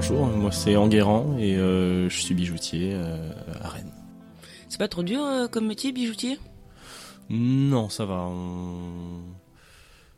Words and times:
Bonjour, 0.00 0.26
moi 0.28 0.52
c'est 0.52 0.76
Enguerrand 0.76 1.36
et 1.38 1.56
euh, 1.56 2.08
je 2.08 2.20
suis 2.20 2.32
bijoutier 2.32 2.92
euh, 2.94 3.32
à 3.60 3.68
Rennes. 3.68 3.90
C'est 4.68 4.78
pas 4.78 4.86
trop 4.86 5.02
dur 5.02 5.24
euh, 5.24 5.48
comme 5.48 5.66
métier, 5.66 5.90
bijoutier? 5.90 6.38
Non, 7.30 7.88
ça 7.88 8.04
va. 8.06 8.20
on- 8.28 9.24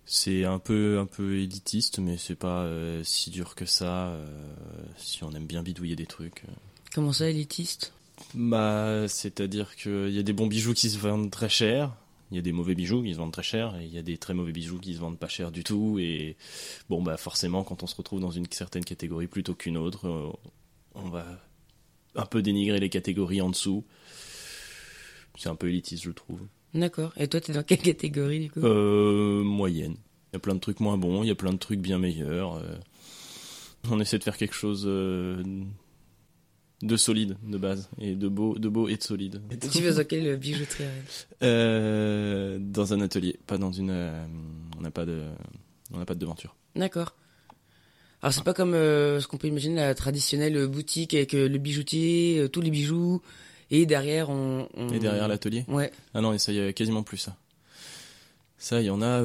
C'est 0.05 0.45
un 0.45 0.59
peu 0.59 0.98
un 0.98 1.07
peu 1.07 1.38
élitiste, 1.38 1.98
mais 1.98 2.19
c'est 2.19 2.35
pas 2.35 2.69
si 3.05 3.30
dur 3.30 3.55
que 3.55 3.65
ça. 3.65 4.12
si 4.98 5.24
on 5.24 5.33
aime 5.33 5.47
bien 5.47 5.62
bidouiller 5.62 5.97
des 5.97 6.05
trucs. 6.05 6.43
Comment 6.95 7.15
ça, 7.15 7.30
élitiste? 7.30 7.95
Bah, 8.35 9.09
c'est-à-dire 9.09 9.77
qu'il 9.77 10.10
y 10.10 10.19
a 10.19 10.23
des 10.23 10.35
bons 10.35 10.47
bijoux 10.47 10.74
qui 10.74 10.91
se 10.91 10.99
vendent 10.99 11.30
très 11.30 11.49
cher, 11.49 11.93
il 12.30 12.37
y 12.37 12.39
a 12.39 12.43
des 12.43 12.52
mauvais 12.52 12.75
bijoux 12.75 13.02
qui 13.02 13.12
se 13.12 13.19
vendent 13.19 13.33
très 13.33 13.43
cher, 13.43 13.77
et 13.77 13.84
il 13.84 13.93
y 13.93 13.98
a 13.98 14.02
des 14.02 14.19
très 14.19 14.34
mauvais 14.34 14.52
bijoux 14.52 14.79
qui 14.79 14.95
se 14.95 15.01
vendent 15.01 15.19
pas 15.19 15.29
cher 15.29 15.51
du 15.51 15.65
tout. 15.65 15.98
Et 15.98 16.37
bon, 16.88 17.02
bah 17.02 17.16
forcément, 17.16 17.65
quand 17.65 17.83
on 17.83 17.87
se 17.87 17.97
retrouve 17.97 18.21
dans 18.21 18.30
une 18.30 18.47
certaine 18.51 18.85
catégorie 18.85 19.27
plutôt 19.27 19.54
qu'une 19.54 19.77
autre, 19.77 20.07
euh, 20.07 20.30
on 20.95 21.09
va 21.09 21.27
un 22.15 22.27
peu 22.27 22.43
dénigrer 22.43 22.80
les 22.80 22.88
catégories 22.88 23.41
en 23.41 23.51
dessous. 23.51 23.85
C'est 25.37 25.49
un 25.49 25.54
peu 25.54 25.69
élitiste, 25.69 26.04
je 26.04 26.10
trouve. 26.10 26.41
D'accord. 26.74 27.13
Et 27.16 27.27
toi, 27.29 27.41
t'es 27.41 27.52
dans 27.52 27.63
quelle 27.63 27.79
catégorie, 27.79 28.41
du 28.41 28.51
coup? 28.51 28.60
Euh, 28.60 29.43
moyenne. 29.43 29.97
Il 30.32 30.35
y 30.35 30.37
a 30.37 30.41
plein 30.41 30.54
de 30.54 30.60
trucs 30.60 30.80
moins 30.80 30.97
bons, 30.99 31.24
il 31.24 31.29
y 31.29 31.32
a 31.32 31.35
plein 31.35 31.52
de 31.52 31.59
trucs 31.59 31.80
bien 31.80 31.99
meilleurs. 31.99 32.54
euh. 32.57 32.76
On 33.91 33.99
essaie 33.99 34.19
de 34.19 34.24
faire 34.24 34.37
quelque 34.37 34.54
chose 34.54 34.85
euh, 34.87 35.43
de 36.82 36.96
solide, 36.96 37.36
de 37.42 37.59
base, 37.59 37.90
et 38.00 38.14
de 38.14 38.28
beau, 38.28 38.59
de 38.59 38.68
beau 38.68 38.88
et 38.88 38.96
de 38.96 39.02
solide. 39.02 39.40
Tu 39.70 39.82
vas 39.82 39.92
dans 39.92 40.04
quelle 40.04 40.36
bijouterie 40.36 40.84
Euh, 41.42 42.59
dans 42.60 42.92
un 42.95 43.00
atelier, 43.00 43.38
pas 43.46 43.59
dans 43.59 43.73
une. 43.73 43.90
euh, 43.90 44.24
on 44.78 44.80
n'a 44.82 44.90
pas 44.90 45.04
de, 45.04 45.23
on 45.92 45.98
n'a 45.98 46.06
pas 46.06 46.14
de 46.14 46.20
devanture. 46.20 46.56
D'accord. 46.76 47.14
Alors, 48.23 48.32
c'est 48.34 48.45
pas 48.45 48.54
comme 48.54 48.74
euh, 48.74 49.20
ce 49.20 49.26
qu'on 49.26 49.36
peut 49.38 49.48
imaginer, 49.48 49.76
la 49.76 49.95
traditionnelle 49.95 50.66
boutique 50.66 51.14
avec 51.14 51.32
le 51.32 51.56
bijoutier, 51.58 52.46
tous 52.52 52.60
les 52.60 52.70
bijoux, 52.70 53.23
et 53.70 53.86
derrière, 53.86 54.28
on... 54.30 54.68
on- 54.74 54.88
Et 54.90 54.98
derrière 54.98 55.28
l'atelier? 55.28 55.64
Ouais. 55.68 55.90
Ah 56.14 56.20
non, 56.20 56.32
et 56.32 56.38
ça 56.38 56.52
y 56.52 56.60
a 56.60 56.73
quasiment 56.73 57.02
plus 57.02 57.16
ça. 57.18 57.36
Ça, 58.58 58.80
il 58.80 58.86
y 58.86 58.90
en 58.90 59.01
a 59.01 59.23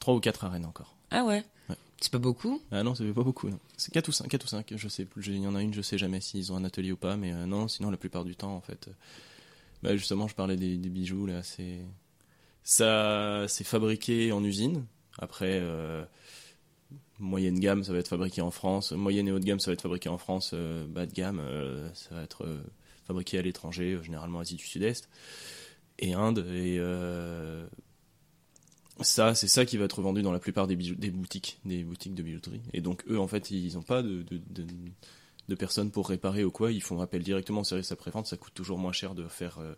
trois 0.00 0.14
ou 0.14 0.20
quatre 0.20 0.44
à 0.44 0.48
Rennes 0.48 0.64
encore. 0.66 0.96
Ah 1.10 1.24
Ouais? 1.24 1.44
C'est 2.00 2.12
pas 2.12 2.18
beaucoup 2.18 2.60
Ah 2.70 2.82
non, 2.82 2.94
fait 2.94 3.12
pas 3.12 3.22
beaucoup. 3.22 3.48
C'est 3.76 3.92
4 3.92 4.08
ou 4.08 4.12
5, 4.12 4.28
4 4.28 4.44
ou 4.44 4.48
5, 4.48 4.72
je 4.76 4.88
sais 4.88 5.04
plus. 5.04 5.26
Il 5.28 5.42
y 5.42 5.46
en 5.46 5.54
a 5.54 5.62
une, 5.62 5.72
je 5.72 5.80
sais 5.80 5.96
jamais 5.96 6.20
s'ils 6.20 6.52
ont 6.52 6.56
un 6.56 6.64
atelier 6.64 6.92
ou 6.92 6.96
pas, 6.96 7.16
mais 7.16 7.32
euh, 7.32 7.46
non, 7.46 7.68
sinon 7.68 7.90
la 7.90 7.96
plupart 7.96 8.24
du 8.24 8.36
temps, 8.36 8.54
en 8.54 8.60
fait. 8.60 8.88
euh, 8.88 8.92
bah, 9.82 9.96
justement, 9.96 10.28
je 10.28 10.34
parlais 10.34 10.56
des, 10.56 10.76
bijoux, 10.76 11.28
c'est. 11.42 11.78
Ça, 12.62 13.46
c'est 13.48 13.64
fabriqué 13.64 14.32
en 14.32 14.42
usine. 14.42 14.84
Après, 15.18 15.60
euh, 15.62 16.04
moyenne 17.18 17.58
gamme, 17.58 17.84
ça 17.84 17.92
va 17.92 17.98
être 17.98 18.08
fabriqué 18.08 18.40
en 18.42 18.50
France. 18.50 18.92
Moyenne 18.92 19.28
et 19.28 19.32
haute 19.32 19.44
gamme, 19.44 19.60
ça 19.60 19.70
va 19.70 19.74
être 19.74 19.82
fabriqué 19.82 20.08
en 20.08 20.18
France. 20.18 20.52
Bas 20.88 21.06
de 21.06 21.12
gamme, 21.12 21.40
ça 21.94 22.14
va 22.14 22.22
être 22.22 22.46
fabriqué 23.06 23.38
à 23.38 23.42
l'étranger, 23.42 23.98
généralement 24.02 24.40
Asie 24.40 24.56
du 24.56 24.66
Sud-Est 24.66 25.08
et 26.00 26.14
Inde. 26.14 26.44
Et 26.52 26.80
ça, 29.00 29.34
c'est 29.34 29.48
ça 29.48 29.64
qui 29.64 29.76
va 29.76 29.84
être 29.84 30.00
vendu 30.02 30.22
dans 30.22 30.32
la 30.32 30.38
plupart 30.38 30.66
des, 30.66 30.76
boutiques, 30.76 31.58
des 31.64 31.82
boutiques 31.84 32.14
de 32.14 32.22
bijouterie. 32.22 32.60
Et 32.72 32.80
donc 32.80 33.02
eux, 33.08 33.18
en 33.18 33.28
fait, 33.28 33.50
ils 33.50 33.74
n'ont 33.74 33.82
pas 33.82 34.02
de, 34.02 34.22
de, 34.22 34.40
de, 34.50 34.64
de 35.48 35.54
personnes 35.54 35.90
pour 35.90 36.08
réparer 36.08 36.44
ou 36.44 36.50
quoi. 36.50 36.72
Ils 36.72 36.82
font 36.82 37.00
appel 37.00 37.22
directement 37.22 37.60
au 37.60 37.64
service 37.64 37.92
après-vente. 37.92 38.26
Ça 38.26 38.36
coûte 38.36 38.54
toujours 38.54 38.78
moins 38.78 38.92
cher 38.92 39.14
de 39.14 39.26
faire 39.28 39.58
euh, 39.60 39.74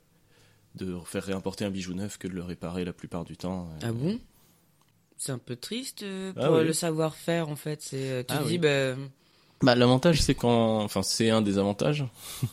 de 0.75 0.97
faire 1.05 1.25
réimporter 1.25 1.65
un 1.65 1.71
bijou 1.71 1.95
neuf 1.95 2.19
que 2.19 2.29
de 2.29 2.34
le 2.34 2.43
réparer 2.43 2.84
la 2.84 2.93
plupart 2.93 3.25
du 3.25 3.37
temps. 3.37 3.69
Ah 3.83 3.93
bon? 3.93 4.19
C'est 5.17 5.33
un 5.33 5.39
peu 5.39 5.56
triste 5.56 6.05
euh, 6.05 6.33
pour 6.33 6.45
Ah 6.45 6.53
oui. 6.53 6.65
le 6.65 6.73
savoir-faire, 6.73 7.49
en 7.49 7.56
fait. 7.56 7.83
C'est, 7.83 8.11
euh, 8.11 8.23
tu 8.23 8.35
Ah 8.35 8.43
dis, 8.45 8.53
oui. 8.53 8.59
bah... 8.59 8.95
Bah, 9.61 9.75
l'avantage, 9.75 10.23
c'est 10.23 10.37
quand, 10.37 10.79
enfin, 10.83 11.03
c'est 11.03 11.31
un 11.31 11.43
des 11.43 11.59
avantages, 11.59 12.05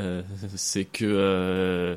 Euh, 0.00 0.22
c'est 0.56 0.84
que 0.84 1.04
euh, 1.06 1.96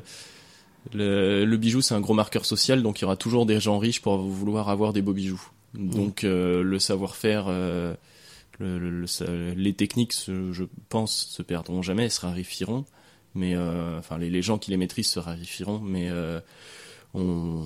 le, 0.92 1.44
le 1.44 1.56
bijou, 1.56 1.80
c'est 1.82 1.94
un 1.94 2.00
gros 2.00 2.14
marqueur 2.14 2.44
social, 2.44 2.82
donc 2.82 3.00
il 3.00 3.02
y 3.02 3.04
aura 3.04 3.16
toujours 3.16 3.46
des 3.46 3.60
gens 3.60 3.78
riches 3.78 4.00
pour 4.02 4.18
vouloir 4.18 4.68
avoir 4.68 4.92
des 4.92 5.02
beaux 5.02 5.12
bijoux. 5.12 5.42
Donc 5.74 6.24
euh, 6.24 6.62
le 6.62 6.78
savoir-faire, 6.78 7.44
euh, 7.48 7.94
le- 8.58 8.78
le- 8.78 9.52
les 9.54 9.72
techniques, 9.74 10.14
je 10.26 10.64
pense, 10.88 11.28
se 11.30 11.42
perdront 11.42 11.82
jamais, 11.82 12.04
elles 12.04 12.10
se 12.10 12.20
raréfieront. 12.22 12.84
Mais 13.36 13.54
euh, 13.54 13.98
enfin, 14.00 14.18
les, 14.18 14.28
les 14.30 14.42
gens 14.42 14.58
qui 14.58 14.72
les 14.72 14.76
maîtrisent 14.76 15.10
se 15.10 15.20
raréfieront, 15.20 15.78
mais 15.78 16.10
on, 17.14 17.62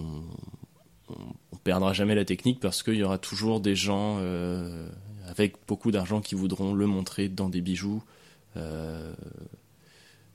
on, 1.08 1.14
on 1.52 1.56
perdra 1.64 1.94
jamais 1.94 2.14
la 2.14 2.26
technique 2.26 2.60
parce 2.60 2.82
qu'il 2.82 2.96
y 2.96 3.02
aura 3.02 3.16
toujours 3.16 3.60
des 3.60 3.74
gens 3.74 4.18
euh, 4.20 4.86
avec 5.26 5.54
beaucoup 5.66 5.90
d'argent 5.90 6.20
qui 6.20 6.34
voudront 6.34 6.74
le 6.74 6.86
montrer 6.86 7.28
dans 7.28 7.48
des 7.48 7.62
bijoux. 7.62 8.02
Euh, 8.56 9.14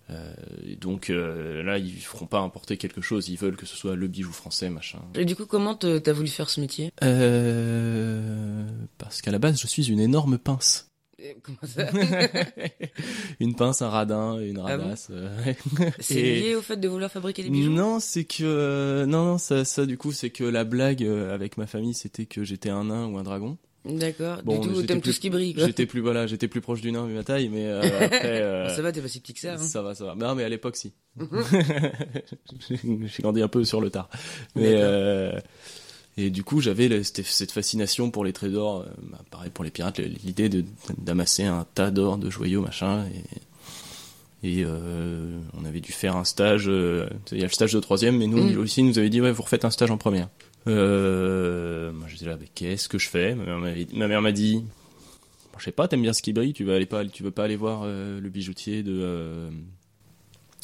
euh, 0.09 0.33
et 0.65 0.75
donc 0.75 1.09
euh, 1.09 1.61
là, 1.63 1.77
ils 1.77 1.91
feront 2.01 2.25
pas 2.25 2.39
importer 2.39 2.77
quelque 2.77 3.01
chose, 3.01 3.29
ils 3.29 3.37
veulent 3.37 3.55
que 3.57 3.65
ce 3.65 3.75
soit 3.75 3.95
le 3.95 4.07
bijou 4.07 4.31
français, 4.31 4.69
machin. 4.69 4.99
Et 5.15 5.25
du 5.25 5.35
coup, 5.35 5.45
comment 5.45 5.75
t'as 5.75 6.13
voulu 6.13 6.27
faire 6.29 6.49
ce 6.49 6.59
métier? 6.61 6.91
Euh, 7.03 8.65
parce 8.97 9.21
qu'à 9.21 9.31
la 9.31 9.39
base, 9.39 9.59
je 9.59 9.67
suis 9.67 9.89
une 9.91 9.99
énorme 9.99 10.37
pince. 10.37 10.87
Comment 11.43 11.57
ça? 11.63 11.89
Une 13.41 13.53
pince, 13.53 13.81
un 13.81 13.89
radin, 13.89 14.39
une 14.39 14.57
Ah 14.65 14.77
bon? 14.77 14.83
radasse. 14.83 15.07
euh, 15.11 15.53
C'est 15.99 16.15
Et- 16.15 16.39
lié 16.41 16.55
au 16.55 16.61
fait 16.61 16.77
de 16.77 16.87
vouloir 16.87 17.11
fabriquer 17.11 17.43
des 17.43 17.49
bijoux? 17.49 17.71
Non, 17.71 17.99
c'est 17.99 18.23
que 18.23 19.03
non, 19.05 19.25
non, 19.25 19.37
ça, 19.37 19.65
ça 19.65 19.85
du 19.85 19.97
coup, 19.97 20.13
c'est 20.13 20.29
que 20.29 20.45
la 20.45 20.63
blague 20.63 21.03
avec 21.03 21.57
ma 21.57 21.67
famille, 21.67 21.93
c'était 21.93 22.25
que 22.25 22.45
j'étais 22.45 22.69
un 22.69 22.85
nain 22.85 23.05
ou 23.07 23.17
un 23.17 23.23
dragon. 23.23 23.57
D'accord. 23.85 24.37
Bon, 24.43 24.59
du 24.59 24.67
coup, 24.67 24.75
j'étais 24.75 24.87
t'aimes 24.87 25.01
tout 25.01 25.11
ce 25.13 25.19
qui 25.19 25.29
brille. 25.29 25.53
J'étais 25.57 25.85
plus 25.85 26.01
voilà, 26.01 26.27
j'étais 26.27 26.47
plus 26.49 26.59
proche 26.61 26.81
du 26.81 26.91
nain 26.91 27.05
vu 27.07 27.13
ma 27.13 27.23
taille, 27.23 27.47
mais 27.49 27.65
euh, 27.65 27.81
après. 28.01 28.41
euh, 28.41 28.65
Ah, 28.67 28.75
ça 28.75 28.81
va, 28.81 28.91
t'es 28.91 29.01
pas 29.01 29.07
si 29.07 29.21
petit 29.21 29.33
que 29.33 29.39
ça. 29.39 29.53
hein. 29.53 29.57
Ça 29.57 29.81
va, 29.81 29.95
ça 29.95 30.05
va. 30.05 30.15
Non, 30.15 30.35
mais 30.35 30.43
à 30.43 30.49
l'époque, 30.49 30.75
si. 30.75 30.91
J'ai 32.69 33.23
grandi 33.23 33.41
un 33.41 33.47
peu 33.47 33.63
sur 33.63 33.81
le 33.81 33.89
tard. 33.89 34.09
Mais, 34.55 34.73
euh, 34.75 35.39
et 36.17 36.29
du 36.29 36.43
coup, 36.43 36.59
j'avais 36.61 37.03
cette, 37.03 37.51
fascination 37.51 38.11
pour 38.11 38.25
les 38.25 38.33
trésors, 38.33 38.85
bah, 39.03 39.19
pareil 39.31 39.49
pour 39.53 39.63
les 39.63 39.71
pirates, 39.71 39.99
l'idée 39.99 40.49
d'amasser 40.97 41.43
un 41.45 41.65
tas 41.73 41.91
d'or, 41.91 42.17
de 42.17 42.29
joyaux, 42.29 42.61
machin. 42.61 43.05
Et, 44.43 44.59
et 44.61 44.65
on 44.65 45.65
avait 45.65 45.81
dû 45.81 45.91
faire 45.91 46.15
un 46.17 46.25
stage. 46.25 46.65
Il 46.65 47.37
y 47.37 47.41
a 47.41 47.45
le 47.45 47.49
stage 47.49 47.73
de 47.73 47.79
troisième, 47.79 48.17
mais 48.17 48.27
nous, 48.27 48.51
Mm. 48.55 48.57
aussi, 48.57 48.83
nous 48.83 48.99
avait 48.99 49.09
dit, 49.09 49.21
ouais, 49.21 49.31
vous 49.31 49.43
refaites 49.43 49.65
un 49.65 49.69
stage 49.71 49.91
en 49.91 49.97
première. 49.97 50.27
Euh, 50.67 51.91
moi, 51.91 52.07
j'étais 52.07 52.25
là, 52.25 52.37
mais 52.39 52.47
qu'est-ce 52.53 52.89
que 52.89 52.97
je 52.97 53.07
fais? 53.09 53.35
Ma 53.35 54.07
mère 54.07 54.21
m'a 54.21 54.31
dit, 54.31 54.63
je 55.57 55.63
sais 55.63 55.71
pas, 55.71 55.87
t'aimes 55.87 56.01
bien 56.01 56.13
ce 56.13 56.21
qui 56.21 56.33
brille, 56.33 56.53
tu 56.53 56.63
vas 56.63 56.75
aller 56.75 56.85
pas, 56.85 57.05
tu 57.05 57.23
veux 57.23 57.31
pas 57.31 57.43
aller 57.43 57.55
voir 57.55 57.81
euh, 57.83 58.19
le 58.19 58.29
bijoutier 58.29 58.83
de 58.83 58.99
euh, 59.01 59.49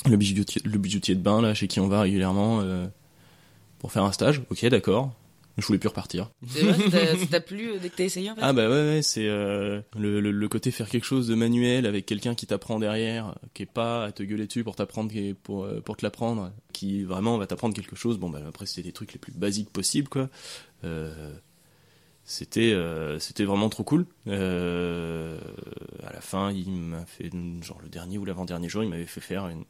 le 0.10 0.18
bijoutier, 0.18 0.62
le 0.64 0.78
bijoutier 0.78 1.16
de 1.16 1.22
bain 1.22 1.42
là, 1.42 1.54
chez 1.54 1.68
qui 1.68 1.80
on 1.80 1.88
va 1.88 2.02
régulièrement 2.02 2.62
euh, 2.62 2.88
pour 3.80 3.92
faire 3.92 4.04
un 4.04 4.12
stage? 4.12 4.42
Ok, 4.50 4.66
d'accord. 4.68 5.14
Je 5.58 5.66
voulais 5.68 5.80
plus 5.80 5.88
repartir. 5.88 6.32
C'est 6.48 6.64
vrai, 6.64 7.18
ça 7.18 7.26
t'a- 7.28 7.40
plu 7.40 7.72
euh, 7.72 7.78
dès 7.82 7.90
que 7.90 7.96
t'as 7.96 8.04
essayé, 8.04 8.30
en 8.30 8.36
fait 8.36 8.42
Ah 8.44 8.52
bah 8.52 8.68
ouais, 8.70 8.76
ouais 8.96 9.02
c'est 9.02 9.28
euh, 9.28 9.80
le, 9.98 10.20
le, 10.20 10.32
le 10.32 10.48
côté 10.50 10.70
faire 10.72 10.90
quelque 10.90 11.06
chose 11.06 11.28
de 11.28 11.36
manuel 11.36 11.86
avec 11.86 12.06
quelqu'un 12.06 12.36
qui 12.36 12.46
t'apprend 12.46 12.78
derrière, 12.80 13.36
qui 13.54 13.64
est 13.64 13.72
pas 13.72 14.04
à 14.06 14.12
te 14.12 14.22
gueuler 14.24 14.48
dessus 14.48 14.64
pour 14.66 14.76
t'apprendre, 14.76 15.12
pour 15.44 15.64
euh, 15.64 15.80
pour 15.82 15.96
te 15.96 16.06
l'apprendre, 16.06 16.52
qui 16.74 17.04
vraiment 17.04 17.38
va 17.38 17.48
t'apprendre 17.48 17.74
quelque 17.74 17.96
chose. 17.96 18.18
Bon 18.18 18.30
bah 18.30 18.42
après 18.48 18.66
c'était 18.66 18.84
des 18.84 18.92
trucs 18.92 19.14
les 19.14 19.20
plus 19.20 19.32
basiques 19.34 19.70
possibles 19.72 20.10
quoi. 20.10 20.30
Euh, 20.84 21.34
c'était 22.26 22.74
euh, 22.74 23.20
c'était 23.20 23.46
vraiment 23.46 23.70
trop 23.70 23.84
cool. 23.84 24.06
Euh, 24.28 25.40
à 26.06 26.12
la 26.12 26.22
fin, 26.22 26.52
il 26.52 26.72
m'a 26.72 27.06
fait 27.06 27.30
genre 27.62 27.80
le 27.82 27.88
dernier 27.90 28.18
ou 28.18 28.26
l'avant-dernier 28.26 28.68
jour, 28.68 28.84
il 28.84 28.90
m'avait 28.90 29.06
fait 29.06 29.22
faire 29.22 29.48
une 29.48 29.64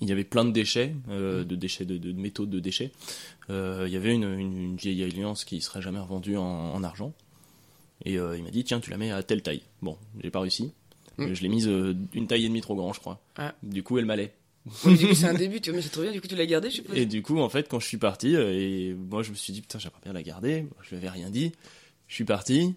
il 0.00 0.08
y 0.08 0.12
avait 0.12 0.24
plein 0.24 0.44
de 0.44 0.50
déchets, 0.50 0.94
euh, 1.08 1.44
de 1.44 1.56
déchets, 1.56 1.84
de, 1.84 1.96
de 1.96 2.12
métaux 2.12 2.46
de 2.46 2.60
déchets. 2.60 2.92
Euh, 3.50 3.84
il 3.86 3.92
y 3.92 3.96
avait 3.96 4.14
une, 4.14 4.24
une, 4.24 4.58
une 4.58 4.76
vieille 4.76 5.02
alliance 5.02 5.44
qui 5.44 5.60
serait 5.60 5.82
jamais 5.82 6.00
revendue 6.00 6.36
en, 6.36 6.44
en 6.44 6.82
argent. 6.84 7.12
Et 8.04 8.18
euh, 8.18 8.36
il 8.36 8.44
m'a 8.44 8.50
dit, 8.50 8.64
tiens, 8.64 8.80
tu 8.80 8.90
la 8.90 8.98
mets 8.98 9.10
à 9.10 9.22
telle 9.22 9.42
taille. 9.42 9.62
Bon, 9.82 9.96
j'ai 10.22 10.30
pas 10.30 10.40
réussi. 10.40 10.72
Mm. 11.18 11.32
Je 11.32 11.42
l'ai 11.42 11.48
mise 11.48 11.66
une 12.12 12.26
taille 12.26 12.44
et 12.44 12.48
demie 12.48 12.60
trop 12.60 12.74
grand, 12.74 12.92
je 12.92 13.00
crois. 13.00 13.20
Ah. 13.36 13.54
Du 13.62 13.82
coup, 13.82 13.98
elle 13.98 14.04
m'allait. 14.04 14.34
Oui, 14.84 14.98
du 14.98 15.06
coup, 15.06 15.14
c'est 15.14 15.28
un 15.28 15.34
début, 15.34 15.60
tu 15.60 15.70
vois, 15.70 15.76
mais 15.76 15.82
c'est 15.82 15.90
trop 15.90 16.02
bien, 16.02 16.12
du 16.12 16.20
coup, 16.20 16.28
tu 16.28 16.36
l'as 16.36 16.46
gardé, 16.46 16.68
je 16.68 16.76
suppose. 16.76 16.96
Et 16.96 17.06
du 17.06 17.22
coup, 17.22 17.38
en 17.38 17.48
fait, 17.48 17.68
quand 17.68 17.80
je 17.80 17.86
suis 17.86 17.96
parti, 17.96 18.34
et 18.34 18.94
moi, 18.94 19.22
je 19.22 19.30
me 19.30 19.36
suis 19.36 19.52
dit, 19.52 19.62
putain, 19.62 19.78
j'aimerais 19.78 20.00
bien 20.02 20.12
la 20.12 20.22
garder. 20.22 20.66
Je 20.82 20.90
lui 20.90 20.96
avais 20.96 21.08
rien 21.08 21.30
dit. 21.30 21.52
Je 22.08 22.14
suis 22.14 22.24
parti. 22.24 22.74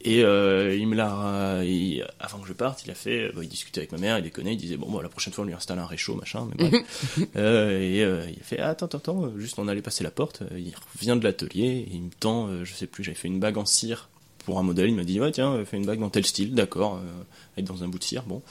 Et 0.00 0.22
euh, 0.22 0.76
il 0.76 0.86
me 0.86 0.94
l'a, 0.96 1.62
il- 1.64 2.06
avant 2.20 2.38
que 2.38 2.46
je 2.46 2.52
parte, 2.52 2.84
il 2.84 2.90
a 2.90 2.94
fait, 2.94 3.30
bah, 3.34 3.40
il 3.42 3.48
discutait 3.48 3.80
avec 3.80 3.92
ma 3.92 3.98
mère, 3.98 4.18
il 4.18 4.22
déconnait, 4.22 4.52
il 4.52 4.58
disait 4.58 4.76
bon, 4.76 4.90
bon 4.90 5.00
la 5.00 5.08
prochaine 5.08 5.32
fois 5.32 5.44
on 5.44 5.46
lui 5.46 5.54
installe 5.54 5.78
un 5.78 5.86
réchaud, 5.86 6.14
machin, 6.14 6.46
mais 6.58 6.68
bref. 6.68 7.18
Euh, 7.36 7.80
et 7.80 8.02
euh, 8.04 8.26
il 8.30 8.38
a 8.38 8.42
fait 8.42 8.58
attends, 8.58 8.84
attends, 8.86 8.98
attends, 8.98 9.24
euh, 9.24 9.38
juste 9.38 9.58
on 9.58 9.66
allait 9.66 9.80
passer 9.82 10.04
la 10.04 10.10
porte, 10.10 10.42
euh, 10.42 10.58
il 10.58 10.74
revient 10.94 11.18
de 11.18 11.24
l'atelier, 11.24 11.86
et 11.90 11.94
il 11.94 12.02
me 12.02 12.10
tend, 12.20 12.48
euh, 12.48 12.64
je 12.64 12.74
sais 12.74 12.86
plus, 12.86 13.02
j'avais 13.02 13.14
fait 13.16 13.28
une 13.28 13.40
bague 13.40 13.56
en 13.56 13.64
cire 13.64 14.10
pour 14.44 14.58
un 14.58 14.62
modèle, 14.62 14.90
il 14.90 14.94
m'a 14.94 15.04
dit 15.04 15.18
ouais 15.20 15.30
tiens, 15.32 15.54
euh, 15.54 15.64
fais 15.64 15.78
une 15.78 15.86
bague 15.86 16.00
dans 16.00 16.10
tel 16.10 16.26
style, 16.26 16.54
d'accord, 16.54 16.96
euh, 16.96 17.22
avec 17.56 17.64
dans 17.64 17.82
un 17.82 17.88
bout 17.88 17.98
de 17.98 18.04
cire, 18.04 18.24
bon. 18.24 18.42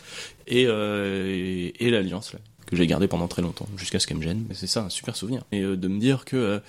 Et, 0.47 0.65
euh, 0.65 1.27
et, 1.29 1.85
et 1.85 1.91
l'alliance 1.91 2.33
là, 2.33 2.39
que 2.65 2.75
j'ai 2.75 2.87
gardée 2.87 3.07
pendant 3.07 3.27
très 3.27 3.43
longtemps, 3.43 3.67
jusqu'à 3.77 3.99
ce 3.99 4.07
qu'elle 4.07 4.17
me 4.17 4.23
gêne, 4.23 4.43
mais 4.49 4.55
c'est 4.55 4.65
ça, 4.65 4.85
un 4.85 4.89
super 4.89 5.15
souvenir. 5.15 5.43
Et 5.51 5.61
euh, 5.61 5.77
de 5.77 5.87
me 5.87 5.99
dire 5.99 6.25
que 6.25 6.35
euh, 6.35 6.59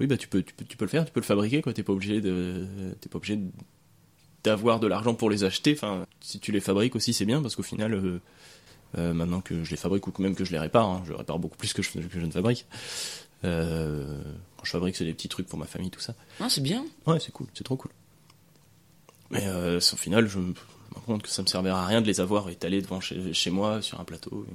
oui 0.00 0.06
bah 0.06 0.16
tu 0.16 0.28
peux, 0.28 0.42
tu 0.42 0.54
peux, 0.54 0.64
tu 0.64 0.78
peux 0.78 0.86
le 0.86 0.90
faire, 0.90 1.04
tu 1.04 1.12
peux 1.12 1.20
le 1.20 1.26
fabriquer, 1.26 1.60
quoi, 1.60 1.74
t'es 1.74 1.82
pas 1.82 1.92
obligé 1.92 2.22
de, 2.22 2.66
t'es 3.02 3.10
pas 3.10 3.18
obligé 3.18 3.36
de 3.36 3.44
d'avoir 4.44 4.78
de 4.78 4.86
l'argent 4.86 5.14
pour 5.14 5.30
les 5.30 5.42
acheter. 5.44 5.72
Enfin, 5.72 6.06
si 6.20 6.38
tu 6.38 6.52
les 6.52 6.60
fabriques 6.60 6.94
aussi, 6.96 7.12
c'est 7.12 7.24
bien 7.24 7.42
parce 7.42 7.56
qu'au 7.56 7.62
final, 7.62 7.94
euh, 7.94 8.20
euh, 8.98 9.12
maintenant 9.14 9.40
que 9.40 9.64
je 9.64 9.70
les 9.70 9.76
fabrique 9.76 10.06
ou 10.06 10.12
même 10.22 10.34
que 10.36 10.44
je 10.44 10.52
les 10.52 10.58
répare, 10.58 10.86
hein, 10.88 11.02
je 11.06 11.12
répare 11.14 11.38
beaucoup 11.38 11.56
plus 11.56 11.72
que 11.72 11.82
je, 11.82 11.90
que 11.92 12.20
je 12.20 12.24
ne 12.26 12.30
fabrique. 12.30 12.66
Euh, 13.44 14.20
quand 14.56 14.64
je 14.64 14.70
fabrique, 14.70 14.96
c'est 14.96 15.04
des 15.04 15.14
petits 15.14 15.28
trucs 15.28 15.46
pour 15.48 15.58
ma 15.58 15.66
famille, 15.66 15.90
tout 15.90 16.00
ça. 16.00 16.14
Ah, 16.40 16.48
c'est 16.48 16.60
bien. 16.62 16.84
Ouais, 17.06 17.18
c'est 17.20 17.32
cool, 17.32 17.46
c'est 17.54 17.64
trop 17.64 17.76
cool. 17.76 17.90
Mais 19.30 19.48
au 19.48 19.80
final, 19.96 20.28
je 20.28 20.38
me 20.38 20.54
rends 20.94 21.00
compte 21.00 21.22
que 21.22 21.28
ça 21.28 21.42
me 21.42 21.46
servira 21.48 21.82
à 21.82 21.86
rien 21.86 22.00
de 22.00 22.06
les 22.06 22.20
avoir 22.20 22.48
étalés 22.50 22.80
devant 22.82 23.00
chez, 23.00 23.32
chez 23.32 23.50
moi 23.50 23.82
sur 23.82 23.98
un 24.00 24.04
plateau. 24.04 24.46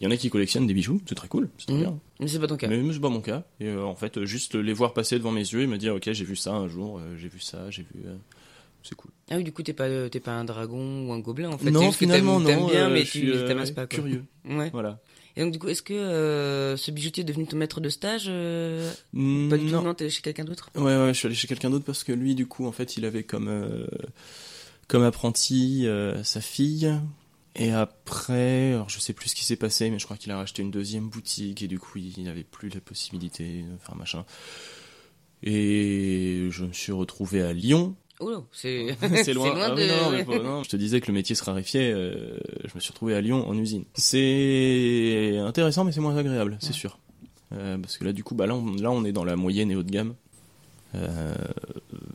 Il 0.00 0.04
y 0.04 0.06
en 0.06 0.10
a 0.12 0.16
qui 0.16 0.30
collectionnent 0.30 0.66
des 0.66 0.74
bijoux, 0.74 1.00
c'est 1.08 1.14
très 1.16 1.26
cool, 1.28 1.48
c'est 1.58 1.66
très 1.66 1.74
Mhm. 1.74 1.80
bien. 1.80 1.98
Mais 2.20 2.28
c'est 2.28 2.38
pas 2.38 2.46
ton 2.46 2.56
cas. 2.56 2.68
Mais 2.68 2.92
c'est 2.92 3.00
pas 3.00 3.08
mon 3.08 3.20
cas. 3.20 3.42
Et 3.58 3.72
en 3.74 3.96
fait, 3.96 4.24
juste 4.24 4.54
les 4.54 4.72
voir 4.74 4.92
passer 4.92 5.18
devant 5.18 5.32
mes 5.32 5.40
yeux 5.40 5.62
et 5.62 5.66
me 5.66 5.76
dire, 5.78 5.94
ok, 5.96 6.12
j'ai 6.12 6.24
vu 6.24 6.36
ça 6.36 6.52
un 6.52 6.68
jour, 6.68 7.00
j'ai 7.16 7.28
vu 7.28 7.40
ça, 7.40 7.70
j'ai 7.70 7.82
vu. 7.82 8.04
C'est 8.88 8.94
cool. 8.94 9.10
Ah 9.30 9.36
oui, 9.36 9.44
du 9.44 9.52
coup, 9.52 9.62
t'es 9.62 9.72
pas, 9.72 9.84
euh, 9.84 10.08
t'es 10.08 10.20
pas 10.20 10.32
un 10.32 10.44
dragon 10.44 11.06
ou 11.06 11.12
un 11.12 11.18
gobelin 11.18 11.50
en 11.50 11.58
fait. 11.58 11.70
Non, 11.70 11.80
juste 11.82 11.94
que 11.94 11.98
finalement, 12.06 12.40
t'aimes- 12.42 12.60
non. 12.60 12.68
bien, 12.68 12.88
euh, 12.88 12.92
mais 12.92 13.04
je 13.04 13.10
tu 13.12 13.30
euh, 13.32 13.46
t'amasses 13.46 13.70
pas. 13.72 13.86
Quoi. 13.86 13.98
Curieux, 13.98 14.24
Ouais. 14.46 14.70
voilà. 14.72 15.00
Et 15.36 15.42
donc, 15.42 15.52
du 15.52 15.58
coup, 15.60 15.68
est-ce 15.68 15.82
que 15.82 15.92
euh, 15.94 16.76
ce 16.76 16.90
bijoutier 16.90 17.20
est 17.20 17.24
devenu 17.24 17.46
ton 17.46 17.56
maître 17.56 17.80
de 17.80 17.88
stage 17.90 18.24
euh, 18.28 18.90
Pas 19.12 19.56
du 19.56 19.66
tout, 19.66 19.70
non. 19.72 19.82
non, 19.82 19.94
t'es 19.94 20.10
chez 20.10 20.22
quelqu'un 20.22 20.44
d'autre? 20.44 20.70
Ouais, 20.74 20.82
ouais, 20.96 21.08
je 21.14 21.18
suis 21.18 21.26
allé 21.26 21.34
chez 21.36 21.46
quelqu'un 21.46 21.70
d'autre 21.70 21.84
parce 21.84 22.02
que 22.02 22.10
lui, 22.12 22.34
du 22.34 22.46
coup, 22.46 22.66
en 22.66 22.72
fait, 22.72 22.96
il 22.96 23.04
avait 23.04 23.22
comme 23.22 23.46
euh, 23.48 23.86
comme 24.88 25.02
apprenti 25.04 25.86
sa 26.24 26.40
fille. 26.40 26.92
Et 27.60 27.72
après, 27.72 28.72
alors 28.74 28.88
je 28.88 29.00
sais 29.00 29.12
plus 29.12 29.30
ce 29.30 29.34
qui 29.34 29.44
s'est 29.44 29.56
passé, 29.56 29.90
mais 29.90 29.98
je 29.98 30.04
crois 30.04 30.16
qu'il 30.16 30.30
a 30.32 30.36
racheté 30.36 30.62
une 30.62 30.70
deuxième 30.70 31.08
boutique 31.08 31.60
et 31.62 31.66
du 31.68 31.78
coup, 31.80 31.98
il 31.98 32.22
n'avait 32.24 32.44
plus 32.44 32.68
la 32.68 32.80
possibilité 32.80 33.62
de 33.62 33.76
faire 33.84 33.96
machin. 33.96 34.24
Et 35.42 36.48
je 36.50 36.64
me 36.64 36.72
suis 36.72 36.92
retrouvé 36.92 37.42
à 37.42 37.52
Lyon. 37.52 37.94
Oh, 38.20 38.44
c'est 38.52 38.96
c'est 39.24 39.32
loin. 39.34 39.54
Ah 39.56 39.70
de. 39.70 39.76
oui, 39.76 39.86
non, 39.88 39.96
non, 40.04 40.10
mais 40.10 40.16
ouais. 40.18 40.24
pas- 40.24 40.42
non. 40.42 40.62
Je 40.64 40.68
te 40.68 40.76
disais 40.76 41.00
que 41.00 41.06
le 41.08 41.12
métier 41.14 41.34
se 41.36 41.44
raréfiait. 41.44 41.92
euh, 41.92 42.36
je 42.64 42.70
me 42.74 42.80
suis 42.80 42.90
retrouvé 42.90 43.14
à 43.14 43.20
Lyon 43.20 43.46
en 43.48 43.56
usine. 43.56 43.84
C'est 43.94 45.38
intéressant, 45.38 45.84
mais 45.84 45.92
c'est 45.92 46.00
moins 46.00 46.16
agréable, 46.16 46.56
c'est 46.60 46.72
sûr. 46.72 46.98
Euh, 47.52 47.78
parce 47.78 47.96
que 47.96 48.04
là, 48.04 48.12
du 48.12 48.24
coup, 48.24 48.34
bah 48.34 48.46
là, 48.46 48.54
on, 48.54 48.74
là, 48.74 48.90
on 48.90 49.04
est 49.04 49.12
dans 49.12 49.24
la 49.24 49.36
moyenne 49.36 49.70
et 49.70 49.76
haut 49.76 49.82
de 49.82 49.90
gamme. 49.90 50.14
Euh, 50.94 51.34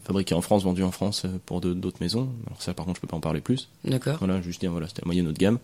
fabriqué 0.04 0.34
en 0.36 0.42
France, 0.42 0.64
vendu 0.64 0.84
en 0.84 0.92
France 0.92 1.26
pour 1.46 1.62
d'autres 1.62 1.98
maisons. 2.02 2.30
Alors 2.48 2.62
ça, 2.62 2.74
par 2.74 2.86
contre, 2.86 2.98
je 2.98 3.02
peux 3.02 3.08
pas 3.08 3.18
en 3.18 3.22
parler 3.22 3.40
plus. 3.42 3.70
D'accord. 3.86 4.18
Voilà, 4.18 4.42
juste 4.42 4.60
dire, 4.62 4.72
voilà, 4.72 4.88
c'était 4.88 5.02
la 5.04 5.06
moyenne 5.08 5.28
haut 5.28 5.32
de 5.32 5.38
gamme. 5.38 5.60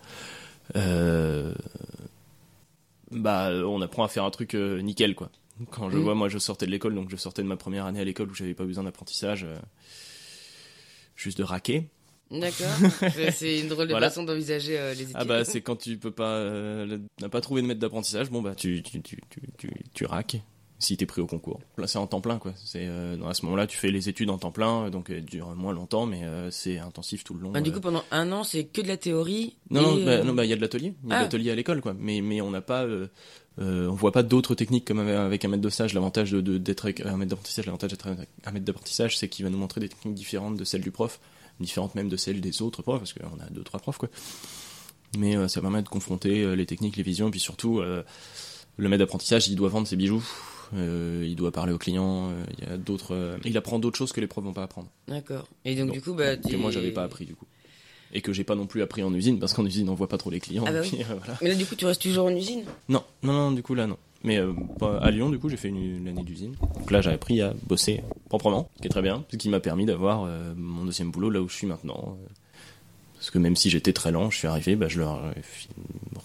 Bah, 3.12 3.50
on 3.66 3.82
apprend 3.82 4.04
à 4.04 4.08
faire 4.08 4.24
un 4.24 4.30
truc 4.32 4.54
nickel, 4.54 5.16
quoi. 5.16 5.30
Quand 5.72 5.90
je 5.90 5.98
Mm. 5.98 6.02
vois, 6.04 6.16
moi, 6.16 6.30
je 6.30 6.38
sortais 6.38 6.66
de 6.66 6.72
l'école, 6.72 6.96
donc 6.96 7.10
je 7.10 7.16
sortais 7.18 7.42
de 7.42 7.48
ma 7.48 7.58
première 7.58 7.86
année 7.86 8.00
à 8.00 8.04
l'école 8.06 8.30
où 8.30 8.34
j'avais 8.36 8.54
pas 8.54 8.64
besoin 8.66 8.84
d'apprentissage, 8.84 9.44
euh, 9.44 9.58
juste 11.20 11.38
de 11.38 11.44
raquer. 11.44 11.88
D'accord. 12.32 12.68
C'est- 13.34 13.60
une 13.60 13.68
drôle 13.70 13.88
de 13.88 13.92
Voilà. 13.94 14.10
façon 14.10 14.24
d'envisager 14.24 14.78
euh, 14.78 14.94
les 14.94 15.02
études. 15.04 15.16
Ah 15.18 15.26
bah, 15.26 15.44
c'est 15.44 15.62
quand 15.62 15.76
tu 15.76 15.98
peux 15.98 16.12
pas, 16.12 16.36
euh, 16.36 17.00
n'a 17.22 17.30
pas 17.30 17.42
trouvé 17.42 17.62
de 17.64 17.68
maître 17.68 17.80
d'apprentissage, 17.80 18.30
bon 18.30 18.42
bah, 18.44 18.54
tu, 18.56 18.84
tu, 18.84 19.02
tu, 19.02 19.18
tu, 19.30 19.42
tu, 19.58 19.72
tu 19.94 20.06
raques. 20.06 20.38
Si 20.82 20.96
t'es 20.96 21.06
pris 21.06 21.20
au 21.20 21.28
concours. 21.28 21.60
Là, 21.78 21.88
c'est 21.88 21.98
en 21.98 22.08
temps 22.08 22.22
plein, 22.22 22.38
quoi. 22.38 22.54
C'est, 22.56 22.86
euh, 22.88 23.18
à 23.28 23.34
ce 23.34 23.44
moment-là, 23.46 23.68
tu 23.68 23.76
fais 23.78 23.92
les 23.92 24.08
études 24.08 24.30
en 24.30 24.38
temps 24.38 24.52
plein, 24.52 24.90
donc 24.90 25.10
elles 25.10 25.26
durent 25.26 25.54
moins 25.54 25.74
longtemps, 25.74 26.06
mais 26.06 26.24
euh, 26.24 26.50
c'est 26.52 26.78
intensif 26.78 27.26
tout 27.26 27.34
le 27.34 27.42
long. 27.42 27.52
Ah, 27.54 27.60
du 27.60 27.70
euh. 27.70 27.74
coup, 27.74 27.82
pendant 27.82 28.06
un 28.12 28.32
an, 28.32 28.46
c'est 28.46 28.64
que 28.64 28.80
de 28.80 28.88
la 28.88 28.96
théorie. 28.96 29.58
Non, 29.72 29.82
non, 29.82 29.98
et, 29.98 30.06
bah, 30.06 30.12
euh, 30.12 30.24
non, 30.24 30.34
bah, 30.34 30.46
il 30.46 30.50
y 30.50 30.54
a 30.54 30.56
de 30.56 30.62
l'atelier. 30.62 30.94
Il 31.04 31.10
y 31.10 31.12
a 31.12 31.16
Ah. 31.16 31.20
de 31.20 31.24
l'atelier 31.26 31.52
à 31.52 31.56
l'école, 31.56 31.82
quoi. 31.82 31.94
Mais, 32.00 32.22
mais 32.22 32.40
on 32.40 32.50
n'a 32.52 32.62
pas, 32.62 32.86
euh, 33.60 33.88
on 33.88 33.94
voit 33.94 34.12
pas 34.12 34.24
d'autres 34.24 34.56
techniques 34.56 34.86
comme 34.86 35.00
avec- 35.00 35.44
un 35.46 35.48
maître 35.50 35.62
de 35.64 35.70
stage. 35.70 35.94
L'avantage 35.94 36.32
de, 36.32 36.58
d'être 36.58 36.86
avec 36.86 37.02
un 37.02 37.18
maître 37.18 37.30
d'apprentissage, 37.32 37.66
l'avantage 37.66 37.92
d'être 37.92 38.08
un 38.08 38.52
maître 38.52 38.66
d'apprentissage, 38.66 39.18
c'est 39.18 39.28
qu'il 39.28 39.44
va 39.46 39.52
nous 39.52 39.58
montrer 39.58 39.82
des 39.82 39.90
techniques 39.90 40.16
différentes 40.16 40.56
de 40.58 40.64
celles 40.64 40.82
du 40.82 40.92
prof, 40.92 41.20
différentes 41.60 41.96
même 41.96 42.10
de 42.10 42.18
celles 42.18 42.42
des 42.42 42.62
autres 42.62 42.82
profs, 42.82 43.00
parce 43.00 43.14
qu'on 43.14 43.40
a 43.40 43.50
deux, 43.52 43.64
trois 43.64 43.80
profs, 43.80 43.98
quoi. 43.98 44.10
Mais 45.18 45.36
euh, 45.36 45.48
ça 45.48 45.60
permet 45.62 45.82
de 45.82 45.90
confronter 45.90 46.44
euh, 46.44 46.54
les 46.56 46.66
techniques, 46.66 46.96
les 46.96 47.04
visions, 47.04 47.28
et 47.28 47.32
puis 47.32 47.40
surtout, 47.40 47.80
euh, 47.80 48.04
le 48.78 48.90
maître 48.90 49.00
d'apprentissage, 49.00 49.48
il 49.48 49.56
doit 49.56 49.70
vendre 49.70 49.88
ses 49.88 49.96
bijoux. 49.96 50.24
euh, 50.76 51.26
il 51.28 51.36
doit 51.36 51.52
parler 51.52 51.74
aux 51.74 51.80
clients, 51.80 52.30
euh, 52.30 52.44
il 52.60 52.64
y 52.64 52.72
a 52.72 52.78
d'autres, 52.78 53.16
euh, 53.16 53.38
il 53.44 53.58
apprend 53.58 53.80
d'autres 53.80 53.98
choses 53.98 54.14
que 54.14 54.22
les 54.22 54.28
profs 54.28 54.44
vont 54.44 54.54
pas 54.54 54.62
apprendre. 54.64 54.90
D'accord. 55.08 55.48
Et 55.66 55.76
donc, 55.76 55.88
Donc, 55.88 55.96
du 55.96 56.02
coup, 56.02 56.14
bah, 56.14 56.38
que 56.38 56.56
moi 56.56 56.70
j'avais 56.70 56.92
pas 56.92 57.04
appris 57.04 57.26
du 57.26 57.34
coup. 57.36 57.46
Et 58.14 58.22
que 58.22 58.34
j'ai 58.34 58.44
pas 58.44 58.56
non 58.56 58.66
plus 58.66 58.82
appris 58.82 59.04
en 59.04 59.14
usine, 59.14 59.40
parce 59.40 59.54
qu'en 59.54 59.66
usine 59.66 59.90
on 59.90 59.94
voit 59.94 60.10
pas 60.10 60.18
trop 60.18 60.30
les 60.30 60.40
clients. 60.40 60.64
Ah 60.68 60.72
bah 60.72 60.82
puis, 60.82 60.98
euh, 61.02 61.16
voilà. 61.18 61.38
Mais 61.42 61.50
là, 61.50 61.56
du 61.56 61.66
coup, 61.66 61.76
tu 61.76 61.86
restes 61.86 62.02
toujours 62.02 62.26
en 62.26 62.36
usine? 62.36 62.64
Non, 62.88 63.04
non, 63.24 63.34
non, 63.34 63.52
du 63.52 63.62
coup 63.62 63.76
là 63.76 63.88
non. 63.88 63.98
Mais 64.24 64.38
euh, 64.38 64.54
à 65.02 65.12
Lyon, 65.12 65.30
du 65.30 65.40
coup, 65.40 65.48
j'ai 65.48 65.58
fait 65.58 65.70
une, 65.70 65.98
une 65.98 66.08
année 66.08 66.24
d'usine. 66.24 66.56
Donc 66.76 66.92
là, 66.92 67.02
j'ai 67.02 67.12
appris 67.12 67.42
à 67.42 67.54
bosser 67.68 68.02
proprement, 68.28 68.70
ce 68.76 68.82
qui 68.82 68.88
est 68.88 68.92
très 68.92 69.02
bien, 69.02 69.24
ce 69.32 69.38
qui 69.38 69.48
m'a 69.50 69.60
permis 69.60 69.86
d'avoir 69.86 70.24
euh, 70.26 70.54
mon 70.58 70.84
deuxième 70.86 71.12
boulot 71.12 71.30
là 71.30 71.42
où 71.42 71.48
je 71.48 71.56
suis 71.56 71.68
maintenant. 71.68 72.18
Parce 73.16 73.32
que 73.32 73.38
même 73.38 73.56
si 73.56 73.70
j'étais 73.70 73.94
très 73.94 74.12
lent, 74.12 74.30
je 74.30 74.38
suis 74.38 74.48
arrivé, 74.48 74.76
bah, 74.76 74.88
je 74.88 75.00
leur 75.00 75.24
ai 75.36 75.42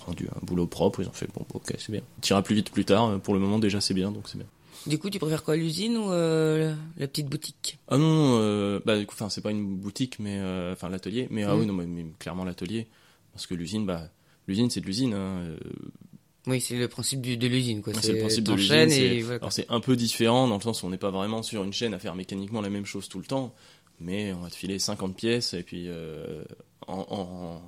rendu 0.06 0.28
un 0.28 0.44
boulot 0.44 0.66
propre. 0.66 1.02
Ils 1.02 1.08
ont 1.08 1.12
fait 1.12 1.28
bon, 1.34 1.44
ok, 1.54 1.74
c'est 1.78 1.92
bien. 1.92 2.02
Tu 2.20 2.32
iras 2.32 2.42
plus 2.42 2.54
vite 2.54 2.70
plus 2.70 2.84
tard. 2.84 3.20
Pour 3.20 3.34
le 3.34 3.40
moment, 3.40 3.58
déjà, 3.58 3.80
c'est 3.80 3.94
bien, 3.94 4.10
donc 4.10 4.28
c'est 4.28 4.38
bien. 4.38 4.46
Du 4.86 4.98
coup, 4.98 5.08
tu 5.08 5.18
préfères 5.18 5.42
quoi, 5.42 5.56
l'usine 5.56 5.96
ou 5.96 6.10
euh, 6.12 6.74
la, 6.98 7.08
petite 7.08 7.26
boutique? 7.28 7.78
Ah 7.88 7.96
non, 7.96 8.38
euh, 8.38 8.80
bah, 8.84 8.98
du 8.98 9.06
coup, 9.06 9.14
enfin, 9.14 9.30
c'est 9.30 9.40
pas 9.40 9.50
une 9.50 9.76
boutique, 9.76 10.18
mais 10.18 10.38
euh, 10.40 10.72
enfin 10.72 10.90
l'atelier. 10.90 11.26
Mais 11.30 11.44
ah 11.44 11.54
Mhm. 11.54 11.60
oui, 11.60 11.66
non, 11.66 11.72
mais, 11.74 11.86
mais 11.86 12.06
clairement 12.18 12.44
l'atelier, 12.44 12.86
parce 13.32 13.46
que 13.46 13.54
l'usine, 13.54 13.86
bah, 13.86 14.10
l'usine, 14.46 14.68
c'est 14.68 14.80
de 14.80 14.86
l'usine. 14.86 15.14
Hein, 15.14 15.56
Oui, 16.46 16.60
c'est 16.60 16.76
le 16.76 16.88
principe 16.88 17.22
du- 17.22 17.38
de 17.38 17.46
l'usine, 17.46 17.80
quoi. 17.80 17.94
C'est 17.94 18.12
le 18.12 18.18
principe 18.18 18.44
de 18.44 18.52
l'usine. 18.52 18.74
et 18.74 18.88
c'est- 18.90 19.20
voilà, 19.22 19.38
quoi. 19.38 19.46
Alors 19.46 19.52
c'est 19.52 19.66
un 19.70 19.80
peu 19.80 19.96
différent 19.96 20.46
dans 20.48 20.56
le 20.56 20.60
sens 20.62 20.82
où 20.82 20.86
on 20.86 20.90
n'est 20.90 20.98
pas 20.98 21.10
vraiment 21.10 21.42
sur 21.42 21.64
une 21.64 21.72
chaîne 21.72 21.94
à 21.94 21.98
faire 21.98 22.14
mécaniquement 22.14 22.60
la 22.60 22.68
même 22.68 22.84
chose 22.84 23.08
tout 23.08 23.18
le 23.18 23.24
temps, 23.24 23.54
mais 24.00 24.34
on 24.34 24.40
va 24.40 24.50
te 24.50 24.54
filer 24.54 24.78
50 24.78 25.16
pièces 25.16 25.54
et 25.54 25.62
puis 25.62 25.88
en, 26.86 27.06
en, 27.08 27.62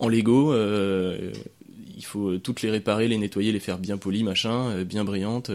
en 0.00 0.08
Lego, 0.08 0.52
il 0.56 2.04
faut 2.04 2.38
toutes 2.38 2.62
les 2.62 2.70
réparer, 2.70 3.06
les 3.06 3.18
nettoyer, 3.18 3.52
les 3.52 3.60
faire 3.60 3.78
bien 3.78 3.96
polies, 3.96 4.24
machin, 4.24 4.82
bien 4.82 5.04
brillantes, 5.04 5.52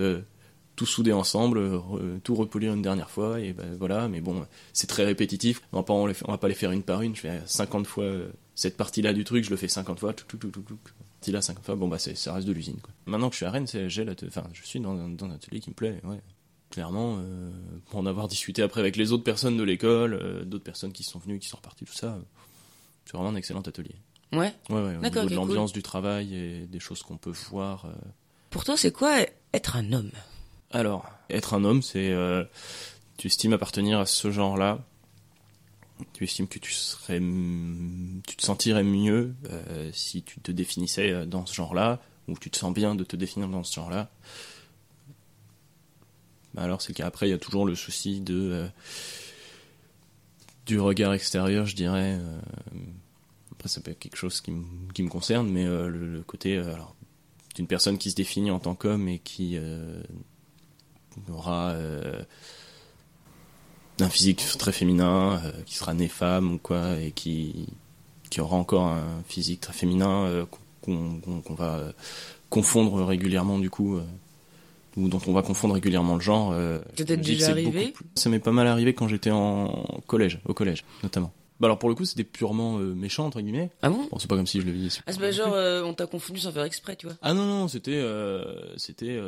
tout 0.80 0.86
souder 0.86 1.12
ensemble, 1.12 1.58
euh, 1.58 1.78
re- 1.78 2.22
tout 2.22 2.36
repolir 2.36 2.74
une 2.74 2.82
dernière 2.82 3.10
fois 3.10 3.42
et 3.42 3.52
ben 3.52 3.76
voilà. 3.78 4.08
Mais 4.08 4.22
bon, 4.22 4.46
c'est 4.72 4.88
très 4.88 5.04
répétitif. 5.04 5.62
On 5.74 5.78
va 5.78 5.84
pas, 5.84 5.94
on 5.94 6.06
les 6.06 6.16
on 6.26 6.32
va 6.32 6.38
pas 6.38 6.48
les 6.48 6.54
faire 6.54 6.72
une 6.72 6.84
par 6.84 7.02
une. 7.02 7.14
Je 7.18 7.22
fais 7.22 7.42
50 7.46 7.86
fois 7.86 8.06
euh, 8.06 8.30
cette 8.56 8.78
partie-là 8.78 9.12
du 9.12 9.26
truc, 9.26 9.44
je 9.44 9.50
le 9.50 9.58
fais 9.58 9.68
50 9.68 10.00
fois. 10.00 10.14
Tout, 10.14 10.26
tout, 10.26 10.38
tout, 10.38 10.50
tout, 10.52 10.62
tout. 10.62 10.78
Partie 11.20 11.32
là 11.34 11.42
50 11.42 11.66
fois. 11.66 11.76
Bon 11.76 11.90
bah 11.90 12.00
ça 12.00 12.34
reste 12.34 12.48
de 12.48 12.54
l'usine. 12.54 12.78
Quoi. 12.82 12.94
Maintenant 13.08 13.28
que 13.28 13.34
je 13.34 13.38
suis 13.40 13.46
à 13.46 13.52
Rennes, 13.52 13.68
j'ai 13.88 14.06
l'ate- 14.06 14.24
enfin, 14.28 14.44
je 14.54 14.64
suis 14.66 14.80
dans, 14.80 14.94
dans 14.96 15.26
un 15.26 15.32
atelier 15.32 15.60
qui 15.60 15.70
me 15.70 15.76
plaît. 15.76 16.00
Ouais. 16.06 16.22
Clairement, 16.70 17.18
euh, 17.20 17.50
pour 17.90 18.00
en 18.00 18.06
avoir 18.06 18.28
discuté 18.30 18.62
après 18.62 18.80
avec 18.80 18.96
les 18.96 19.12
autres 19.12 19.24
personnes 19.26 19.58
de 19.58 19.64
l'école, 19.64 20.14
euh, 20.14 20.46
d'autres 20.46 20.64
personnes 20.64 20.94
qui 20.94 21.04
sont 21.04 21.20
venues, 21.20 21.40
qui 21.40 21.50
sont 21.50 21.58
reparties, 21.58 21.84
tout 21.84 21.94
ça, 21.94 22.08
euh, 22.14 22.20
c'est 23.06 23.14
vraiment 23.18 23.30
un 23.32 23.36
excellent 23.36 23.62
atelier. 23.62 23.96
Ouais. 24.32 24.54
Ouais, 24.70 24.76
ouais, 24.76 24.96
au 24.96 25.02
niveau 25.02 25.10
de 25.10 25.20
ok, 25.26 25.32
l'ambiance 25.32 25.74
du 25.74 25.82
travail 25.84 26.34
et 26.36 26.68
des 26.68 26.80
choses 26.80 27.02
qu'on 27.02 27.18
peut 27.18 27.34
voir. 27.50 27.86
euh, 27.86 27.92
Pour 28.52 28.64
toi, 28.64 28.78
c'est 28.78 28.92
quoi 28.92 29.18
être 29.52 29.76
un 29.78 29.92
homme? 29.94 30.12
Alors, 30.72 31.10
être 31.30 31.54
un 31.54 31.64
homme, 31.64 31.82
c'est 31.82 32.12
euh, 32.12 32.44
tu 33.18 33.28
estimes 33.28 33.54
appartenir 33.54 34.00
à 34.00 34.06
ce 34.06 34.32
genre-là. 34.32 34.80
Tu 36.14 36.24
estimes 36.24 36.48
que 36.48 36.60
tu 36.60 36.72
serais, 36.72 37.20
tu 37.20 38.36
te 38.38 38.42
sentirais 38.44 38.84
mieux 38.84 39.36
euh, 39.50 39.90
si 39.94 40.24
tu 40.24 40.40
te 40.40 40.52
définissais 40.52 41.12
euh, 41.12 41.26
dans 41.26 41.46
ce 41.46 41.54
genre-là, 41.54 42.00
ou 42.28 42.38
tu 42.38 42.50
te 42.50 42.58
sens 42.58 42.74
bien 42.74 42.96
de 42.96 43.04
te 43.04 43.16
définir 43.16 43.50
dans 43.50 43.64
ce 43.64 43.76
genre-là. 43.76 44.10
Bah 46.54 46.64
alors, 46.64 46.82
c'est 46.82 46.94
qu'après, 46.94 47.28
il 47.28 47.32
y 47.32 47.34
a 47.34 47.38
toujours 47.38 47.66
le 47.66 47.76
souci 47.76 48.22
de 48.22 48.36
euh, 48.36 48.68
du 50.66 50.80
regard 50.80 51.14
extérieur, 51.14 51.66
je 51.66 51.76
dirais. 51.76 52.20
après, 53.52 53.70
ça 53.70 53.82
peut 53.82 53.92
être 53.92 54.00
quelque 54.00 54.18
chose 54.18 54.40
qui, 54.42 54.52
me- 54.52 54.92
qui 54.94 55.04
me 55.04 55.10
concerne, 55.10 55.50
mais 55.50 55.66
le, 55.66 55.90
le 55.90 56.22
côté, 56.22 56.58
alors, 56.58 56.96
d'une 57.56 57.68
personne 57.68 57.98
qui 57.98 58.12
se 58.12 58.16
définit 58.16 58.52
en 58.52 58.60
tant 58.60 58.76
qu'homme 58.76 59.08
et 59.08 59.20
qui 59.20 59.58
aura 61.32 61.72
euh, 61.72 62.22
un 64.00 64.10
physique 64.10 64.46
très 64.58 64.72
féminin, 64.72 65.42
euh, 65.44 65.51
qui 65.66 65.75
sera 65.75 65.94
né 65.94 66.08
femme 66.08 66.54
ou 66.54 66.58
quoi, 66.58 66.98
et 67.00 67.12
qui, 67.12 67.68
qui 68.30 68.39
aura 68.42 68.56
encore 68.56 68.84
un 68.86 69.22
physique 69.28 69.62
très 69.62 69.74
féminin 69.74 70.25
euh, 70.25 70.46
qu'on 70.82 71.54
va 71.56 71.82
confondre 72.50 73.04
régulièrement 73.06 73.60
du 73.60 73.70
coup. 73.70 74.00
ou 74.98 75.08
dont 75.08 75.22
on 75.28 75.34
va 75.34 75.44
confondre 75.44 75.75
régulièrement 75.75 76.16
le 76.16 76.22
genre. 76.22 76.51
Euh, 76.51 76.80
que 76.98 77.04
déjà 77.04 77.51
arrivé 77.51 77.92
plus- 77.92 78.06
Ça 78.16 78.30
m'est 78.30 78.39
pas 78.39 78.51
mal 78.51 78.68
arrivé 78.68 78.94
quand 78.94 79.08
j'étais 79.08 79.32
en 79.32 79.86
collège, 80.08 80.39
au 80.46 80.54
collège 80.54 80.84
notamment. 81.04 81.32
Bah 81.60 81.68
alors 81.68 81.78
pour 81.78 81.89
le 81.89 81.96
coup, 81.96 82.06
c'était 82.06 82.24
purement 82.24 82.80
euh, 82.80 82.94
méchant 82.96 83.25
entre 83.25 83.39
guillemets. 83.42 83.70
Ah 83.82 83.89
bon? 83.89 84.08
Bon, 84.10 84.18
c'est 84.18 84.30
pas 84.30 84.36
comme 84.38 84.48
si 84.48 84.62
je 84.62 84.66
le 84.66 84.72
vis. 84.72 85.01
Ah, 85.06 85.12
c'est 85.13 85.20
pas 85.20 85.32
genre, 85.32 85.54
euh, 85.54 85.84
on 85.84 85.94
t'a 85.94 86.06
confondu 86.08 86.39
sans 86.39 86.51
faire 86.54 86.63
exprès, 86.63 86.96
tu 86.96 87.06
vois? 87.06 87.18
Ah 87.22 87.34
non 87.34 87.46
non, 87.46 87.68
c'était 87.68 88.01
c'était 88.78 89.20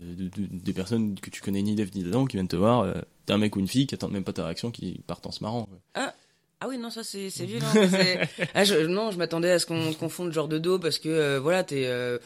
de- 0.00 0.28
de- 0.28 0.46
des 0.50 0.72
personnes 0.72 1.18
que 1.20 1.30
tu 1.30 1.40
connais 1.42 1.62
ni 1.62 1.74
d'Eve 1.74 1.90
ni 1.94 2.02
d'Adam 2.04 2.24
qui 2.24 2.36
viennent 2.36 2.48
te 2.48 2.56
voir. 2.56 2.80
euh, 2.82 2.94
T'es 3.26 3.32
un 3.34 3.38
mec 3.38 3.54
ou 3.56 3.60
une 3.60 3.68
fille 3.68 3.86
qui 3.86 3.94
attendent 3.94 4.12
même 4.12 4.24
pas 4.24 4.32
ta 4.32 4.44
réaction, 4.44 4.70
qui 4.70 5.00
partent 5.06 5.26
en 5.26 5.30
se 5.32 5.42
marrant. 5.44 5.64
quoi. 5.66 6.12
Ah 6.62 6.68
oui, 6.68 6.76
non, 6.78 6.90
ça 6.90 7.02
c'est 7.04 7.28
violent. 7.46 7.66
ah, 8.54 8.64
je, 8.64 8.86
non, 8.86 9.10
je 9.10 9.18
m'attendais 9.18 9.50
à 9.50 9.58
ce 9.58 9.64
qu'on 9.66 9.92
confonde 9.94 10.32
genre 10.32 10.48
de 10.48 10.58
dos 10.58 10.78
parce 10.78 10.98
que 10.98 11.08
euh, 11.08 11.40
voilà, 11.40 11.64
t'es. 11.64 11.86
euh, 11.86 12.18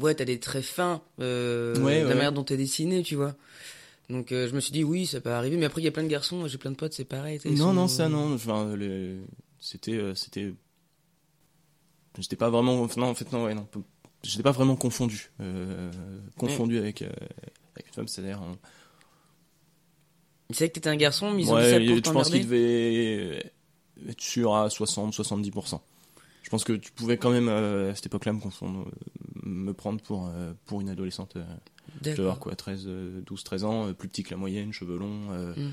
ouais, 0.00 0.14
t'as 0.14 0.24
des 0.24 0.40
traits 0.40 0.64
fins, 0.64 1.02
euh, 1.20 1.76
Ouais, 1.80 1.98
de 2.00 2.02
la 2.04 2.08
ouais. 2.08 2.14
manière 2.14 2.32
dont 2.32 2.42
t'es 2.44 2.56
dessiné, 2.56 3.02
tu 3.02 3.14
vois. 3.14 3.34
Donc 4.08 4.32
euh, 4.32 4.48
je 4.48 4.54
me 4.56 4.60
suis 4.60 4.72
dit, 4.72 4.82
oui, 4.82 5.06
ça 5.06 5.20
peut 5.20 5.30
arriver. 5.30 5.56
Mais 5.56 5.66
après, 5.66 5.80
il 5.80 5.84
y 5.84 5.88
a 5.88 5.92
plein 5.92 6.02
de 6.02 6.08
garçons, 6.08 6.48
j'ai 6.48 6.58
plein 6.58 6.72
de 6.72 6.76
potes, 6.76 6.94
c'est 6.94 7.04
pareil. 7.04 7.38
Non 7.44 7.56
sont- 7.56 7.72
non 7.74 7.86
ça 7.88 8.08
non. 8.08 8.34
Enfin 8.34 8.74
les- 8.76 9.18
c'était 9.60 9.92
euh, 9.96 10.14
c'était 10.16 10.52
j'étais 12.18 12.36
pas 12.36 12.50
vraiment 12.50 12.88
non 12.96 13.06
en 13.10 13.14
fait 13.14 13.30
non 13.32 13.44
ouais 13.44 13.54
non 13.54 13.66
j'étais 14.22 14.42
pas 14.42 14.52
vraiment 14.52 14.76
confondu 14.76 15.30
euh, 15.40 15.90
confondu 16.36 16.78
avec 16.78 17.02
euh, 17.02 17.10
avec 17.74 17.88
une 17.88 17.94
femme 17.94 18.08
c'est-à-dire 18.08 18.40
on- 18.42 18.58
Ils 20.50 20.56
savaient 20.56 20.68
que 20.68 20.74
t'étais 20.74 20.88
un 20.88 20.96
garçon, 20.96 21.30
mais 21.32 21.42
ils 21.42 21.50
ont 21.50 21.54
Ouais, 21.54 21.64
dit 21.64 21.70
ça 21.70 21.78
il- 21.78 21.86
pour 22.02 22.12
je 22.12 22.18
pense 22.18 22.30
qu'il 22.30 22.42
devait 22.44 23.52
être 24.08 24.20
sûr 24.20 24.54
à 24.56 24.68
60-70%. 24.68 25.80
Je 26.42 26.50
pense 26.50 26.64
que 26.64 26.72
tu 26.72 26.90
pouvais 26.90 27.16
quand 27.16 27.30
même, 27.30 27.48
euh, 27.48 27.92
à 27.92 27.94
cette 27.94 28.06
époque-là, 28.06 28.32
me 28.32 28.40
confondre, 28.40 28.90
me 29.44 29.72
prendre 29.72 30.00
pour, 30.02 30.28
pour 30.66 30.80
une 30.80 30.88
adolescente. 30.88 31.36
je 32.02 32.10
devais 32.10 32.20
avoir 32.22 32.40
quoi, 32.40 32.56
13, 32.56 32.84
euh, 32.86 33.20
12, 33.26 33.44
13 33.44 33.62
ans, 33.64 33.92
plus 33.94 34.08
petit 34.08 34.22
que 34.24 34.30
la 34.30 34.36
moyenne, 34.36 34.72
cheveux 34.72 34.98
longs, 34.98 35.28
Mm. 35.56 35.70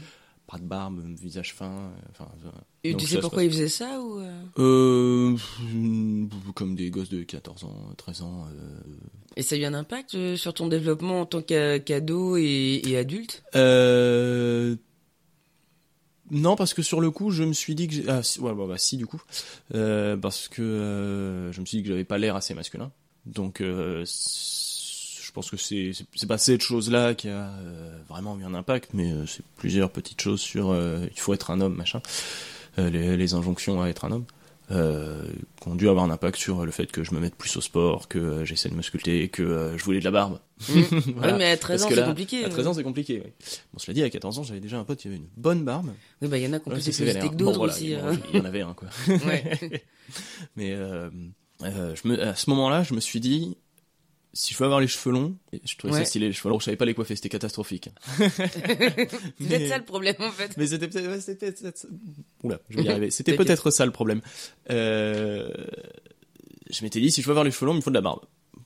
Pas 0.47 0.57
de 0.57 0.63
barbe, 0.63 1.01
visage 1.19 1.53
fin. 1.53 1.69
euh, 1.71 1.89
Enfin, 2.11 2.27
euh, 2.45 2.49
Et 2.83 2.95
tu 2.95 3.05
sais 3.05 3.19
pourquoi 3.19 3.43
ils 3.43 3.51
faisaient 3.51 3.67
ça 3.69 4.01
ou 4.01 4.19
euh 4.57 5.35
comme 6.55 6.75
des 6.75 6.89
gosses 6.89 7.09
de 7.09 7.23
14 7.23 7.63
ans, 7.65 7.93
13 7.97 8.21
ans. 8.21 8.45
euh, 8.51 8.79
Et 9.35 9.43
ça 9.43 9.55
a 9.55 9.57
eu 9.59 9.65
un 9.65 9.73
impact 9.73 10.35
sur 10.35 10.53
ton 10.53 10.67
développement 10.67 11.21
en 11.21 11.25
tant 11.25 11.41
qu'a- 11.41 11.79
qu'ado 11.79 12.37
et, 12.37 12.81
et 12.85 12.97
adulte? 12.97 13.43
Euh... 13.55 14.75
Non, 16.29 16.55
parce 16.57 16.73
que 16.73 16.81
sur 16.81 16.99
le 16.99 17.09
coup, 17.09 17.31
je 17.31 17.43
me 17.43 17.53
suis 17.53 17.73
dit 17.75 17.87
que. 17.87 18.09
Ah, 18.09 18.21
si, 18.21 18.39
ouais, 18.41 18.53
bah, 18.53 18.65
bah, 18.67 18.77
si, 18.77 18.97
du 18.97 19.05
coup. 19.05 19.21
Parce 19.71 20.47
que 20.49 21.49
je 21.53 21.59
me 21.61 21.65
suis 21.65 21.77
dit 21.77 21.83
que 21.83 21.89
j'avais 21.89 22.03
pas 22.03 22.17
l'air 22.17 22.35
assez 22.35 22.53
masculin. 22.53 22.91
Donc, 23.25 23.61
pense 25.37 25.51
que 25.51 25.57
c'est, 25.57 25.91
pas 26.27 26.37
cette 26.39 26.61
chose-là 26.61 27.13
qui 27.13 27.29
a 27.29 27.49
euh, 27.49 27.99
vraiment 28.09 28.37
eu 28.39 28.43
un 28.43 28.55
impact, 28.55 28.89
mais 28.93 29.11
euh, 29.11 29.25
c'est 29.27 29.43
plusieurs 29.55 29.91
petites 29.91 30.19
choses 30.19 30.41
sur 30.41 30.71
euh, 30.71 31.05
il 31.13 31.19
faut 31.19 31.33
être 31.33 31.51
un 31.51 31.61
homme, 31.61 31.75
machin. 31.75 32.01
Les, 32.77 33.17
les 33.17 33.33
injonctions 33.33 33.81
à 33.81 33.87
être 33.87 34.05
un 34.05 34.11
homme. 34.11 34.25
Euh, 34.69 35.23
qui 35.61 35.67
ont 35.69 35.75
dû 35.75 35.87
avoir 35.87 36.03
un 36.03 36.09
impact 36.09 36.37
sur 36.37 36.65
le 36.65 36.71
fait 36.71 36.91
que 36.91 37.01
je 37.05 37.13
me 37.15 37.21
mette 37.21 37.35
plus 37.35 37.55
au 37.55 37.61
sport, 37.61 38.09
que 38.09 38.19
euh, 38.19 38.45
j'essaie 38.45 38.67
de 38.67 38.73
me 38.73 38.81
sculpter, 38.81 39.29
que 39.29 39.41
euh, 39.41 39.77
je 39.77 39.83
voulais 39.85 39.99
de 39.99 40.03
la 40.03 40.11
barbe. 40.11 40.39
Mm. 40.67 40.81
Voilà. 41.15 41.33
Oui, 41.33 41.39
mais 41.39 41.51
à 41.51 41.57
13 41.57 41.81
Parce 41.81 41.93
ans, 41.93 41.95
c'est 41.95 42.05
compliqué. 42.05 42.43
À 42.43 42.49
13 42.49 42.67
ans, 42.67 42.73
c'est 42.73 42.83
compliqué, 42.83 43.21
oui. 43.23 43.31
Bon, 43.71 43.79
cela 43.79 43.93
dit, 43.93 44.03
à 44.03 44.09
14 44.09 44.39
ans, 44.39 44.43
j'avais 44.43 44.59
déjà 44.59 44.77
un 44.77 44.83
pote 44.83 44.97
qui 44.99 45.07
avait 45.07 45.17
une 45.17 45.29
bonne 45.37 45.63
barbe. 45.63 45.91
Oui, 46.21 46.27
bah, 46.27 46.37
il 46.37 46.43
y 46.43 46.47
en 46.47 46.53
a 46.53 46.59
qui 46.59 46.67
ont 46.67 46.71
plus 46.71 46.81
sévère. 46.91 47.29
que 47.29 47.35
d'autres 47.35 47.61
aussi. 47.61 47.91
il- 47.91 47.95
hein. 47.95 48.17
il 48.33 48.39
y 48.39 48.41
en 48.41 48.45
avait 48.45 48.61
un, 48.61 48.73
quoi. 48.73 48.89
Ouais. 49.07 49.81
Mais 50.57 50.75
je 50.75 52.07
me, 52.07 52.21
à 52.21 52.35
ce 52.35 52.49
moment-là, 52.49 52.83
je 52.83 52.93
me 52.93 52.99
suis 52.99 53.19
dit, 53.21 53.55
si 54.33 54.53
je 54.53 54.59
veux 54.59 54.65
avoir 54.65 54.79
les 54.79 54.87
cheveux 54.87 55.11
longs, 55.13 55.35
je 55.63 55.75
trouvais 55.77 55.93
Ouais. 55.93 55.99
ça 55.99 56.05
stylé 56.05 56.27
les 56.27 56.33
cheveux 56.33 56.49
longs, 56.49 56.59
je 56.59 56.65
savais 56.65 56.77
pas 56.77 56.85
les 56.85 56.93
coiffer, 56.93 57.15
c'était 57.15 57.29
catastrophique. 57.29 57.89
Peut-être 58.19 59.67
ça 59.69 59.77
le 59.77 59.83
problème 59.85 60.15
en 60.19 60.31
fait. 60.31 60.55
Mais 60.57 60.67
c'était 60.67 60.87
peut-être, 60.87 61.07
ouais, 61.07 61.19
c'était. 61.21 61.53
Oula, 62.43 62.59
je 62.69 62.77
vais 62.77 62.83
y 62.83 62.89
arriver. 62.89 63.09
C'était 63.11 63.35
peut-être 63.35 63.71
ça 63.71 63.85
le 63.85 63.91
problème. 63.91 64.21
Euh, 64.69 65.49
je 66.69 66.83
m'étais 66.83 66.99
dit, 66.99 67.11
si 67.11 67.21
je 67.21 67.27
veux 67.27 67.31
avoir 67.31 67.45
les 67.45 67.51
cheveux 67.51 67.65
longs, 67.65 67.73
il 67.73 67.77
me 67.77 67.81
faut 67.81 67.89
de 67.89 67.95
la 67.95 68.01
barbe. 68.01 68.21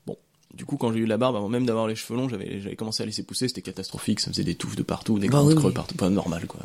Bon. 0.05 0.17
Du 0.53 0.65
coup, 0.65 0.75
quand 0.75 0.91
j'ai 0.91 0.99
eu 0.99 1.05
la 1.05 1.17
barbe, 1.17 1.35
avant 1.37 1.47
même 1.47 1.65
d'avoir 1.65 1.87
les 1.87 1.95
cheveux 1.95 2.17
longs, 2.19 2.27
j'avais, 2.27 2.59
j'avais 2.59 2.75
commencé 2.75 3.01
à 3.03 3.05
laisser 3.05 3.23
pousser, 3.23 3.47
c'était 3.47 3.61
catastrophique, 3.61 4.19
ça 4.19 4.31
faisait 4.31 4.43
des 4.43 4.55
touffes 4.55 4.75
de 4.75 4.83
partout, 4.83 5.17
des 5.17 5.27
Bah 5.27 5.37
grands 5.37 5.47
oui, 5.47 5.55
creux 5.55 5.69
mais- 5.69 5.73
partout, 5.75 5.95
pas 5.95 6.09
normal, 6.09 6.45
quoi. 6.47 6.59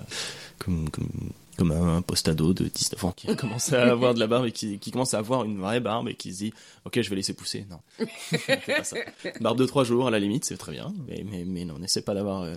Comme, 0.58 0.90
comme, 0.90 1.08
comme 1.56 1.72
un, 1.72 1.96
un 1.96 2.02
post-ado 2.02 2.52
de 2.54 2.64
19 2.64 3.04
ans 3.04 3.12
qui 3.12 3.28
a 3.30 3.34
commencé 3.34 3.74
à 3.74 3.90
avoir 3.90 4.14
de 4.14 4.20
la 4.20 4.26
barbe 4.26 4.46
et 4.46 4.52
qui, 4.52 4.78
qui 4.78 4.90
commence 4.90 5.14
à 5.14 5.18
avoir 5.18 5.44
une 5.44 5.58
vraie 5.58 5.80
barbe 5.80 6.08
et 6.08 6.14
qui 6.14 6.32
se 6.32 6.38
dit, 6.38 6.54
ok, 6.84 7.00
je 7.00 7.10
vais 7.10 7.16
laisser 7.16 7.32
pousser. 7.34 7.66
Non. 7.70 7.78
Fais 8.08 8.56
pas 8.76 8.84
ça. 8.84 8.96
Barbe 9.40 9.58
de 9.58 9.66
3 9.66 9.84
jours, 9.84 10.06
à 10.06 10.10
la 10.10 10.18
limite, 10.18 10.44
c'est 10.44 10.56
très 10.56 10.72
bien, 10.72 10.92
mais, 11.08 11.24
mais, 11.30 11.44
mais 11.44 11.64
non, 11.64 11.78
n'essaie 11.78 12.02
pas 12.02 12.14
d'avoir, 12.14 12.42
euh, 12.42 12.54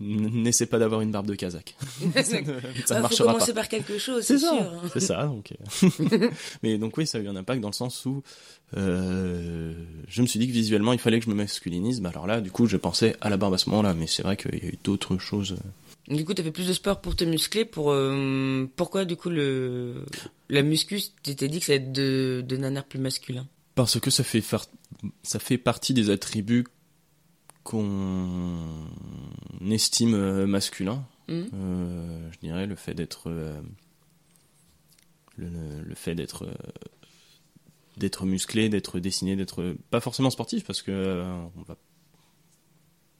n'essaie 0.00 0.66
pas 0.66 0.78
d'avoir 0.78 1.00
une 1.02 1.10
barbe 1.12 1.26
de 1.26 1.34
Kazakh. 1.34 1.74
ça 2.14 2.20
ne, 2.20 2.24
ça 2.24 2.40
ne 2.40 2.42
Ah, 2.90 3.00
marchera 3.00 3.08
faut 3.08 3.24
pas. 3.24 3.32
commencer 3.32 3.54
par 3.54 3.68
quelque 3.68 3.98
chose, 3.98 4.24
C'est 4.24 4.38
ça, 4.38 4.48
sûr. 4.50 4.82
c'est 4.92 5.00
ça. 5.00 5.24
Donc, 5.26 5.52
euh, 5.82 6.30
mais 6.62 6.78
donc 6.78 6.96
oui, 6.96 7.06
ça 7.06 7.18
a 7.18 7.20
eu 7.20 7.28
un 7.28 7.36
impact 7.36 7.60
dans 7.60 7.68
le 7.68 7.74
sens 7.74 8.04
où 8.06 8.22
euh, 8.76 9.72
je 10.08 10.22
me 10.22 10.26
suis 10.26 10.38
dit 10.40 10.46
que 10.48 10.52
visuellement 10.52 10.92
il 10.92 10.98
fallait 10.98 11.18
que 11.20 11.24
je 11.26 11.30
me 11.30 11.34
masculinise. 11.36 12.00
Bah 12.00 12.10
alors 12.10 12.26
là, 12.26 12.40
du 12.40 12.50
coup, 12.50 12.66
je 12.66 12.76
pensais 12.76 13.16
à 13.20 13.30
la 13.30 13.36
barbe 13.36 13.54
à 13.54 13.58
ce 13.58 13.70
moment-là, 13.70 13.94
mais 13.94 14.06
c'est 14.06 14.22
vrai 14.22 14.36
qu'il 14.36 14.54
y 14.62 14.66
a 14.66 14.70
eu 14.70 14.78
d'autres 14.82 15.18
choses. 15.18 15.56
Du 16.08 16.24
coup, 16.24 16.34
t'as 16.34 16.42
fait 16.42 16.50
plus 16.52 16.68
de 16.68 16.72
sport 16.72 17.00
pour 17.00 17.16
te 17.16 17.24
muscler. 17.24 17.64
Pour 17.64 17.90
euh, 17.92 18.66
pourquoi 18.76 19.04
du 19.04 19.16
coup 19.16 19.30
le 19.30 20.04
la 20.50 20.62
muscu, 20.62 21.00
tu 21.22 21.34
t'es 21.34 21.48
dit 21.48 21.60
que 21.60 21.66
ça 21.66 21.72
allait 21.72 21.82
être 21.84 21.92
de, 21.92 22.44
de 22.46 22.80
plus 22.82 22.98
masculin? 22.98 23.46
Parce 23.74 23.98
que 23.98 24.10
ça 24.10 24.22
fait 24.22 24.40
far- 24.42 24.66
ça 25.22 25.38
fait 25.38 25.58
partie 25.58 25.94
des 25.94 26.10
attributs 26.10 26.66
qu'on 27.62 28.86
estime 29.70 30.14
euh, 30.14 30.46
masculins. 30.46 31.06
Mhm. 31.28 31.48
Euh, 31.54 32.30
je 32.32 32.38
dirais 32.40 32.66
le 32.66 32.76
fait 32.76 32.92
d'être 32.94 33.30
euh, 33.30 33.58
le, 35.36 35.48
le- 35.82 35.94
fait 35.94 36.14
d'être 36.14 36.46
d'être 37.96 38.26
musclé, 38.26 38.68
d'être 38.68 38.98
dessiné, 39.00 39.36
d'être 39.36 39.74
pas 39.90 40.00
forcément 40.00 40.28
sportif 40.30 40.64
parce 40.64 40.82
que 40.82 41.22
on 41.56 41.62
va 41.62 41.76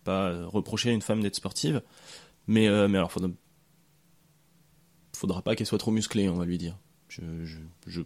pas 0.03 0.45
reprocher 0.47 0.91
à 0.91 0.93
une 0.93 1.01
femme 1.01 1.23
d'être 1.23 1.37
sportive, 1.37 1.81
mais 2.47 2.69
euh, 2.69 2.89
mais 2.89 2.99
alors 2.99 3.13
faudra 3.13 3.29
faudra 5.17 5.43
pas 5.43 5.55
qu'elle 5.57 5.67
soit 5.67 5.79
trop 5.79 5.91
musclée, 5.91 6.29
on 6.29 6.37
va 6.37 6.45
lui 6.45 6.59
dire. 6.59 6.77
Je, 7.09 7.21
je, 7.45 7.59
je 7.87 8.03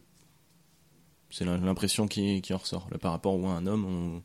c'est 1.30 1.44
l'im- 1.44 1.58
l'impression 1.64 2.06
qui, 2.08 2.40
qui 2.42 2.52
en 2.54 2.58
ressort. 2.58 2.88
Là, 2.90 2.98
par 2.98 3.12
rapport 3.12 3.34
à 3.48 3.56
un 3.56 3.66
homme, 3.66 3.84
on... 3.84 4.22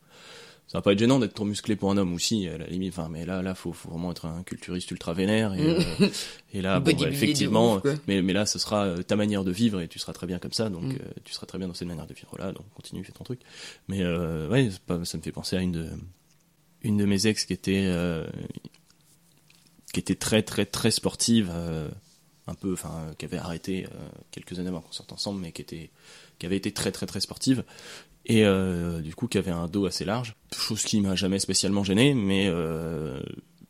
ça 0.67 0.77
va 0.77 0.81
pas 0.81 0.93
être 0.93 0.99
gênant 0.99 1.19
d'être 1.19 1.33
trop 1.33 1.45
musclé 1.45 1.75
pour 1.75 1.91
un 1.91 1.97
homme 1.97 2.13
aussi, 2.13 2.47
à 2.47 2.57
la 2.57 2.67
limite. 2.67 2.93
Enfin, 2.97 3.09
mais 3.09 3.25
là, 3.25 3.41
là, 3.41 3.55
faut, 3.55 3.73
faut 3.73 3.89
vraiment 3.89 4.11
être 4.11 4.25
un 4.25 4.43
culturiste 4.43 4.89
ultra 4.91 5.13
vénère. 5.13 5.53
Et, 5.53 5.61
euh, 5.69 5.81
et 6.53 6.61
là, 6.61 6.79
bon, 6.79 6.91
bah, 6.93 7.09
effectivement, 7.09 7.75
ouf, 7.75 7.83
mais, 8.07 8.21
mais 8.21 8.33
là, 8.33 8.45
ce 8.45 8.59
sera 8.59 8.85
euh, 8.85 9.03
ta 9.03 9.15
manière 9.15 9.43
de 9.43 9.51
vivre 9.51 9.81
et 9.81 9.87
tu 9.87 9.99
seras 9.99 10.13
très 10.13 10.27
bien 10.27 10.39
comme 10.39 10.53
ça. 10.53 10.69
Donc, 10.69 10.83
Mm. 10.83 10.91
euh, 11.01 11.11
tu 11.23 11.33
seras 11.33 11.45
très 11.45 11.57
bien 11.57 11.67
dans 11.67 11.73
cette 11.73 11.87
manière 11.87 12.07
de 12.07 12.13
vivre 12.13 12.37
là. 12.37 12.51
Donc, 12.51 12.65
continue, 12.73 13.03
fais 13.03 13.11
ton 13.13 13.23
truc. 13.23 13.39
Mais 13.87 14.01
euh, 14.01 14.47
ouais, 14.49 14.69
pas, 14.85 15.03
ça 15.05 15.17
me 15.17 15.23
fait 15.23 15.31
penser 15.33 15.55
à 15.57 15.61
une 15.61 15.71
de, 15.73 15.89
une 16.83 16.97
de 16.97 17.05
mes 17.05 17.27
ex 17.27 17.43
qui 17.45 17.53
était, 17.53 17.83
euh, 17.85 18.25
qui 19.93 20.01
était 20.01 20.15
très, 20.15 20.43
très, 20.43 20.65
très 20.65 20.91
sportive. 20.91 21.49
euh, 21.53 21.89
un 22.45 22.55
peu, 22.55 22.73
enfin, 22.73 23.07
euh, 23.07 23.13
qui 23.13 23.23
avait 23.23 23.37
arrêté 23.37 23.85
euh, 23.85 24.09
quelques 24.29 24.59
années 24.59 24.67
avant 24.67 24.81
qu'on 24.81 24.91
sorte 24.91 25.13
ensemble, 25.13 25.39
mais 25.39 25.53
qui 25.53 25.61
était, 25.61 25.91
qui 26.39 26.45
avait 26.45 26.57
été 26.57 26.73
très, 26.73 26.91
très, 26.91 27.05
très 27.05 27.21
sportive 27.21 27.63
et 28.25 28.45
du 29.01 29.15
coup 29.15 29.27
qui 29.27 29.37
avait 29.37 29.51
un 29.51 29.67
dos 29.67 29.85
assez 29.85 30.05
large, 30.05 30.37
chose 30.55 30.83
qui 30.83 31.01
m'a 31.01 31.13
jamais 31.13 31.39
spécialement 31.39 31.83
gêné, 31.83 32.13
mais 32.13 32.49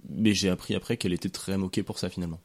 mais 0.08 0.36
j'ai 0.36 0.50
appris 0.50 0.75
après 0.75 0.96
qu'elle 0.96 1.12
était 1.12 1.30
très 1.30 1.58
moquée 1.58 1.82
pour 1.82 1.98
ça 1.98 2.08
finalement. 2.08 2.39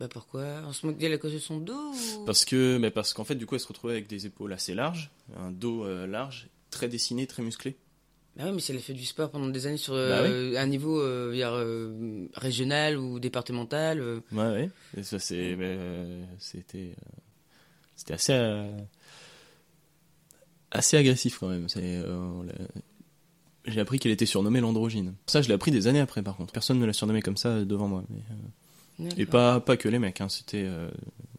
Bah 0.00 0.08
pourquoi? 0.08 0.62
On 0.66 0.72
se 0.72 0.86
moque 0.86 0.96
d'elle 0.96 1.12
à 1.12 1.18
cause 1.18 1.34
de 1.34 1.38
son 1.38 1.58
dos 1.58 1.92
ou... 1.92 2.24
Parce 2.24 2.46
que, 2.46 2.78
mais 2.78 2.90
parce 2.90 3.12
qu'en 3.12 3.24
fait, 3.24 3.34
du 3.34 3.44
coup, 3.44 3.54
elle 3.54 3.60
se 3.60 3.68
retrouvait 3.68 3.92
avec 3.92 4.06
des 4.06 4.24
épaules 4.24 4.52
assez 4.54 4.74
larges, 4.74 5.10
un 5.36 5.50
dos 5.50 5.84
euh, 5.84 6.06
large, 6.06 6.48
très 6.70 6.88
dessiné, 6.88 7.26
très 7.26 7.42
musclé. 7.42 7.76
Bah 8.40 8.46
oui, 8.46 8.52
mais 8.54 8.60
si 8.62 8.72
elle 8.72 8.78
a 8.78 8.80
fait 8.80 8.94
du 8.94 9.04
sport 9.04 9.30
pendant 9.30 9.48
des 9.48 9.66
années 9.66 9.76
sur 9.76 9.92
Bah 9.92 9.98
euh, 9.98 10.56
un 10.56 10.66
niveau 10.66 10.98
euh, 10.98 11.30
dire, 11.34 11.50
euh, 11.52 12.26
régional 12.32 12.96
ou 12.96 13.20
départemental. 13.20 14.00
Ouais, 14.00 14.20
ouais. 14.32 14.70
Et 14.96 15.02
ça, 15.02 15.18
c'est, 15.18 15.58
c'était, 16.38 16.94
c'était 17.96 18.14
assez, 18.14 18.32
assez 20.70 20.96
agressif 20.96 21.38
quand 21.38 21.48
même. 21.48 21.68
C'est, 21.68 22.02
j'ai 23.66 23.80
appris 23.80 23.98
qu'elle 23.98 24.12
était 24.12 24.24
surnommée 24.24 24.60
l'androgyne. 24.60 25.14
Ça, 25.26 25.42
je 25.42 25.48
l'ai 25.48 25.54
appris 25.54 25.70
des 25.70 25.86
années 25.86 26.00
après, 26.00 26.22
par 26.22 26.36
contre. 26.36 26.54
Personne 26.54 26.78
ne 26.78 26.86
l'a 26.86 26.94
surnommée 26.94 27.20
comme 27.20 27.36
ça 27.36 27.62
devant 27.66 27.88
moi. 27.88 28.04
Mais, 28.98 29.10
Et 29.18 29.26
pas, 29.26 29.60
pas 29.60 29.76
que 29.76 29.88
les 29.90 29.98
mecs, 29.98 30.22
hein, 30.22 30.30
c'était 30.30 30.62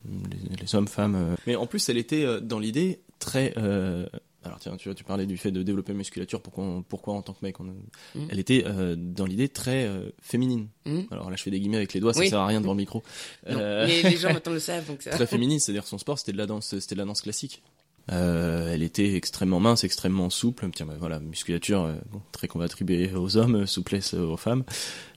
les, 0.06 0.56
les 0.62 0.76
hommes, 0.76 0.88
femmes. 0.88 1.36
Mais 1.48 1.56
en 1.56 1.66
plus, 1.66 1.90
elle 1.90 1.98
était 1.98 2.42
dans 2.42 2.60
l'idée 2.60 3.02
très. 3.18 3.54
euh, 3.58 4.06
alors 4.44 4.60
tiens, 4.60 4.76
tu 4.78 4.88
vois, 4.90 4.96
tu 4.96 5.04
parlais 5.04 5.26
du 5.28 5.38
fait 5.38 5.52
de 5.52 5.62
développer 5.62 5.92
la 5.92 5.98
musculature. 6.00 6.42
Pourquoi, 6.42 6.84
pourquoi 6.90 7.14
en 7.14 7.22
tant 7.22 7.34
que 7.34 7.40
mec 7.44 7.60
on... 7.60 7.66
Mm. 7.66 8.28
Elle 8.30 8.40
était 8.40 8.64
euh, 8.66 8.96
dans 8.98 9.26
l'idée 9.26 9.50
très 9.50 9.86
euh, 9.86 10.10
féminine. 10.22 10.68
Hmm 10.86 11.02
Alors 11.12 11.30
là, 11.30 11.36
je 11.36 11.44
fais 11.44 11.52
des 11.52 11.60
guillemets 11.60 11.78
avec 11.78 11.94
les 11.94 12.00
doigts, 12.00 12.14
ça 12.14 12.22
Oui. 12.22 12.30
sert 12.30 12.40
à 12.40 12.48
rien 12.48 12.60
devant 12.62 12.74
le 12.74 12.78
micro. 12.86 13.04
Non, 13.48 13.56
Euh, 13.60 13.86
mais 13.88 14.10
les 14.10 14.18
gens 14.18 14.34
maintenant 14.34 14.54
le 14.54 14.60
savent 14.60 14.88
donc 14.88 15.02
ça. 15.04 15.12
très 15.12 15.28
féminine, 15.28 15.60
c'est-à-dire 15.60 15.86
son 15.86 15.98
sport, 16.00 16.18
c'était 16.18 16.32
de 16.32 16.38
la 16.38 16.48
danse, 16.48 16.78
c'était 16.80 16.96
de 16.96 17.00
la 17.00 17.06
danse 17.06 17.22
classique. 17.22 17.62
Elle 18.08 18.82
était 18.84 19.14
extrêmement 19.14 19.60
mince, 19.60 19.84
extrêmement 19.84 20.30
souple. 20.30 20.68
Tiens, 20.76 20.86
bah, 20.88 20.96
voilà, 21.00 21.20
musculature, 21.20 21.94
bon, 22.12 22.22
très 22.32 22.48
qu'on 22.48 22.60
va 22.60 22.66
attribuer 22.66 23.14
aux 23.14 23.38
hommes, 23.38 23.66
souplesse 23.68 24.16
aux 24.16 24.36
femmes. 24.38 24.64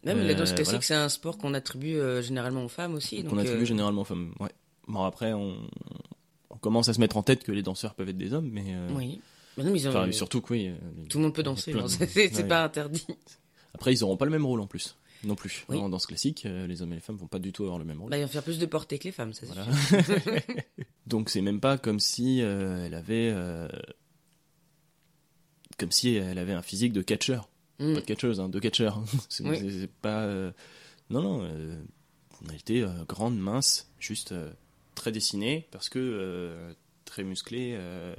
Même 0.05 0.19
la 0.25 0.35
danse 0.35 0.53
classique, 0.53 0.67
voilà. 0.75 0.83
c'est 0.83 0.95
un 0.95 1.09
sport 1.09 1.39
qu'on 1.39 1.55
attribue 1.55 1.99
généralement 2.23 2.65
aux 2.65 2.69
femmes 2.69 2.95
aussi. 2.95 3.25
Qu'on 3.25 3.39
attribue 3.39 3.67
généralement 3.67 4.03
aux 4.03 4.05
femmes. 4.05 4.33
Ouais. 4.39 4.51
Bon, 4.87 5.03
après, 5.03 5.33
on 5.33 5.57
commence 6.65 6.89
à 6.89 6.95
se 6.95 7.01
mettre 7.01 7.17
en 7.19 7.23
tête 7.23 7.45
que 7.45 7.53
les 7.53 7.63
danseurs 7.63 7.95
peuvent 7.95 8.09
être 8.09 8.17
des 8.19 8.33
hommes, 8.33 8.49
mais 8.51 8.65
euh, 8.75 8.89
Oui. 8.95 9.21
Non, 9.59 9.71
mais 9.71 9.79
ils 9.79 9.87
ont- 9.87 9.91
enfin, 9.91 10.11
surtout 10.11 10.41
que 10.41 10.53
oui. 10.55 10.69
euh, 10.69 10.75
tout 11.09 11.19
le 11.19 11.25
monde 11.25 11.35
peut 11.35 11.43
danser, 11.45 11.73
de- 11.73 11.87
c'est 11.89 12.35
ouais. 12.37 12.45
pas 12.49 12.65
interdit. 12.65 13.07
Après, 13.75 13.93
ils 13.93 14.03
auront 14.03 14.17
pas 14.17 14.25
le 14.25 14.31
même 14.33 14.45
rôle 14.47 14.61
en 14.61 14.67
plus, 14.67 14.97
non 15.25 15.35
plus. 15.37 15.65
Oui. 15.69 15.77
En 15.77 15.89
danse 15.89 16.07
classique, 16.07 16.45
euh, 16.47 16.67
les 16.67 16.83
hommes 16.83 16.93
et 16.93 16.97
les 16.97 17.01
femmes 17.01 17.17
vont 17.17 17.27
pas 17.29 17.39
du 17.39 17.53
tout 17.53 17.63
avoir 17.65 17.79
le 17.79 17.85
même 17.85 18.01
rôle. 18.01 18.11
Bah, 18.11 18.19
ils 18.19 18.23
vont 18.23 18.29
faire 18.29 18.43
plus 18.43 18.59
de 18.59 18.67
portée 18.67 18.99
que 18.99 19.05
les 19.05 19.13
femmes, 19.13 19.33
ça 19.33 19.47
c'est 19.47 19.55
Voilà. 19.55 19.67
sûr. 19.73 20.55
Donc 21.07 21.29
c'est 21.31 21.43
même 21.43 21.61
pas 21.61 21.77
comme 21.79 22.01
si 22.01 22.41
euh, 22.43 22.87
elle 22.87 22.95
avait 22.95 23.31
euh, 23.33 23.69
comme 25.79 25.91
si 25.93 26.15
elle 26.15 26.39
avait 26.39 26.53
un 26.53 26.63
physique 26.63 26.93
de 26.93 27.03
catcheur, 27.03 27.49
Mm. 27.81 27.95
pas 27.95 28.01
de 28.01 28.07
catcheuse, 28.07 28.39
hein, 28.41 28.49
de 28.49 28.59
catcheur. 28.61 29.03
c'est 29.29 29.45
Oui. 29.45 29.89
pas 30.01 30.23
euh, 30.23 30.53
non 31.11 31.23
non. 31.23 31.45
elle 32.49 32.55
était 32.57 32.83
euh, 32.83 33.05
grande, 33.09 33.37
mince, 33.37 33.91
juste 33.99 34.33
très 34.95 35.13
dessinée 35.13 35.69
parce 35.71 35.89
que 35.89 35.99
euh, 35.99 36.73
très 37.05 37.25
musclée, 37.25 37.75
euh, 37.77 38.15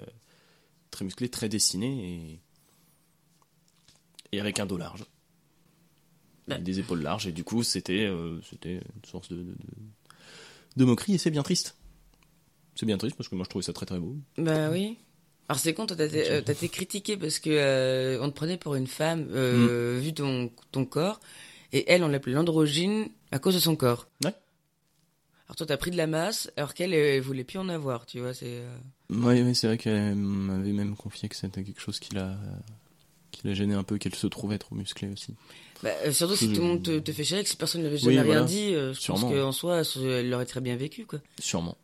très 0.91 1.05
musclée, 1.05 1.29
très 1.29 1.49
dessinée 1.49 2.13
et 2.31 2.39
et 4.31 4.39
avec 4.39 4.59
un 4.59 4.65
dos 4.65 4.77
large. 4.77 5.05
Bah. 6.47 6.57
Des 6.59 6.79
épaules 6.79 7.01
larges 7.01 7.25
et 7.27 7.31
du 7.31 7.43
coup 7.43 7.63
c'était 7.63 8.05
euh, 8.05 8.39
c'était 8.49 8.75
une 8.75 9.05
source 9.09 9.29
de, 9.29 9.37
de, 9.37 9.43
de- 9.43 9.55
de 10.77 10.85
moquerie 10.85 11.15
et 11.15 11.17
c'est 11.17 11.31
bien 11.31 11.41
triste. 11.43 11.75
C'est 12.75 12.85
bien 12.85 12.97
triste 12.97 13.15
parce 13.15 13.29
que 13.29 13.35
moi 13.35 13.45
je 13.45 13.49
trouvais 13.49 13.63
ça 13.63 13.73
très 13.73 13.85
très 13.85 13.99
beau. 13.99 14.15
Bah 14.37 14.69
oui. 14.69 14.97
Alors 15.47 15.59
c'est 15.59 15.73
con, 15.73 15.85
toi 15.85 15.95
t'as 15.95 16.05
été, 16.05 16.29
euh, 16.31 16.41
critiqué 16.67 17.17
parce 17.17 17.39
que 17.39 17.49
euh, 17.49 18.19
on 18.21 18.29
te 18.29 18.35
prenait 18.35 18.57
pour 18.57 18.75
une 18.75 18.87
femme 18.87 19.27
euh, 19.31 19.97
Mm. 19.97 20.01
vu 20.01 20.13
ton, 20.13 20.51
ton 20.71 20.85
corps 20.85 21.19
et 21.71 21.89
elle 21.89 22.03
on 22.03 22.07
l'appelait 22.09 22.33
l'androgyne 22.33 23.07
à 23.31 23.39
cause 23.39 23.53
de 23.55 23.59
son 23.59 23.75
corps. 23.75 24.07
Ouais. 24.23 24.33
Alors 25.47 25.55
toi 25.55 25.65
t'as 25.67 25.77
pris 25.77 25.91
de 25.91 25.97
la 25.97 26.07
masse 26.07 26.49
alors 26.57 26.73
qu'elle 26.73 26.93
elle 26.93 27.21
voulait 27.21 27.43
plus 27.43 27.59
en 27.59 27.69
avoir, 27.69 28.05
tu 28.05 28.19
vois, 28.19 28.33
c'est 28.33 28.45
euh, 28.47 28.77
Oui, 29.11 29.41
oui, 29.41 29.53
c'est 29.55 29.67
vrai 29.67 29.77
qu'elle 29.77 30.15
m'avait 30.15 30.71
même 30.71 30.95
confié 30.95 31.29
que 31.29 31.35
c'était 31.35 31.63
quelque 31.63 31.81
chose 31.81 31.99
qui 31.99 32.15
l'a 32.15 32.35
qui 33.31 33.47
l'a 33.47 33.53
gêné 33.53 33.73
un 33.75 33.83
peu, 33.83 33.97
qu'elle 33.97 34.15
se 34.15 34.27
trouvait 34.27 34.57
trop 34.57 34.75
musclée 34.75 35.09
aussi. 35.09 35.35
bah, 35.83 35.89
euh, 36.05 36.11
surtout 36.11 36.35
si 36.35 36.47
Je- 36.49 36.55
tout 36.55 36.61
le 36.61 36.67
monde 36.67 36.83
te, 36.83 36.99
te 36.99 37.11
fait 37.11 37.23
chier 37.23 37.43
que 37.43 37.49
si 37.49 37.57
personne 37.57 37.83
n'avait 37.83 37.95
Oui, 37.97 38.01
jamais 38.15 38.21
rien 38.21 38.25
voilà. 38.25 38.41
dit, 38.43 38.73
euh, 38.73 38.93
je 38.93 38.99
Sûrement. 38.99 39.29
pense 39.29 39.31
qu'en 39.31 39.51
soi 39.51 39.81
elle 40.03 40.29
l'aurait 40.29 40.45
très 40.45 40.61
bien 40.61 40.75
vécu 40.77 41.05
quoi. 41.05 41.19
Sûrement. 41.39 41.77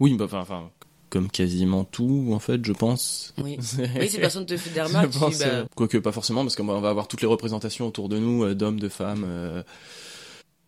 Oui, 0.00 0.14
bah, 0.14 0.26
enfin, 0.30 0.70
comme 1.10 1.30
quasiment 1.30 1.84
tout, 1.84 2.30
en 2.32 2.38
fait, 2.38 2.64
je 2.64 2.72
pense. 2.72 3.34
Oui. 3.38 3.58
Oui, 4.00 4.08
si 4.08 4.18
personne 4.18 4.46
te 4.46 4.56
fait 4.56 4.70
des 4.70 4.82
remarques, 4.82 5.12
bah, 5.38 5.66
Quoique 5.76 5.98
pas 5.98 6.10
forcément, 6.12 6.42
parce 6.42 6.56
qu'on 6.56 6.64
va 6.64 6.88
avoir 6.88 7.06
toutes 7.06 7.20
les 7.20 7.28
représentations 7.28 7.86
autour 7.86 8.08
de 8.08 8.18
nous, 8.18 8.54
d'hommes, 8.54 8.80
de 8.80 8.88
femmes, 8.88 9.24
euh, 9.26 9.62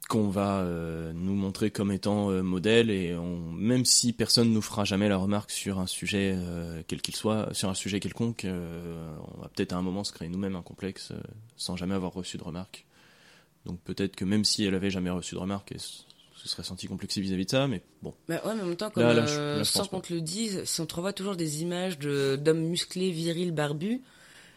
qu'on 0.08 0.28
va 0.28 0.60
euh, 0.60 1.12
nous 1.14 1.34
montrer 1.34 1.70
comme 1.70 1.90
étant 1.92 2.30
euh, 2.30 2.42
modèles, 2.42 2.90
et 2.90 3.14
on, 3.14 3.38
même 3.40 3.84
si 3.84 4.12
personne 4.12 4.52
nous 4.52 4.62
fera 4.62 4.84
jamais 4.84 5.08
la 5.08 5.16
remarque 5.16 5.50
sur 5.50 5.78
un 5.78 5.86
sujet, 5.86 6.34
euh, 6.36 6.82
quel 6.86 7.00
qu'il 7.02 7.16
soit, 7.16 7.52
sur 7.54 7.68
un 7.68 7.74
sujet 7.74 8.00
quelconque, 8.00 8.46
on 8.46 9.40
va 9.40 9.48
peut-être 9.48 9.72
à 9.72 9.76
un 9.76 9.82
moment 9.82 10.04
se 10.04 10.12
créer 10.12 10.28
nous-mêmes 10.28 10.56
un 10.56 10.62
complexe 10.62 11.12
sans 11.56 11.76
jamais 11.76 11.94
avoir 11.94 12.12
reçu 12.12 12.36
de 12.38 12.42
remarque. 12.44 12.84
Donc 13.64 13.80
peut-être 13.80 14.14
que 14.16 14.24
même 14.24 14.44
si 14.44 14.64
elle 14.64 14.74
avait 14.74 14.90
jamais 14.90 15.10
reçu 15.10 15.34
de 15.34 15.40
remarque, 15.40 15.72
elle 15.72 15.80
se 15.80 16.02
se 16.36 16.48
serait 16.50 16.62
sentie 16.64 16.86
complexée 16.86 17.22
vis-à-vis 17.22 17.46
de 17.46 17.50
ça, 17.50 17.66
mais 17.66 17.80
bon. 18.02 18.12
Bah 18.28 18.40
ouais, 18.44 18.54
mais 18.54 18.62
en 18.62 18.66
même 18.66 18.76
temps, 18.76 18.90
comme, 18.90 19.02
Là, 19.04 19.14
là, 19.14 19.24
je- 19.26 19.56
là, 19.56 19.58
je 19.62 19.64
sans 19.64 19.86
qu'on 19.86 20.00
te 20.00 20.12
le 20.12 20.20
dise, 20.20 20.62
si 20.64 20.80
on 20.82 20.86
te 20.86 20.94
revoit 20.94 21.14
toujours 21.14 21.34
des 21.34 21.62
images 21.62 21.98
de 21.98 22.36
d'hommes 22.36 22.60
musclés, 22.60 23.10
virils, 23.10 23.52
barbus, 23.52 24.02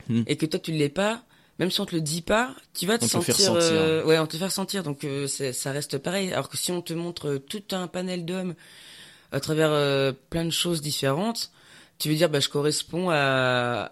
Hmm. 0.09 0.23
et 0.27 0.35
que 0.35 0.45
toi 0.45 0.59
tu 0.59 0.71
l'es 0.73 0.89
pas, 0.89 1.23
même 1.59 1.69
si 1.71 1.81
on 1.81 1.85
te 1.85 1.93
le 1.95 2.01
dit 2.01 2.21
pas, 2.21 2.55
tu 2.73 2.85
vas 2.87 2.97
te 2.97 3.03
On 3.03 3.07
te 3.07 3.11
sentir, 3.11 3.35
ressentir. 3.35 3.61
euh, 3.61 4.03
ouais, 4.05 4.17
on 4.17 4.25
te 4.27 4.37
fait 4.37 4.49
sentir, 4.49 4.81
donc 4.83 5.03
euh, 5.03 5.27
ça 5.27 5.71
reste 5.71 5.97
pareil. 5.97 6.31
Alors 6.31 6.49
que 6.49 6.57
si 6.57 6.71
on 6.71 6.81
te 6.81 6.93
montre 6.93 7.27
euh, 7.31 7.39
tout 7.39 7.63
un 7.71 7.87
panel 7.87 8.25
d'hommes 8.25 8.55
à 9.31 9.39
travers 9.39 9.69
euh, 9.71 10.11
plein 10.29 10.45
de 10.45 10.49
choses 10.51 10.81
différentes, 10.81 11.51
tu 11.99 12.09
veux 12.09 12.15
dire, 12.15 12.29
bah 12.29 12.39
je 12.39 12.49
corresponds 12.49 13.09
à 13.11 13.91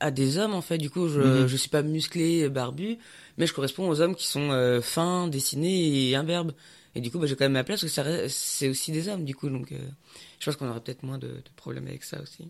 à 0.00 0.10
des 0.10 0.38
hommes 0.38 0.54
en 0.54 0.60
fait. 0.62 0.78
Du 0.78 0.90
coup, 0.90 1.08
je 1.08 1.20
Mhm. 1.20 1.48
je 1.48 1.56
suis 1.56 1.68
pas 1.68 1.82
musclé, 1.82 2.48
barbu, 2.48 2.98
mais 3.38 3.46
je 3.46 3.52
corresponds 3.54 3.88
aux 3.88 4.00
hommes 4.00 4.14
qui 4.14 4.26
sont 4.26 4.80
fins, 4.82 5.28
dessinés 5.28 6.08
et 6.10 6.14
imberbes. 6.16 6.52
Et 6.94 7.00
du 7.00 7.10
coup, 7.10 7.18
bah, 7.18 7.26
j'ai 7.26 7.34
quand 7.34 7.44
même 7.46 7.52
ma 7.52 7.64
place 7.64 7.80
parce 7.80 7.92
que 7.92 8.28
c'est 8.28 8.68
aussi 8.68 8.92
des 8.92 9.08
hommes, 9.08 9.24
du 9.24 9.34
coup. 9.34 9.48
Donc, 9.48 9.72
je 10.38 10.44
pense 10.44 10.54
qu'on 10.56 10.68
aurait 10.68 10.80
peut-être 10.80 11.02
moins 11.02 11.18
de, 11.18 11.26
de 11.28 11.42
problèmes 11.56 11.86
avec 11.88 12.04
ça 12.04 12.20
aussi. 12.22 12.48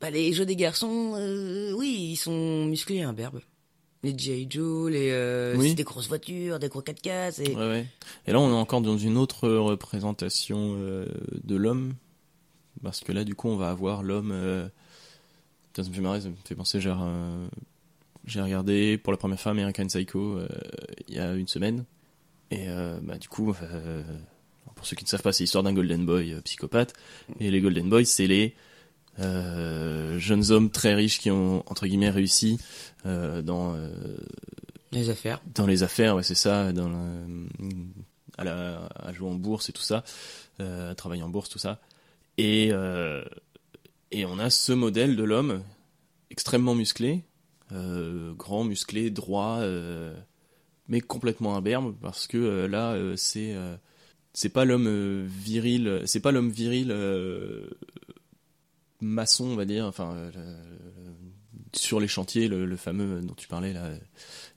Bah, 0.00 0.10
les 0.10 0.32
jeux 0.32 0.46
des 0.46 0.56
garçons, 0.56 1.14
oui, 1.76 2.08
ils 2.12 2.16
sont 2.16 2.64
musclés 2.66 2.96
et 2.96 3.02
imberbes. 3.02 3.40
Les 4.04 4.18
G.I. 4.18 4.46
Joe, 4.50 4.90
les, 4.90 5.10
euh, 5.12 5.54
Oui. 5.56 5.74
des 5.74 5.84
grosses 5.84 6.08
voitures, 6.08 6.58
des 6.58 6.68
gros 6.68 6.82
4x4. 6.82 7.40
Et... 7.42 7.54
Ouais, 7.54 7.68
ouais. 7.68 7.86
Et 8.26 8.32
là, 8.32 8.40
on 8.40 8.50
est 8.50 8.54
encore 8.54 8.80
dans 8.80 8.98
une 8.98 9.16
autre 9.16 9.48
représentation 9.48 10.74
euh, 10.78 11.06
de 11.44 11.54
l'homme. 11.54 11.94
Parce 12.82 13.00
que 13.00 13.12
là, 13.12 13.22
du 13.22 13.34
coup, 13.36 13.48
on 13.48 13.56
va 13.56 13.70
avoir 13.70 14.02
l'homme. 14.02 14.32
euh, 14.32 14.66
Putain, 15.68 15.84
ça 15.84 15.88
me 15.90 15.94
fait 15.94 16.00
marrer, 16.00 16.20
ça 16.20 16.28
me 16.30 16.34
fait 16.44 16.54
penser. 16.56 16.80
J'ai 16.80 18.40
regardé 18.40 18.98
pour 18.98 19.12
la 19.12 19.16
première 19.16 19.40
fois 19.40 19.52
American 19.52 19.86
Psycho 19.86 20.38
il 21.08 21.14
y 21.14 21.18
a 21.18 21.32
une 21.34 21.48
semaine. 21.48 21.84
Et 22.50 22.66
bah, 23.02 23.16
du 23.18 23.28
coup, 23.28 23.54
pour 24.74 24.84
ceux 24.86 24.96
qui 24.96 25.04
ne 25.04 25.08
savent 25.08 25.22
pas, 25.22 25.32
c'est 25.32 25.44
l'histoire 25.44 25.62
d'un 25.64 25.72
Golden 25.72 26.04
Boy 26.04 26.34
psychopathe. 26.44 26.92
Et 27.40 27.50
les 27.50 27.60
Golden 27.62 27.88
Boys, 27.88 28.04
c'est 28.04 28.26
les 28.26 28.54
jeunes 29.18 30.50
hommes 30.50 30.70
très 30.70 30.94
riches 30.94 31.18
qui 31.20 31.30
ont, 31.30 31.62
entre 31.66 31.86
guillemets, 31.86 32.10
réussi 32.10 32.58
euh, 33.06 33.42
dans. 33.42 33.74
euh, 33.74 33.90
Les 34.92 35.10
affaires. 35.10 35.40
dans 35.54 35.66
les 35.66 35.82
affaires, 35.82 36.16
ouais, 36.16 36.22
c'est 36.22 36.34
ça, 36.34 36.72
dans 36.72 36.88
la- 36.88 37.26
à, 38.38 38.44
la, 38.44 38.88
à 38.96 39.12
jouer 39.12 39.28
en 39.28 39.34
bourse 39.34 39.68
et 39.68 39.72
tout 39.72 39.82
ça, 39.82 40.04
euh, 40.60 40.90
à 40.92 40.94
travailler 40.94 41.22
en 41.22 41.28
bourse, 41.28 41.48
tout 41.48 41.58
ça. 41.58 41.80
Et, 42.38 42.70
euh, 42.72 43.22
et 44.10 44.24
on 44.24 44.38
a 44.38 44.48
ce 44.50 44.72
modèle 44.72 45.16
de 45.16 45.22
l'homme 45.22 45.62
extrêmement 46.30 46.74
musclé, 46.74 47.24
euh, 47.72 48.32
grand, 48.34 48.64
musclé, 48.64 49.10
droit, 49.10 49.58
euh, 49.60 50.14
mais 50.88 51.00
complètement 51.00 51.56
imberbe, 51.56 51.94
parce 52.00 52.26
que 52.26 52.38
euh, 52.38 52.68
là, 52.68 52.92
euh, 52.92 53.16
c'est 53.16 53.54
euh, 53.54 53.76
c'est 54.34 54.48
pas 54.48 54.64
l'homme 54.64 54.86
euh, 54.88 55.26
viril, 55.28 56.02
c'est 56.06 56.20
pas 56.20 56.32
l'homme 56.32 56.50
viril 56.50 56.90
euh, 56.90 57.68
maçon, 59.02 59.44
on 59.46 59.56
va 59.56 59.64
dire, 59.66 59.84
enfin, 59.86 60.14
euh, 60.14 60.30
sur 61.74 62.00
les 62.00 62.08
chantiers, 62.08 62.48
le, 62.48 62.64
le 62.66 62.76
fameux 62.76 63.20
dont 63.20 63.34
tu 63.34 63.48
parlais 63.48 63.72
là, 63.72 63.90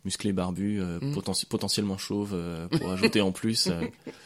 musclé 0.06 0.32
barbu, 0.34 0.80
euh, 0.82 1.00
Mm. 1.02 1.14
poten- 1.14 1.46
potentiellement 1.48 1.98
chauve, 1.98 2.32
euh, 2.34 2.68
pour 2.68 2.92
ajouter 2.92 3.22
en 3.22 3.32
plus 3.32 3.68
euh, 3.68 3.82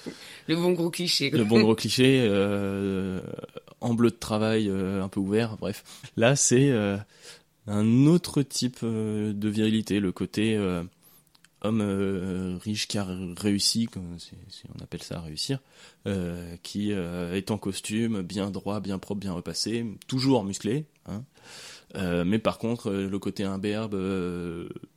Le 0.47 0.55
bon 0.55 0.71
gros 0.71 0.89
cliché. 0.89 1.29
le 1.29 1.43
bon 1.43 1.61
gros 1.61 1.75
cliché, 1.75 2.25
euh, 2.27 3.21
en 3.81 3.93
bleu 3.93 4.09
de 4.09 4.15
travail 4.15 4.67
euh, 4.69 5.03
un 5.03 5.07
peu 5.07 5.19
ouvert, 5.19 5.57
bref. 5.57 5.83
Là, 6.17 6.35
c'est 6.35 6.69
euh, 6.71 6.97
un 7.67 8.05
autre 8.07 8.41
type 8.41 8.79
euh, 8.83 9.31
de 9.33 9.47
virilité, 9.49 9.99
le 9.99 10.11
côté 10.11 10.55
euh, 10.57 10.83
homme 11.61 11.81
euh, 11.81 12.57
riche 12.61 12.87
qui 12.87 12.97
a 12.97 13.05
réussi, 13.37 13.87
comme 13.87 14.17
si 14.19 14.33
on 14.77 14.83
appelle 14.83 15.03
ça 15.03 15.19
réussir, 15.19 15.59
euh, 16.07 16.55
qui 16.63 16.93
euh, 16.93 17.35
est 17.35 17.51
en 17.51 17.57
costume, 17.57 18.21
bien 18.21 18.49
droit, 18.51 18.79
bien 18.79 18.97
propre, 18.99 19.21
bien 19.21 19.33
repassé, 19.33 19.85
toujours 20.07 20.43
musclé, 20.43 20.85
hein. 21.05 21.23
Mais 21.95 22.37
par 22.37 22.59
contre, 22.59 22.91
le 22.91 23.19
côté 23.19 23.43
imberbe, 23.43 23.99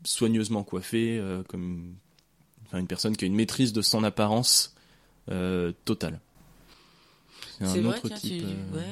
soigneusement 0.04 0.62
coiffé, 0.62 1.22
comme 1.48 1.94
enfin, 2.66 2.78
une 2.78 2.86
personne 2.86 3.16
qui 3.16 3.24
a 3.24 3.26
une 3.28 3.34
maîtrise 3.34 3.72
de 3.72 3.80
son 3.80 4.04
apparence 4.04 4.74
totale. 5.86 6.20
C'est 7.58 7.64
un 7.64 7.82
vrai, 7.82 7.96
autre 7.96 8.08
tiens, 8.08 8.18
type. 8.18 8.38
tu- 8.40 8.76
ouais. 8.76 8.84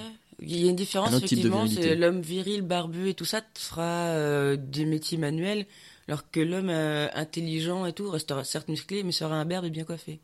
Il 0.43 0.57
y 0.57 0.67
a 0.67 0.71
une 0.71 0.77
différence, 0.77 1.15
effectivement, 1.15 1.67
c'est 1.67 1.95
l'homme 1.95 2.23
viril, 2.23 2.63
barbu 2.63 3.11
et 3.11 3.15
tout 3.15 3.27
ça 3.27 3.43
te 3.43 3.59
fera 3.59 4.07
euh, 4.09 4.57
des 4.57 4.87
métiers 4.87 5.19
manuels, 5.19 5.67
alors 6.11 6.29
que 6.31 6.41
l'homme 6.41 6.71
euh, 6.71 7.09
intelligent 7.15 7.87
et 7.87 7.93
tout 7.93 8.11
restera 8.11 8.43
certes 8.45 8.69
musclé, 8.69 9.05
mais 9.05 9.13
sera 9.13 9.37
imberbe 9.37 9.65
et 9.65 9.71
bien 9.71 9.85
coiffé. 9.85 10.19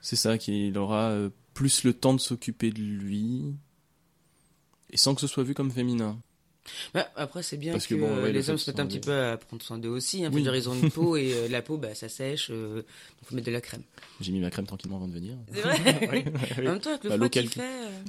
C'est 0.00 0.14
ça, 0.16 0.38
qu'il 0.38 0.78
aura 0.78 1.10
euh, 1.10 1.30
plus 1.52 1.82
le 1.82 1.92
temps 1.92 2.14
de 2.14 2.20
s'occuper 2.20 2.70
de 2.70 2.78
lui, 2.80 3.42
et 4.90 4.96
sans 4.96 5.14
que 5.14 5.20
ce 5.20 5.26
soit 5.26 5.42
vu 5.42 5.54
comme 5.54 5.70
féminin. 5.72 6.18
Bah, 6.94 7.08
après, 7.16 7.42
c'est 7.42 7.56
bien 7.56 7.72
Parce 7.72 7.88
que, 7.88 7.96
que 7.96 8.00
bon, 8.00 8.06
euh, 8.06 8.22
ouais, 8.22 8.30
les 8.32 8.48
hommes 8.48 8.56
se 8.56 8.70
mettent 8.70 8.78
un 8.78 8.86
petit 8.86 9.00
peu 9.00 9.12
à 9.12 9.36
prendre 9.36 9.60
soin 9.64 9.78
d'eux 9.78 9.88
aussi. 9.88 10.24
Hein. 10.24 10.30
Oui. 10.32 10.42
dire, 10.42 10.54
ils 10.54 10.68
ont 10.68 10.74
une 10.74 10.90
peau 10.92 11.16
et 11.16 11.32
euh, 11.34 11.48
la 11.48 11.60
peau, 11.60 11.76
bah, 11.76 11.92
ça 11.96 12.08
sèche. 12.08 12.50
Euh, 12.52 12.76
donc 12.76 12.84
faut 13.24 13.34
mettre 13.34 13.48
de 13.48 13.52
la 13.52 13.60
crème. 13.60 13.82
J'ai 14.20 14.30
mis 14.30 14.38
ma 14.38 14.48
crème 14.48 14.64
tranquillement 14.68 14.98
avant 14.98 15.08
de 15.08 15.12
venir. 15.14 15.36
C'est 15.52 15.60
vrai. 15.60 16.24
En 16.58 16.62
même 16.62 16.78
temps, 16.78 16.90
avec 16.90 17.02
le 17.02 17.08
Bah, 17.10 17.16
froid 17.16 17.28
qu'il 17.30 17.48
fait... 17.48 17.62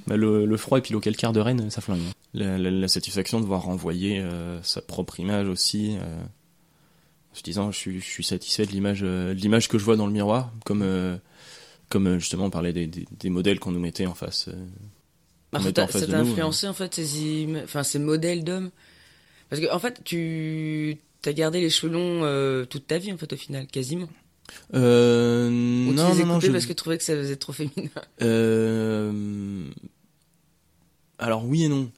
Bah, 0.05 0.17
le, 0.17 0.45
le 0.45 0.57
froid 0.57 0.77
et 0.77 0.81
puis 0.81 0.93
l'eau 0.93 0.99
calcaire 0.99 1.33
de 1.33 1.39
Rennes, 1.39 1.71
ça 1.71 1.81
flingue. 1.81 2.01
hein. 2.07 2.11
La, 2.35 2.59
la- 2.59 2.69
la 2.69 2.87
satisfaction 2.87 3.41
de 3.41 3.45
voir 3.47 3.63
renvoyer 3.63 4.19
euh, 4.19 4.61
sa 4.61 4.83
propre 4.83 5.19
image 5.19 5.47
aussi. 5.47 5.97
En 7.33 7.35
se 7.35 7.41
disant, 7.43 7.71
je 7.71 7.77
suis, 7.77 7.99
je 7.99 8.05
suis 8.05 8.23
satisfait 8.23 8.65
de 8.65 8.71
l'image, 8.71 9.01
euh, 9.03 9.33
de 9.33 9.39
l'image 9.39 9.67
que 9.67 9.77
je 9.79 9.83
vois 9.83 9.95
dans 9.95 10.05
le 10.05 10.13
miroir, 10.13 10.53
comme, 10.65 10.83
euh, 10.83 11.17
comme 11.89 12.07
euh, 12.07 12.19
justement 12.19 12.45
on 12.45 12.49
parlait 12.51 12.73
des, 12.73 12.85
des, 12.87 13.05
des 13.19 13.29
modèles 13.29 13.59
qu'on 13.59 13.71
nous 13.71 13.79
mettait 13.79 14.05
en 14.05 14.13
face, 14.13 14.49
mettait 15.53 15.81
ça 15.91 16.01
t'a 16.01 16.07
t'a 16.07 16.17
nous. 16.19 16.29
influencé 16.31 16.67
en 16.67 16.73
fait 16.73 16.93
ces, 16.95 17.45
im- 17.45 17.61
enfin, 17.63 17.83
ces 17.83 17.99
modèles 17.99 18.43
d'hommes? 18.43 18.69
Parce 19.49 19.61
que 19.61 19.71
en 19.71 19.79
fait, 19.79 20.01
tu 20.03 20.97
as 21.25 21.33
gardé 21.33 21.59
les 21.61 21.69
cheveux 21.69 21.91
longs 21.91 22.23
euh, 22.23 22.65
toute 22.65 22.87
ta 22.87 22.97
vie 22.97 23.11
en 23.11 23.17
fait 23.17 23.31
au 23.33 23.37
final, 23.37 23.67
quasiment. 23.67 24.09
Euh, 24.75 25.49
Ou 25.49 25.93
tu 25.93 25.95
non, 25.95 26.13
les 26.13 26.21
non, 26.21 26.25
non, 26.27 26.39
je- 26.39 26.51
parce 26.51 26.65
que 26.65 26.73
tu 26.73 26.75
trouvais 26.75 26.97
que 26.97 27.03
ça 27.03 27.15
faisait 27.15 27.35
trop 27.35 27.53
féminin? 27.53 27.89
Euh, 28.21 29.63
Alors 31.17 31.45
oui 31.45 31.63
et 31.63 31.69
non. 31.69 31.89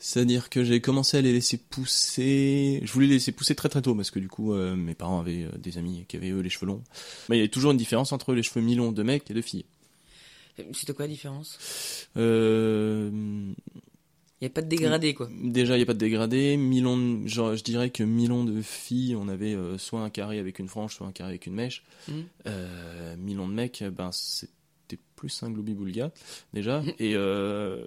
C'est-à-dire 0.00 0.48
que 0.48 0.62
j'ai 0.62 0.80
commencé 0.80 1.16
à 1.16 1.20
les 1.20 1.32
laisser 1.32 1.56
pousser. 1.58 2.80
Je 2.84 2.92
voulais 2.92 3.06
les 3.08 3.14
laisser 3.14 3.32
pousser 3.32 3.54
très 3.56 3.68
très 3.68 3.82
tôt 3.82 3.94
parce 3.96 4.10
que 4.12 4.20
du 4.20 4.28
coup 4.28 4.52
euh, 4.54 4.76
mes 4.76 4.94
parents 4.94 5.18
avaient 5.20 5.44
euh, 5.44 5.58
des 5.58 5.76
amis 5.76 6.04
qui 6.06 6.16
avaient 6.16 6.30
eux 6.30 6.40
les 6.40 6.50
cheveux 6.50 6.66
longs. 6.66 6.82
Mais 7.28 7.36
il 7.36 7.38
y 7.40 7.42
avait 7.42 7.48
toujours 7.50 7.72
une 7.72 7.76
différence 7.78 8.12
entre 8.12 8.32
les 8.32 8.42
cheveux 8.44 8.60
mi-longs 8.64 8.92
de 8.92 9.02
mecs 9.02 9.28
et 9.30 9.34
de 9.34 9.42
filles. 9.42 9.64
C'était 10.72 10.92
quoi 10.92 11.04
la 11.06 11.10
différence? 11.12 12.08
Euh, 12.16 13.10
Il 13.12 14.42
n'y 14.42 14.46
a 14.46 14.50
pas 14.50 14.62
de 14.62 14.68
dégradé 14.68 15.14
quoi. 15.14 15.28
Déjà, 15.42 15.74
il 15.74 15.78
n'y 15.78 15.82
a 15.82 15.86
pas 15.86 15.94
de 15.94 15.98
dégradé. 15.98 16.56
De- 16.56 17.26
genre, 17.28 17.54
je 17.56 17.62
dirais 17.64 17.90
que 17.90 18.02
mi-long 18.04 18.44
de 18.44 18.60
filles, 18.62 19.14
on 19.16 19.28
avait 19.28 19.54
euh, 19.54 19.78
soit 19.78 20.00
un 20.02 20.10
carré 20.10 20.38
avec 20.38 20.58
une 20.60 20.68
frange, 20.68 20.94
soit 20.94 21.06
un 21.06 21.12
carré 21.12 21.30
avec 21.30 21.46
une 21.46 21.54
mèche. 21.54 21.84
Mhm. 22.08 22.24
Euh, 22.46 23.16
mi-long 23.16 23.48
de 23.48 23.54
mec, 23.54 23.84
ben, 23.92 24.10
c'était 24.12 24.98
plus 25.16 25.42
un 25.42 25.50
globi-boulga, 25.50 26.12
déjà. 26.52 26.82
Et 26.98 27.14
euh, 27.14 27.84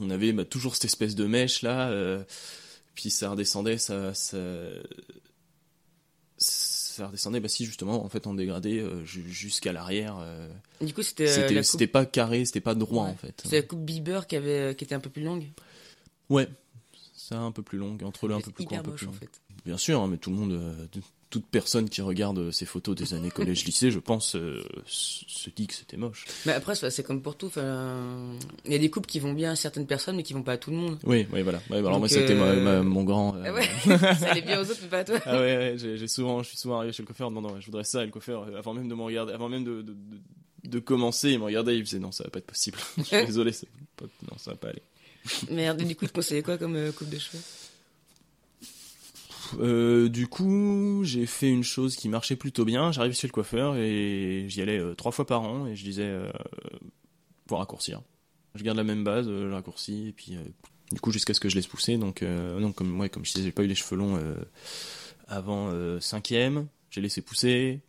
on 0.00 0.10
avait 0.10 0.32
bah, 0.32 0.44
toujours 0.44 0.74
cette 0.74 0.84
espèce 0.86 1.14
de 1.14 1.26
mèche 1.26 1.62
là. 1.62 1.88
euh, 1.90 2.24
puis 2.94 3.10
ça 3.10 3.30
redescendait, 3.30 3.76
ça, 3.78 4.14
ça, 4.14 4.38
ça 6.38 7.06
redescendait, 7.06 7.40
bah 7.40 7.48
si 7.48 7.64
justement, 7.64 8.04
en 8.04 8.08
fait, 8.08 8.26
en 8.26 8.34
dégradé 8.34 8.78
euh, 8.80 9.04
ju- 9.04 9.28
jusqu'à 9.28 9.72
l'arrière. 9.72 10.16
euh, 10.20 10.48
Du 10.80 10.92
coup, 10.94 11.02
c'était 11.02 11.62
coupe, 11.62 11.86
pas 11.92 12.06
carré, 12.06 12.44
c'était 12.44 12.60
pas 12.60 12.74
droit 12.74 13.04
Ouais. 13.06 13.10
en 13.10 13.16
fait. 13.16 13.42
c'est 13.44 13.56
la 13.56 13.62
coupe 13.62 13.80
Bieber 13.84 14.26
qui 14.26 14.36
avait, 14.36 14.74
qui 14.76 14.84
était 14.84 14.94
un 14.94 15.00
peu 15.00 15.10
plus 15.10 15.22
longue. 15.24 15.46
Ouais, 16.30 16.48
ça 17.14 17.38
un 17.38 17.52
peu 17.52 17.62
plus 17.62 17.78
long, 17.78 17.96
entre 18.04 18.28
le 18.28 18.34
un 18.34 18.40
peu 18.40 18.50
plus 18.50 18.64
court, 18.64 18.78
un 18.78 18.82
peu 18.82 18.92
plus 18.92 19.06
en 19.06 19.10
long. 19.10 19.16
fait. 19.16 19.40
Bien 19.64 19.78
sûr, 19.78 20.00
hein, 20.00 20.08
mais 20.08 20.18
tout 20.18 20.30
le 20.30 20.36
monde, 20.36 20.88
toute 21.34 21.46
personne 21.46 21.88
qui 21.90 22.00
regarde 22.00 22.38
euh, 22.38 22.50
ces 22.52 22.64
photos 22.64 22.94
des 22.94 23.12
années 23.12 23.28
collège-lycée, 23.28 23.90
je 23.90 23.98
pense, 23.98 24.36
euh, 24.36 24.62
se 24.86 25.50
dit 25.50 25.66
que 25.66 25.74
c'était 25.74 25.96
moche. 25.96 26.26
Mais 26.46 26.52
après, 26.52 26.76
c'est 26.76 27.02
comme 27.02 27.22
pour 27.22 27.36
tout. 27.36 27.50
Il 27.56 28.70
y 28.72 28.74
a 28.76 28.78
des 28.78 28.88
coupes 28.88 29.08
qui 29.08 29.18
vont 29.18 29.32
bien 29.32 29.50
à 29.50 29.56
certaines 29.56 29.88
personnes, 29.88 30.14
mais 30.14 30.22
qui 30.22 30.32
vont 30.32 30.44
pas 30.44 30.52
à 30.52 30.58
tout 30.58 30.70
le 30.70 30.76
monde. 30.76 30.96
Oui, 31.02 31.26
oui, 31.32 31.42
voilà. 31.42 31.60
Ouais, 31.70 31.78
alors 31.78 31.90
Donc, 31.90 31.98
moi, 31.98 32.08
c'était 32.08 32.34
euh, 32.34 32.84
mon 32.84 33.02
grand. 33.02 33.34
Ah 33.44 33.52
ouais, 33.52 33.66
ça 33.98 34.30
allait 34.30 34.42
bien 34.42 34.60
aux 34.60 34.70
autres, 34.70 34.78
mais 34.82 34.88
pas 34.88 34.98
à 35.00 35.04
toi. 35.04 35.18
Ah 35.26 35.40
ouais, 35.40 35.56
ouais, 35.56 35.74
j'ai 35.76 36.06
souvent, 36.06 36.40
je 36.44 36.50
suis 36.50 36.56
souvent 36.56 36.76
arrivé 36.78 36.92
chez 36.92 37.02
le 37.02 37.06
coiffeur. 37.08 37.32
Non, 37.32 37.40
non, 37.40 37.58
je 37.60 37.66
voudrais 37.66 37.82
ça. 37.82 38.02
Et 38.04 38.06
le 38.06 38.12
coiffeur, 38.12 38.46
avant 38.56 38.74
même 38.74 38.86
de 38.86 38.94
me 38.94 39.02
regarder, 39.02 39.32
avant 39.32 39.48
même 39.48 39.64
de, 39.64 39.82
de, 39.82 39.92
de, 39.92 40.68
de 40.68 40.78
commencer, 40.78 41.30
il 41.32 41.40
me 41.40 41.44
regardait, 41.46 41.74
il 41.74 41.80
me 41.80 41.84
disait 41.84 41.98
non, 41.98 42.12
ça 42.12 42.22
va 42.22 42.30
pas 42.30 42.38
être 42.38 42.46
possible. 42.46 42.78
je 42.98 43.02
suis 43.02 43.26
désolé, 43.26 43.50
pas- 43.96 44.04
non, 44.30 44.38
ça 44.38 44.52
va 44.52 44.56
pas 44.56 44.68
aller. 44.68 44.82
Merde, 45.50 45.80
et 45.80 45.84
du 45.84 45.96
coup, 45.96 46.06
tu 46.06 46.12
conseillais 46.12 46.42
quoi 46.42 46.58
comme 46.58 46.92
coupe 46.92 47.08
de 47.10 47.18
cheveux? 47.18 47.42
Euh, 49.60 50.08
du 50.08 50.26
coup, 50.26 51.02
j'ai 51.04 51.26
fait 51.26 51.50
une 51.50 51.64
chose 51.64 51.96
qui 51.96 52.08
marchait 52.08 52.36
plutôt 52.36 52.64
bien. 52.64 52.92
J'arrive 52.92 53.12
chez 53.14 53.26
le 53.26 53.32
coiffeur 53.32 53.76
et 53.76 54.46
j'y 54.48 54.62
allais 54.62 54.78
euh, 54.78 54.94
trois 54.94 55.12
fois 55.12 55.26
par 55.26 55.42
an 55.42 55.66
et 55.66 55.76
je 55.76 55.84
disais 55.84 56.06
euh, 56.06 56.30
pour 57.46 57.58
raccourcir. 57.58 58.02
Je 58.54 58.62
garde 58.62 58.76
la 58.76 58.84
même 58.84 59.04
base, 59.04 59.26
euh, 59.28 59.48
je 59.48 59.54
raccourcis 59.54 60.08
et 60.08 60.12
puis 60.12 60.36
euh, 60.36 60.44
du 60.92 61.00
coup 61.00 61.10
jusqu'à 61.10 61.34
ce 61.34 61.40
que 61.40 61.48
je 61.48 61.56
laisse 61.56 61.66
pousser. 61.66 61.96
Donc 61.96 62.22
euh, 62.22 62.58
non, 62.60 62.72
comme 62.72 62.88
moi, 62.88 63.08
comme 63.08 63.24
je 63.24 63.32
disais, 63.32 63.44
j'ai 63.44 63.52
pas 63.52 63.64
eu 63.64 63.68
les 63.68 63.74
cheveux 63.74 63.96
longs 63.96 64.16
euh, 64.16 64.34
avant 65.26 65.68
euh, 65.70 66.00
cinquième. 66.00 66.68
J'ai 66.90 67.00
laissé 67.00 67.20
pousser. 67.20 67.80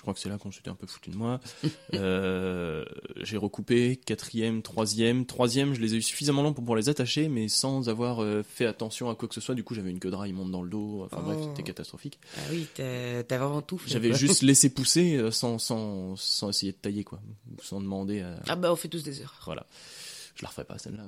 Je 0.00 0.02
crois 0.02 0.14
que 0.14 0.20
c'est 0.20 0.30
là 0.30 0.38
qu'on 0.38 0.50
s'était 0.50 0.70
un 0.70 0.74
peu 0.74 0.86
foutu 0.86 1.10
de 1.10 1.16
moi. 1.16 1.40
Euh, 1.94 2.84
j'ai 3.20 3.36
recoupé 3.36 3.96
quatrième, 3.96 4.62
troisième, 4.62 5.26
troisième. 5.26 5.74
Je 5.74 5.80
les 5.80 5.94
ai 5.94 5.98
eu 5.98 6.02
suffisamment 6.02 6.42
longs 6.42 6.54
pour 6.54 6.62
pouvoir 6.64 6.78
les 6.78 6.88
attacher, 6.88 7.28
mais 7.28 7.48
sans 7.48 7.88
avoir 7.90 8.22
euh, 8.22 8.42
fait 8.42 8.64
attention 8.64 9.10
à 9.10 9.14
quoi 9.14 9.28
que 9.28 9.34
ce 9.34 9.40
soit. 9.42 9.54
Du 9.54 9.62
coup, 9.64 9.74
j'avais 9.74 9.90
une 9.90 9.98
queue 9.98 10.10
de 10.10 10.14
rat 10.16 10.26
immonde 10.28 10.50
dans 10.52 10.62
le 10.62 10.70
dos. 10.70 11.02
Enfin 11.04 11.20
bref, 11.20 11.36
Oh. 11.40 11.46
c'était 11.50 11.64
catastrophique. 11.64 12.18
Ah 12.38 12.40
oui, 12.50 12.66
t'as 12.74 13.22
vraiment 13.38 13.60
tout 13.60 13.76
fait. 13.76 13.90
J'avais 13.90 14.14
juste 14.14 14.40
laissé 14.42 14.70
pousser 14.70 15.16
euh, 15.16 15.30
sans, 15.30 15.58
sans, 15.58 16.16
sans 16.16 16.48
essayer 16.48 16.72
de 16.72 16.78
tailler, 16.78 17.04
quoi. 17.04 17.20
Sans 17.62 17.80
demander 17.80 18.20
à... 18.22 18.40
Ah 18.48 18.56
bah, 18.56 18.72
on 18.72 18.76
fait 18.76 18.88
tous 18.88 19.02
des 19.02 19.20
erreurs. 19.20 19.42
Voilà. 19.44 19.66
Je 20.40 20.44
la 20.44 20.48
referai 20.48 20.64
pas, 20.64 20.78
celle-là. 20.78 21.04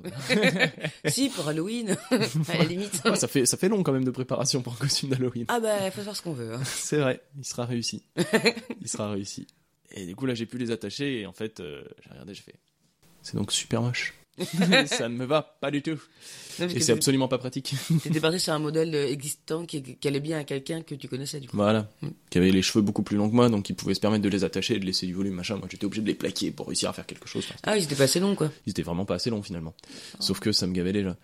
si, 1.09 1.29
pour 1.29 1.47
Halloween, 1.47 1.97
à 2.11 2.57
la 2.57 2.63
limite. 2.65 3.01
Ah, 3.03 3.15
ça, 3.15 3.27
fait, 3.27 3.47
ça 3.47 3.57
fait 3.57 3.67
long 3.67 3.81
quand 3.81 3.91
même 3.91 4.03
de 4.05 4.11
préparation 4.11 4.61
pour 4.61 4.73
un 4.73 4.75
costume 4.75 5.09
d'Halloween. 5.09 5.45
Ah 5.47 5.59
bah, 5.59 5.89
faut 5.89 6.03
faire 6.03 6.15
ce 6.15 6.21
qu'on 6.21 6.33
veut. 6.33 6.53
hein. 6.53 6.61
C'est 6.63 6.97
vrai, 6.97 7.19
il 7.35 7.43
sera 7.43 7.65
réussi. 7.65 8.03
il 8.79 8.87
sera 8.87 9.09
réussi. 9.09 9.47
Et 9.89 10.05
du 10.05 10.15
coup, 10.15 10.27
là, 10.27 10.35
j'ai 10.35 10.45
pu 10.45 10.59
les 10.59 10.69
attacher 10.69 11.21
et 11.21 11.25
en 11.25 11.33
fait, 11.33 11.59
euh, 11.61 11.83
j'ai 12.03 12.11
regardé, 12.11 12.35
j'ai 12.35 12.43
fait. 12.43 12.55
C'est 13.23 13.35
donc 13.35 13.51
super 13.51 13.81
moche. 13.81 14.13
ça 14.87 15.09
ne 15.09 15.15
me 15.15 15.25
va 15.25 15.41
pas 15.61 15.69
du 15.71 15.81
tout. 15.81 15.99
Non, 16.59 16.67
Et 16.67 16.79
c'est 16.79 16.91
absolument 16.91 17.27
pas 17.27 17.37
pratique. 17.37 17.73
T'étais 18.01 18.19
parti 18.19 18.39
sur 18.39 18.53
un 18.53 18.59
modèle 18.59 18.93
existant 18.95 19.65
qui, 19.65 19.81
qui 19.83 20.07
allait 20.07 20.19
bien 20.19 20.39
à 20.39 20.43
quelqu'un 20.43 20.81
que 20.81 20.95
tu 20.95 21.07
connaissais, 21.07 21.39
du 21.39 21.47
coup. 21.47 21.55
Voilà. 21.57 21.89
Mm. 22.01 22.07
Qui 22.29 22.37
avait 22.39 22.51
les 22.51 22.61
cheveux 22.61 22.81
beaucoup 22.81 23.03
plus 23.03 23.17
longs 23.17 23.29
que 23.29 23.35
moi, 23.35 23.49
donc 23.49 23.69
il 23.69 23.75
pouvait 23.75 23.93
se 23.93 23.99
permettre 23.99 24.23
de 24.23 24.29
les 24.29 24.43
attacher 24.43 24.75
et 24.75 24.79
de 24.79 24.85
laisser 24.85 25.05
du 25.05 25.13
volume, 25.13 25.35
machin. 25.35 25.57
Moi, 25.57 25.67
j'étais 25.69 25.85
obligé 25.85 26.01
de 26.01 26.07
les 26.07 26.15
plaquer 26.15 26.51
pour 26.51 26.67
réussir 26.67 26.89
à 26.89 26.93
faire 26.93 27.05
quelque 27.05 27.27
chose. 27.27 27.45
Enfin, 27.47 27.59
Ah, 27.63 27.77
ils 27.77 27.83
étaient 27.83 27.95
pas 27.95 28.03
assez 28.05 28.19
longs, 28.19 28.35
quoi. 28.35 28.51
ils 28.65 28.71
étaient 28.71 28.81
vraiment 28.83 29.05
pas 29.05 29.15
assez 29.15 29.29
longs 29.29 29.43
finalement. 29.43 29.73
Sauf 30.19 30.39
que 30.39 30.51
ça 30.51 30.65
me 30.67 30.73
gavait 30.73 30.93
déjà. 30.93 31.15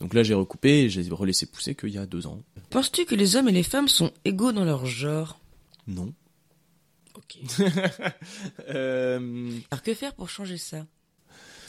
Donc 0.00 0.14
là, 0.14 0.22
j'ai 0.22 0.34
recoupé 0.34 0.84
et 0.84 0.88
j'ai 0.88 1.02
relaissé 1.10 1.46
pousser 1.46 1.74
qu'il 1.74 1.90
y 1.90 1.98
a 1.98 2.06
deux 2.06 2.26
ans. 2.26 2.42
Penses-tu 2.70 3.04
que 3.04 3.14
les 3.14 3.36
hommes 3.36 3.48
et 3.48 3.52
les 3.52 3.62
femmes 3.62 3.88
sont 3.88 4.12
égaux 4.24 4.52
dans 4.52 4.64
leur 4.64 4.86
genre? 4.86 5.38
Non. 5.86 6.12
Ok. 7.16 7.38
Euh, 8.68 9.50
Alors 9.70 9.82
que 9.82 9.94
faire 9.94 10.14
pour 10.14 10.28
changer 10.28 10.56
ça? 10.56 10.86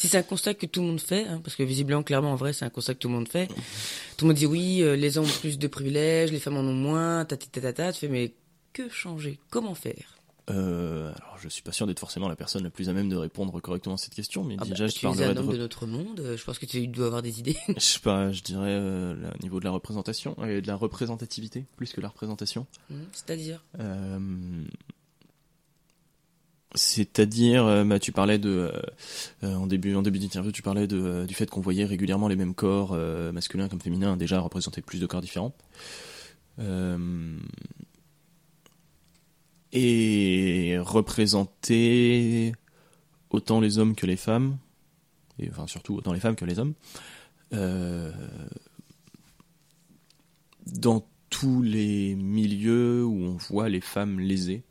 Si 0.04 0.10
c'est 0.10 0.18
un 0.18 0.24
constat 0.24 0.54
que 0.54 0.66
tout 0.66 0.82
le 0.82 0.88
monde 0.88 1.00
fait, 1.00 1.26
hein, 1.28 1.40
parce 1.42 1.56
que 1.56 1.64
visiblement, 1.64 2.04
clairement, 2.04 2.34
en 2.34 2.36
vrai, 2.36 2.52
c'est 2.52 2.66
un 2.66 2.70
constat 2.70 2.94
que 2.94 3.00
tout 3.00 3.08
le 3.08 3.14
monde 3.14 3.30
fait. 3.30 3.48
Tout 4.18 4.26
le 4.26 4.32
monde 4.32 4.38
dit 4.38 4.46
oui, 4.46 4.82
euh, 4.82 4.98
les 4.98 5.18
hommes 5.18 5.24
ont 5.24 5.40
plus 5.40 5.58
de 5.58 5.68
privilèges, 5.68 6.30
les 6.30 6.40
femmes 6.42 6.58
en 6.58 6.60
ont 6.60 6.74
moins, 6.74 7.24
tata. 7.24 7.94
Tu 7.94 8.00
fais 8.02 8.08
mais 8.10 8.34
que 8.74 8.90
changer? 8.90 9.40
Comment 9.50 9.76
faire? 9.76 10.18
Euh, 10.50 11.14
alors, 11.22 11.38
je 11.42 11.48
suis 11.48 11.62
pas 11.62 11.72
sûr 11.72 11.88
d'être 11.88 12.02
forcément 12.02 12.28
la 12.28 12.36
personne 12.36 12.64
la 12.66 12.70
plus 12.70 12.90
à 12.90 12.94
même 12.94 13.08
de 13.08 13.16
répondre 13.16 13.58
correctement 13.62 13.96
à 13.96 13.98
cette 13.98 14.14
question, 14.14 14.44
mais 14.44 14.56
ah 14.60 14.66
bah, 14.66 14.72
déjà, 14.72 14.88
je 14.88 14.92
Tu 14.94 15.06
es 15.06 15.08
un 15.10 15.14
de, 15.16 15.40
homme 15.40 15.48
de 15.48 15.54
re- 15.54 15.58
notre 15.58 15.86
monde. 15.88 16.20
euh, 16.20 16.36
Je 16.36 16.44
pense 16.44 16.60
que 16.60 16.66
tu 16.66 16.86
dois 16.88 17.06
avoir 17.06 17.22
des 17.22 17.40
idées. 17.40 17.56
je 17.70 17.80
sais 17.80 18.00
pas, 18.02 18.30
je 18.34 18.42
dirais 18.42 18.72
euh, 18.72 19.14
le 19.14 19.30
niveau 19.42 19.62
de 19.62 19.66
la 19.66 19.72
représentation 19.72 20.36
et 20.46 20.62
de 20.62 20.68
la 20.68 20.76
représentativité 20.76 21.64
plus 21.78 21.94
que 21.94 22.02
la 22.02 22.10
représentation. 22.10 22.68
Hmm, 22.90 23.04
C'est-à-dire? 23.14 23.64
Euh, 23.80 24.20
C'est-à-dire, 26.76 27.66
euh, 27.66 27.84
bah, 27.84 28.00
tu 28.00 28.12
parlais 28.12 28.40
de 28.40 28.50
euh, 28.50 28.72
euh, 29.44 29.56
en 29.56 29.68
début 29.68 29.92
d'interview, 30.20 30.52
tu 30.52 30.64
parlais 30.64 30.88
du 30.88 31.34
fait 31.34 31.50
qu'on 31.50 31.62
voyait 31.62 31.86
régulièrement 31.86 32.28
les 32.28 32.36
mêmes 32.36 32.56
corps 32.56 32.98
masculins 33.32 33.70
comme 33.70 33.82
féminins 33.82 34.18
déjà 34.18 34.40
représenter 34.40 34.82
plus 34.82 35.00
de 35.00 35.06
corps 35.06 35.22
différents. 35.22 35.54
Et 39.76 40.78
représenter 40.80 42.54
autant 43.32 43.60
les 43.60 43.80
hommes 43.80 43.96
que 43.96 44.06
les 44.06 44.18
femmes, 44.18 44.58
et 45.40 45.50
enfin 45.50 45.66
surtout 45.66 45.96
autant 45.96 46.14
les 46.14 46.20
femmes 46.20 46.36
que 46.36 46.46
les 46.46 46.60
hommes, 46.60 46.74
dans 50.68 51.06
tous 51.30 51.62
les 51.64 52.14
milieux 52.16 53.04
où 53.04 53.26
on 53.26 53.36
voit 53.36 53.70
les 53.70 53.82
femmes 53.82 54.20
lésées. 54.20 54.64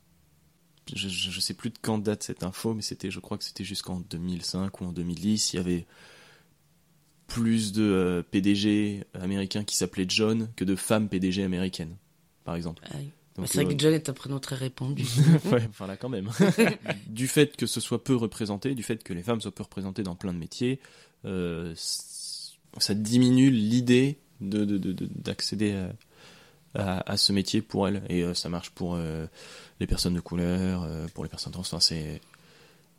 Je, 0.94 1.08
je, 1.08 1.40
sais 1.40 1.54
plus 1.54 1.70
de 1.70 1.78
quand 1.80 1.98
date 1.98 2.22
cette 2.22 2.42
info, 2.42 2.74
mais 2.74 2.82
c'était, 2.82 3.10
je 3.10 3.20
crois 3.20 3.38
que 3.38 3.44
c'était 3.44 3.64
jusqu'en 3.64 4.00
2005 4.00 4.80
ou 4.80 4.84
en 4.84 4.92
2010. 4.92 5.52
Il 5.52 5.56
y 5.56 5.58
avait 5.58 5.86
plus 7.26 7.72
de 7.72 7.82
euh, 7.82 8.22
PDG 8.22 9.04
américains 9.14 9.64
qui 9.64 9.76
s'appelaient 9.76 10.06
John 10.08 10.48
que 10.54 10.64
de 10.64 10.76
femmes 10.76 11.08
PDG 11.08 11.42
américaines, 11.42 11.96
par 12.44 12.56
exemple. 12.56 12.82
Ah 12.86 12.96
oui. 12.98 13.10
Donc, 13.36 13.48
C'est 13.48 13.62
vrai 13.62 13.72
euh, 13.72 13.74
que 13.74 13.80
John 13.80 13.94
est 13.94 14.08
un 14.10 14.12
prénom 14.12 14.38
très 14.38 14.56
répandu. 14.56 15.06
ouais, 15.50 15.66
enfin 15.68 15.86
là 15.86 15.96
quand 15.96 16.10
même. 16.10 16.30
du 17.06 17.26
fait 17.28 17.56
que 17.56 17.66
ce 17.66 17.80
soit 17.80 18.04
peu 18.04 18.14
représenté, 18.14 18.74
du 18.74 18.82
fait 18.82 19.02
que 19.02 19.14
les 19.14 19.22
femmes 19.22 19.40
soient 19.40 19.54
peu 19.54 19.62
représentées 19.62 20.02
dans 20.02 20.14
plein 20.14 20.34
de 20.34 20.38
métiers, 20.38 20.80
euh, 21.24 21.72
ça 21.76 22.94
diminue 22.94 23.50
l'idée 23.50 24.18
de, 24.42 24.64
de- 24.64 24.76
de- 24.76 24.92
de- 24.92 25.08
d'accéder 25.14 25.72
à, 25.72 25.92
à- 26.74 27.10
à 27.10 27.16
ce 27.16 27.32
métier 27.32 27.62
pour 27.62 27.88
elles. 27.88 28.02
Et 28.08 28.22
euh, 28.22 28.34
ça 28.34 28.48
marche 28.48 28.70
pour 28.70 28.94
euh, 28.94 29.26
les 29.80 29.86
personnes 29.86 30.14
de 30.14 30.20
couleur, 30.20 30.82
euh, 30.84 31.06
pour 31.14 31.24
les 31.24 31.30
personnes 31.30 31.52
trans. 31.52 31.60
Enfin, 31.62 31.80
c'est 31.80 32.20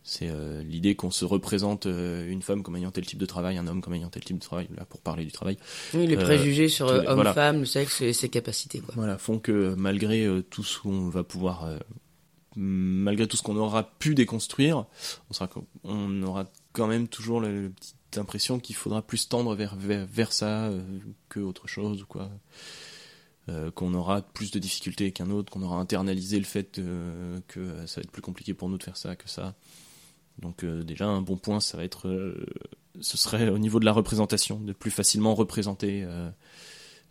c'est 0.05 0.29
l'idée 0.65 0.95
qu'on 0.95 1.12
se 1.12 1.23
représente 1.23 1.86
une 1.86 2.41
femme 2.41 2.62
comme 2.62 2.75
ayant 2.75 2.91
tel 2.91 3.05
type 3.05 3.19
de 3.19 3.25
travail, 3.25 3.57
un 3.57 3.67
homme 3.67 3.81
comme 3.81 3.93
ayant 3.93 4.09
tel 4.09 4.21
type 4.21 4.38
de 4.38 4.43
travail, 4.43 4.67
là 4.75 4.83
pour 4.83 4.99
parler 4.99 5.23
du 5.23 5.31
travail. 5.31 5.57
oui, 5.93 6.07
les 6.07 6.17
préjugés 6.17 6.67
sur 6.67 6.88
tous 6.88 6.91
euh, 6.93 7.01
les- 7.03 7.07
homme, 7.07 7.15
voilà. 7.15 7.33
femme, 7.33 7.59
le 7.62 7.65
sexe 7.65 8.01
et 8.01 8.12
ses 8.12 8.27
capacités, 8.27 8.79
quoi. 8.81 8.93
Voilà, 8.97 9.17
font 9.17 9.39
que 9.39 9.73
malgré 9.75 10.27
tout 10.49 10.62
ce 10.62 10.77
qu'on 10.81 11.07
va 11.07 11.23
pouvoir, 11.23 11.65
malgré 12.57 13.27
tout 13.27 13.38
ce 13.38 13.43
qu'on 13.43 13.55
aura 13.55 13.83
pu 13.97 14.13
déconstruire, 14.13 14.86
on, 15.29 15.33
sera, 15.33 15.49
on 15.86 16.21
aura 16.23 16.45
quand 16.73 16.88
même 16.88 17.07
toujours 17.07 17.39
la, 17.39 17.49
la 17.49 17.69
petite 17.69 18.17
impression 18.17 18.59
qu'il 18.59 18.75
faudra 18.75 19.01
plus 19.01 19.29
tendre 19.29 19.55
vers, 19.55 19.75
vers, 19.77 20.05
vers 20.05 20.33
ça 20.33 20.69
que 21.29 21.39
autre 21.39 21.67
chose 21.67 22.01
ou 22.01 22.05
quoi. 22.05 22.29
Euh, 23.49 23.71
qu'on 23.71 23.93
aura 23.93 24.21
plus 24.21 24.51
de 24.51 24.60
difficultés 24.60 25.12
qu'un 25.12 25.29
autre, 25.29 25.51
qu'on 25.51 25.63
aura 25.63 25.75
internalisé 25.75 26.39
le 26.39 26.45
fait 26.45 26.79
euh, 26.79 27.38
que 27.49 27.60
euh, 27.60 27.88
ça 27.88 27.99
va 27.99 28.03
être 28.03 28.12
plus 28.12 28.21
compliqué 28.21 28.53
pour 28.53 28.69
nous 28.69 28.77
de 28.77 28.84
faire 28.84 28.95
ça 28.95 29.17
que 29.17 29.27
ça. 29.27 29.53
Donc 30.39 30.63
euh, 30.63 30.82
déjà 30.82 31.08
un 31.08 31.21
bon 31.21 31.36
point, 31.36 31.60
ça 31.60 31.75
va 31.75 31.84
être, 31.84 32.34
ce 33.01 33.17
serait 33.17 33.49
au 33.49 33.58
niveau 33.58 33.82
de 33.82 33.86
la 33.86 33.91
représentation, 33.91 34.62
de 34.62 34.71
plus 34.71 34.91
facilement 34.91 35.36
représenter 35.36 36.08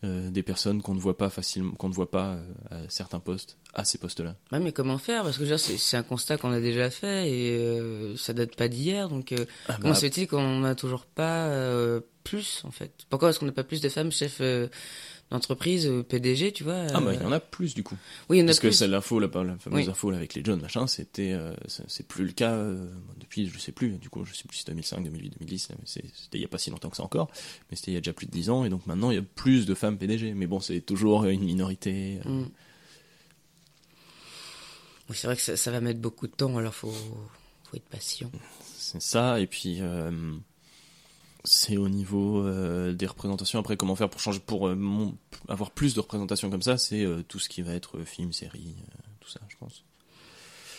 des 0.03 0.43
personnes 0.43 0.81
qu'on 0.81 0.95
ne 0.95 1.01
voit 1.01 1.19
pas 1.19 1.29
facilement, 1.29 1.73
qu'on 1.75 1.91
ne 1.91 1.95
voit 1.95 2.11
pas 2.11 2.39
à 2.71 2.89
certains 2.89 3.21
postes, 3.21 3.59
à 3.75 3.85
ces 3.85 3.99
postes-là. 3.99 4.35
Ouais, 4.53 4.59
mais 4.59 4.73
comment 4.73 4.97
faire? 4.97 5.25
Parce 5.25 5.37
que 5.37 5.57
c'est 5.59 5.97
un 5.99 6.03
constat 6.03 6.39
qu'on 6.39 6.51
a 6.51 6.61
déjà 6.61 6.89
fait 6.89 7.31
et 7.31 8.17
ça 8.17 8.33
date 8.33 8.57
pas 8.57 8.69
d'hier. 8.69 9.11
Donc, 9.11 9.35
Ah 9.69 9.77
comment 9.77 9.91
bah, 9.91 9.95
se 9.95 10.01
fait-il 10.01 10.27
qu'on 10.27 10.61
n'a 10.61 10.75
toujours 10.75 11.05
pas 11.05 11.49
plus, 12.23 12.63
en 12.65 12.71
fait 12.71 12.93
Pourquoi 13.11 13.31
est-ce 13.31 13.39
qu'on 13.41 13.47
n'a 13.47 13.53
pas 13.53 13.65
plus 13.65 13.81
de 13.81 13.89
femmes 13.89 14.13
chefs 14.13 14.41
euh, 14.41 14.69
d'entreprise, 15.31 15.87
euh, 15.87 16.03
PDG, 16.03 16.53
tu 16.53 16.63
vois 16.65 16.75
ah 16.95 17.01
bah 17.01 17.11
euh, 17.11 17.15
il 17.15 17.23
y 17.23 17.25
en 17.25 17.33
a 17.33 17.41
plus 17.41 17.75
du 17.75 17.83
coup. 17.83 17.97
Oui, 18.29 18.37
il 18.37 18.41
y 18.41 18.43
en 18.43 18.47
a 18.47 18.49
Parce 18.49 18.61
que 18.61 18.71
c'est 18.71 18.87
l'info, 18.89 19.19
la, 19.19 19.29
la 19.29 19.57
fameuse 19.59 19.85
Oui. 19.87 19.91
info 19.91 20.11
là, 20.11 20.19
avec 20.19 20.35
les 20.35 20.45
John 20.45 20.61
machin, 20.61 20.87
c'était, 20.87 21.33
euh, 21.33 21.55
c'est 21.67 22.07
plus 22.07 22.25
le 22.27 22.33
cas 22.33 22.53
euh, 22.53 22.87
depuis, 23.19 23.49
je 23.49 23.59
sais 23.59 23.73
plus, 23.73 23.91
du 23.99 24.11
coup, 24.11 24.25
je 24.25 24.35
sais 24.35 24.45
plus 24.45 24.59
si 24.59 24.63
c'est 24.65 24.71
2005, 24.73 25.03
2008, 25.05 25.31
2010, 25.39 25.69
mais 25.71 25.77
c'est- 25.87 26.05
c'était 26.15 26.39
il 26.39 26.43
y 26.43 26.45
a 26.45 26.49
pas 26.49 26.59
si 26.59 26.71
longtemps 26.71 26.91
que 26.91 26.97
ça 26.97 27.03
encore, 27.03 27.31
mais 27.71 27.77
c'était 27.77 27.93
il 27.93 27.95
y 27.95 27.97
a 27.97 28.01
déjà 28.01 28.13
plus 28.13 28.27
de 28.27 28.31
10 28.33 28.51
ans, 28.51 28.65
et 28.65 28.69
donc 28.69 28.87
maintenant 28.87 29.11
il 29.11 29.15
y 29.15 29.21
a 29.21 29.23
plus 29.23 29.65
de 29.67 29.75
femmes 29.75 29.97
PDG, 29.99 30.35
mais 30.35 30.47
bon, 30.47 30.61
c'est 30.61 30.81
toujours 30.83 31.25
une 31.25 31.45
minorité. 31.45 32.21
euh, 32.27 32.29
Mm. 32.29 32.51
Oui, 35.11 35.17
c'est 35.19 35.27
vrai 35.27 35.37
que 35.37 35.43
ça, 35.43 35.57
ça 35.57 35.71
va 35.71 35.81
mettre 35.81 36.01
beaucoup 36.01 36.27
de 36.27 36.33
temps, 36.33 36.57
alors 36.57 36.75
faut, 36.75 36.91
faut 36.91 37.77
être 37.77 37.89
patient. 37.89 38.31
C'est 38.77 39.03
ça, 39.03 39.41
et 39.41 39.47
puis 39.47 39.79
euh, 39.81 40.11
c'est 41.45 41.77
au 41.77 41.89
niveau 41.89 42.45
euh, 42.45 42.93
des 42.93 43.07
représentations. 43.07 43.59
Après, 43.59 43.77
comment 43.77 43.97
faire 43.97 44.09
pour 44.09 44.21
changer, 44.21 44.41
pour 44.41 44.69
euh, 44.69 44.75
mon- 44.75 45.17
avoir 45.49 45.71
plus 45.71 45.95
de 45.95 46.01
représentations 46.01 46.51
comme 46.51 46.63
ça, 46.63 46.79
c'est 46.79 47.05
euh, 47.05 47.23
tout 47.27 47.39
ce 47.39 47.49
qui 47.49 47.63
va 47.63 47.75
être 47.75 48.01
film, 48.05 48.33
série, 48.33 48.77
tout 49.21 49.29
ça, 49.29 49.41
je 49.49 49.57
pense. 49.59 49.85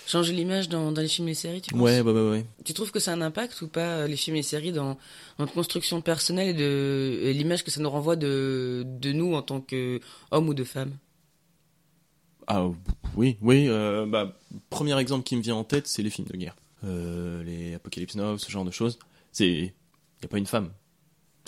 Changer 0.06 0.34
l'image 0.34 0.68
dans, 0.70 0.92
dans 0.92 1.02
les 1.02 1.08
films 1.08 1.28
et 1.30 1.32
les 1.32 1.36
séries, 1.36 1.62
tu 1.62 1.72
penses? 1.72 1.82
Ouais, 1.82 2.02
ouais. 2.02 2.46
Tu 2.66 2.74
trouves 2.74 2.92
que 2.92 3.00
ça 3.00 3.12
a 3.12 3.16
un 3.16 3.22
impact 3.22 3.62
ou 3.62 3.68
pas, 3.68 4.06
les 4.08 4.18
films 4.18 4.36
et 4.36 4.40
les 4.40 4.44
séries, 4.44 4.74
dans 4.74 4.98
notre 5.40 5.54
construction 5.54 6.02
personnelle 6.02 6.50
et 6.50 6.54
de 6.54 7.32
l'image 7.32 7.64
que 7.64 7.72
ça 7.72 7.80
nous 7.82 7.90
renvoie 7.90 8.18
de, 8.18 8.84
de 8.86 9.12
nous 9.14 9.34
en 9.34 9.42
tant 9.42 9.62
qu'hommes 9.62 10.50
ou 10.50 10.54
de 10.54 10.64
femmes 10.66 10.98
Ah 12.48 12.68
oui, 13.16 13.38
oui. 13.42 13.68
Bah, 14.08 14.38
premier 14.70 15.00
exemple 15.00 15.24
qui 15.24 15.36
me 15.38 15.42
vient 15.42 15.56
en 15.56 15.64
tête, 15.64 15.88
c'est 15.88 16.04
les 16.04 16.10
films 16.10 16.28
de 16.28 16.38
guerre, 16.38 16.56
les 16.84 17.74
Apocalypse 17.76 18.16
Now, 18.16 18.38
ce 18.38 18.52
genre 18.52 18.66
de 18.66 18.72
choses. 18.72 19.00
C'est, 19.32 19.74
il 20.24 20.26
y 20.26 20.28
a 20.28 20.30
pas 20.30 20.38
une 20.38 20.46
femme, 20.48 20.72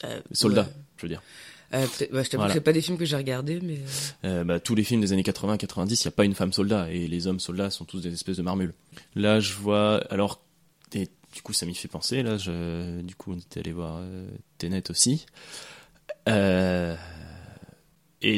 Euh, 0.04 0.20
soldat, 0.32 0.64
ouais. 0.64 0.68
je 0.98 1.02
veux 1.04 1.10
dire. 1.10 1.22
Euh, 1.74 1.86
bah, 2.12 2.24
je 2.24 2.30
t'avoue 2.30 2.42
Voilà. 2.42 2.48
que 2.48 2.54
c'est 2.54 2.62
pas 2.64 2.74
des 2.74 2.82
films 2.82 2.98
que 2.98 3.06
j'ai 3.06 3.16
regardés, 3.16 3.60
mais... 3.62 3.80
euh, 4.24 4.44
bah, 4.44 4.60
tous 4.60 4.76
les 4.76 4.84
films 4.84 5.02
des 5.02 5.14
années 5.14 5.24
80-90, 5.24 6.02
il 6.04 6.06
n'y 6.06 6.10
a 6.10 6.12
pas 6.12 6.26
une 6.26 6.36
femme 6.36 6.54
soldat, 6.54 6.92
et 6.92 7.08
les 7.08 7.28
hommes 7.28 7.40
soldats 7.40 7.70
sont 7.70 7.86
tous 7.86 8.02
des 8.02 8.14
espèces 8.14 8.38
de 8.38 8.42
marmules. 8.44 8.74
Là, 9.16 9.40
je 9.40 9.54
vois, 9.54 9.98
alors, 10.12 10.42
et 10.94 11.08
du 11.34 11.42
coup, 11.42 11.54
ça 11.54 11.66
m'y 11.66 11.76
fait 11.76 11.88
penser, 11.88 12.24
là, 12.24 12.38
je, 12.38 13.02
du 13.02 13.16
coup, 13.16 13.34
on 13.34 13.38
était 13.38 13.62
allé 13.62 13.72
voir 13.72 14.02
Tenet 14.58 14.90
aussi. 14.92 15.26
Et 16.28 16.96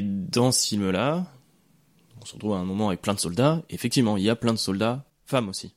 dans 0.01 0.51
ce 0.51 0.67
film-là, 0.67 1.25
on 2.21 2.25
se 2.25 2.33
retrouve 2.33 2.53
à 2.53 2.57
un 2.57 2.65
moment 2.65 2.89
avec 2.89 3.01
plein 3.01 3.13
de 3.13 3.19
soldats, 3.19 3.63
et 3.69 3.75
effectivement, 3.75 4.17
il 4.17 4.23
y 4.23 4.29
a 4.29 4.35
plein 4.35 4.53
de 4.53 4.57
soldats, 4.57 5.05
femmes 5.25 5.49
aussi. 5.49 5.73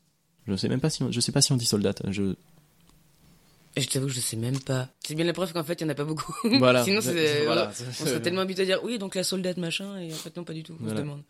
Je 0.46 0.57
sais 0.57 0.68
même 0.68 0.81
pas 0.81 0.90
si 0.90 1.03
on, 1.03 1.12
je 1.12 1.20
sais 1.20 1.33
pas 1.33 1.42
si 1.42 1.53
on 1.53 1.57
dit 1.57 1.66
soldat. 1.66 1.94
Je, 2.09 2.35
Je 3.76 3.87
t'avoue 3.87 4.06
que 4.06 4.12
je 4.12 4.20
sais 4.20 4.37
même 4.37 4.59
pas. 4.59 4.88
C'est 5.06 5.14
bien 5.14 5.24
la 5.24 5.33
preuve 5.33 5.52
qu'en 5.52 5.62
fait, 5.62 5.80
il 5.80 5.85
y 5.85 5.87
en 5.87 5.90
a 5.90 5.94
pas 5.94 6.04
beaucoup. 6.04 6.35
voilà. 6.59 6.85
Sinon, 6.85 7.00
c'est- 7.00 7.44
Voilà. 7.44 7.70
On 7.88 7.92
serait 8.06 8.20
tellement 8.20 8.40
habitué 8.40 8.62
à 8.62 8.66
dire, 8.66 8.80
oui, 8.85 8.98
donc 8.98 9.14
la 9.14 9.22
soldate, 9.24 9.59
machin, 9.59 9.98
et 10.00 10.12
en 10.12 10.16
fait, 10.16 10.37
non, 10.37 10.44
pas 10.44 10.52
du 10.54 10.62
tout. 10.62 10.74
On 10.80 10.85
Voilà. 10.85 10.96
se 10.98 11.02
demande. 11.02 11.22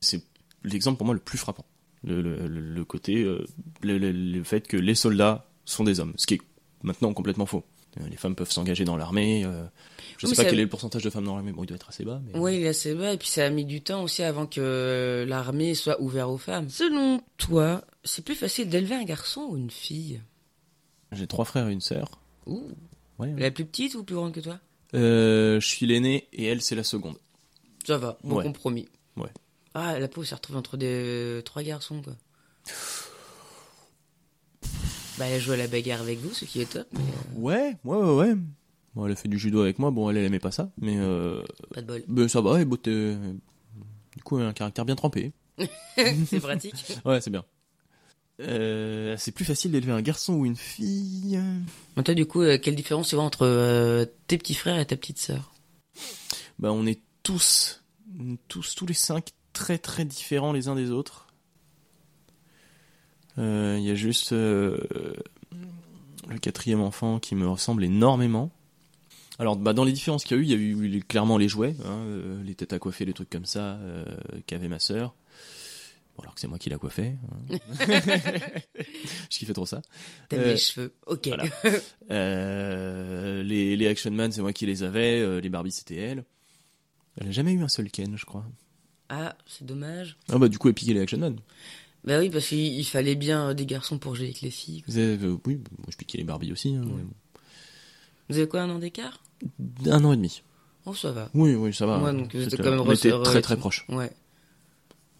c'est 0.00 0.22
l'exemple 0.64 0.96
pour 0.98 1.06
moi 1.06 1.14
le 1.14 1.20
plus 1.20 1.38
frappant. 1.38 1.64
Le, 2.04 2.22
le, 2.22 2.84
côté, 2.84 3.22
euh, 3.24 3.44
le, 3.82 4.42
fait 4.42 4.66
que 4.66 4.76
les 4.78 4.94
soldats 4.94 5.46
sont 5.66 5.84
des 5.84 6.00
hommes, 6.00 6.14
ce 6.16 6.26
qui 6.26 6.34
est 6.34 6.40
maintenant 6.82 7.12
complètement 7.12 7.44
faux. 7.46 7.64
Euh, 8.00 8.08
Les 8.08 8.16
femmes 8.16 8.34
peuvent 8.36 8.50
s'engager 8.50 8.84
dans 8.84 8.96
l'armée. 8.96 9.44
euh, 9.44 9.64
je 10.16 10.26
Oui, 10.26 10.34
sais 10.34 10.42
pas 10.44 10.48
quel 10.48 10.60
est 10.60 10.62
le 10.62 10.68
pourcentage 10.68 11.02
de 11.02 11.10
femmes 11.10 11.24
dans 11.24 11.34
l'armée. 11.34 11.52
Bon, 11.52 11.64
il 11.64 11.66
doit 11.66 11.74
être 11.74 11.88
assez 11.90 12.04
bas. 12.04 12.22
Mais... 12.24 12.38
Oui, 12.38 12.56
il 12.56 12.62
est 12.62 12.68
assez 12.68 12.94
bas, 12.94 13.12
et 13.12 13.18
puis 13.18 13.28
ça 13.28 13.44
a 13.44 13.50
mis 13.50 13.64
du 13.66 13.82
temps 13.82 14.02
aussi 14.02 14.22
avant 14.22 14.46
que 14.46 15.26
l'armée 15.28 15.74
soit 15.74 16.00
ouverte 16.00 16.30
aux 16.30 16.38
femmes. 16.38 16.70
Selon 16.70 17.20
toi, 17.36 17.84
c'est 18.04 18.24
plus 18.24 18.34
facile 18.36 18.68
d'élever 18.70 18.94
un 18.94 19.04
garçon 19.04 19.48
ou 19.50 19.56
une 19.58 19.70
fille? 19.70 20.22
J'ai 21.12 21.26
trois 21.26 21.44
frères 21.44 21.68
et 21.68 21.72
une 21.72 21.80
sœur. 21.80 22.20
Ouh. 22.46 22.68
Ouais. 23.18 23.34
La 23.36 23.50
plus 23.50 23.64
petite 23.66 23.94
ou 23.94 24.04
plus 24.04 24.14
grande 24.16 24.32
que 24.32 24.40
toi? 24.40 24.58
Euh, 24.94 25.60
je 25.60 25.66
suis 25.66 25.86
l'aîné 25.86 26.26
et 26.32 26.46
elle 26.46 26.62
c'est 26.62 26.74
la 26.74 26.84
seconde. 26.84 27.16
Ça 27.86 27.98
va, 27.98 28.18
bon 28.24 28.36
Ouais. 28.36 28.44
compromis. 28.44 28.88
Ouais. 29.16 29.30
Ah, 29.74 29.98
la 29.98 30.08
pauvre 30.08 30.26
s'est 30.26 30.34
retrouvée 30.34 30.58
entre 30.58 30.76
des... 30.76 31.42
trois 31.44 31.62
garçons, 31.62 32.00
quoi. 32.02 32.14
Bah, 35.18 35.26
elle 35.26 35.34
a 35.34 35.38
joué 35.38 35.54
à 35.54 35.58
la 35.58 35.66
bagarre 35.68 36.00
avec 36.00 36.18
vous, 36.18 36.32
ce 36.32 36.46
qui 36.46 36.60
est 36.62 36.70
top, 36.70 36.86
mais 36.92 37.00
euh, 37.00 37.38
Ouais, 37.38 37.76
ouais, 37.84 37.96
ouais, 37.98 38.14
ouais. 38.14 38.34
Bon, 38.94 39.04
elle 39.06 39.12
a 39.12 39.16
fait 39.16 39.28
du 39.28 39.38
judo 39.38 39.60
avec 39.60 39.78
moi. 39.78 39.90
Bon, 39.90 40.08
elle, 40.08 40.16
elle 40.16 40.24
aimait 40.24 40.38
pas 40.38 40.50
ça, 40.50 40.70
mais 40.80 40.96
euh, 40.98 41.42
pas 41.74 41.82
de 41.82 41.86
bol. 41.86 42.02
ben, 42.08 42.26
ça 42.26 42.40
va. 42.40 42.60
Et 42.60 42.64
bon, 42.64 42.76
t'es- 42.76 43.16
du 44.16 44.22
coup, 44.24 44.38
elle 44.38 44.46
a 44.46 44.48
un 44.48 44.52
caractère 44.54 44.84
bien 44.86 44.96
trempé. 44.96 45.32
c'est 46.26 46.40
pratique. 46.40 46.86
Ouais, 47.04 47.20
c'est 47.20 47.30
bien. 47.30 47.44
Euh, 48.40 49.16
c'est 49.18 49.32
plus 49.32 49.44
facile 49.44 49.72
d'élever 49.72 49.92
un 49.92 50.00
garçon 50.00 50.34
ou 50.34 50.46
une 50.46 50.56
fille. 50.56 51.38
Mais 51.96 52.02
toi, 52.02 52.14
du 52.14 52.24
coup, 52.26 52.40
euh, 52.42 52.58
quelle 52.58 52.74
différence 52.74 53.08
tu 53.08 53.14
vois 53.14 53.24
entre 53.24 53.44
euh, 53.46 54.06
tes 54.28 54.38
petits 54.38 54.54
frères 54.54 54.78
et 54.78 54.86
ta 54.86 54.96
petite 54.96 55.18
sœur? 55.18 55.52
Bah, 56.58 56.72
on 56.72 56.86
est 56.86 57.00
tous, 57.22 57.82
tous, 58.48 58.74
tous 58.74 58.86
les 58.86 58.94
cinq 58.94 59.28
très 59.52 59.76
très 59.78 60.06
différents 60.06 60.52
les 60.52 60.68
uns 60.68 60.74
des 60.74 60.90
autres. 60.90 61.26
Euh, 63.38 63.76
Il 63.78 63.84
y 63.84 63.90
a 63.90 63.94
juste 63.94 64.32
le 64.32 65.18
quatrième 66.40 66.80
enfant 66.80 67.18
qui 67.18 67.34
me 67.34 67.46
ressemble 67.46 67.84
énormément. 67.84 68.50
Alors, 69.38 69.56
bah, 69.56 69.72
dans 69.74 69.84
les 69.84 69.92
différences 69.92 70.24
qu'il 70.24 70.36
y 70.36 70.40
a 70.40 70.42
eu, 70.42 70.44
il 70.44 70.90
y 70.90 70.94
a 70.94 70.98
eu 70.98 71.02
clairement 71.02 71.36
les 71.36 71.48
jouets, 71.48 71.76
hein, 71.84 72.04
les 72.44 72.54
têtes 72.54 72.72
à 72.72 72.78
coiffer, 72.78 73.04
les 73.04 73.12
trucs 73.12 73.30
comme 73.30 73.46
ça 73.46 73.78
qu'avait 74.46 74.68
ma 74.68 74.78
sœur. 74.78 75.14
Bon, 76.20 76.24
alors 76.24 76.34
que 76.34 76.40
c'est 76.40 76.48
moi 76.48 76.58
qui 76.58 76.68
l'a 76.68 76.76
coiffé. 76.76 77.14
hein. 77.50 77.56
Je 79.30 79.38
kiffais 79.38 79.52
trop 79.54 79.64
ça. 79.64 79.80
T'aimes 80.28 80.40
Euh, 80.40 80.52
les 80.52 80.56
cheveux. 80.58 80.92
Ok. 81.06 81.28
voilà. 81.28 81.44
Euh, 82.10 83.42
les, 83.42 83.76
les 83.76 83.86
Action 83.86 84.10
Man, 84.10 84.30
c'est 84.32 84.42
moi 84.42 84.52
qui 84.52 84.66
les 84.66 84.82
avais. 84.82 85.20
euh, 85.20 85.40
les 85.40 85.48
Barbie, 85.48 85.72
c'était 85.72 85.96
elle. 85.96 86.24
Elle 87.20 87.28
a 87.28 87.30
jamais 87.30 87.52
eu 87.52 87.62
un 87.62 87.68
seul 87.68 87.90
Ken, 87.90 88.16
je 88.16 88.24
crois. 88.26 88.44
Ah, 89.08 89.34
c'est 89.46 89.64
dommage. 89.66 90.16
Ah 90.30 90.38
bah 90.38 90.48
du 90.48 90.58
coup, 90.58 90.68
elle 90.68 90.74
piquait 90.74 90.92
les 90.94 91.00
Action 91.00 91.18
Man. 91.18 91.36
Bah 92.04 92.18
oui, 92.18 92.30
parce 92.30 92.46
qu'il 92.48 92.58
il 92.58 92.84
fallait 92.84 93.14
bien 93.16 93.48
euh, 93.50 93.54
des 93.54 93.66
garçons 93.66 93.98
pour 93.98 94.14
jouer 94.14 94.26
avec 94.26 94.40
les 94.42 94.50
filles. 94.50 94.82
Vous 94.86 94.98
avez- 94.98 95.22
euh, 95.24 95.36
oui, 95.46 95.56
moi 95.78 95.86
je 95.90 95.96
piquais 95.96 96.18
les 96.18 96.24
Barbie 96.24 96.52
aussi. 96.52 96.74
hein, 96.74 96.84
Vous 98.28 98.36
avez 98.38 98.48
quoi, 98.48 98.62
un 98.62 98.70
an 98.70 98.78
d'écart? 98.78 99.22
Un 99.86 100.04
an 100.04 100.12
et 100.12 100.16
demi. 100.16 100.42
Oh, 100.86 100.94
ça 100.94 101.12
va. 101.12 101.30
Oui, 101.34 101.54
oui, 101.54 101.74
ça 101.74 101.86
va. 101.86 101.98
Ouais, 102.02 102.12
donc 102.12 102.34
vous 102.34 102.42
étiez 102.42 102.56
quand 102.58 102.70
même 102.70 102.80
on 102.80 102.92
était 102.92 103.10
très 103.22 103.42
très 103.42 103.56
proches. 103.56 103.84
Ouais. 103.88 104.10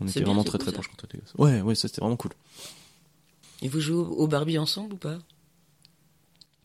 On 0.01 0.07
était 0.07 0.21
vraiment 0.23 0.45
très 0.45 0.59
très 0.59 0.73
proches 0.73 0.89
quand 0.89 0.97
on 1.03 1.07
était 1.07 1.19
gosses. 1.19 1.35
Ouais, 1.39 1.61
ouais, 1.61 1.75
ça 1.75 1.89
c'était 1.89 2.01
vraiment 2.01 2.17
cool. 2.17 2.33
Et 3.63 3.69
vous 3.69 3.81
jouez 3.81 3.97
au 3.97 4.27
Barbie 4.27 4.59
ensemble 4.59 4.95
ou 4.95 4.97
pas? 4.97 5.19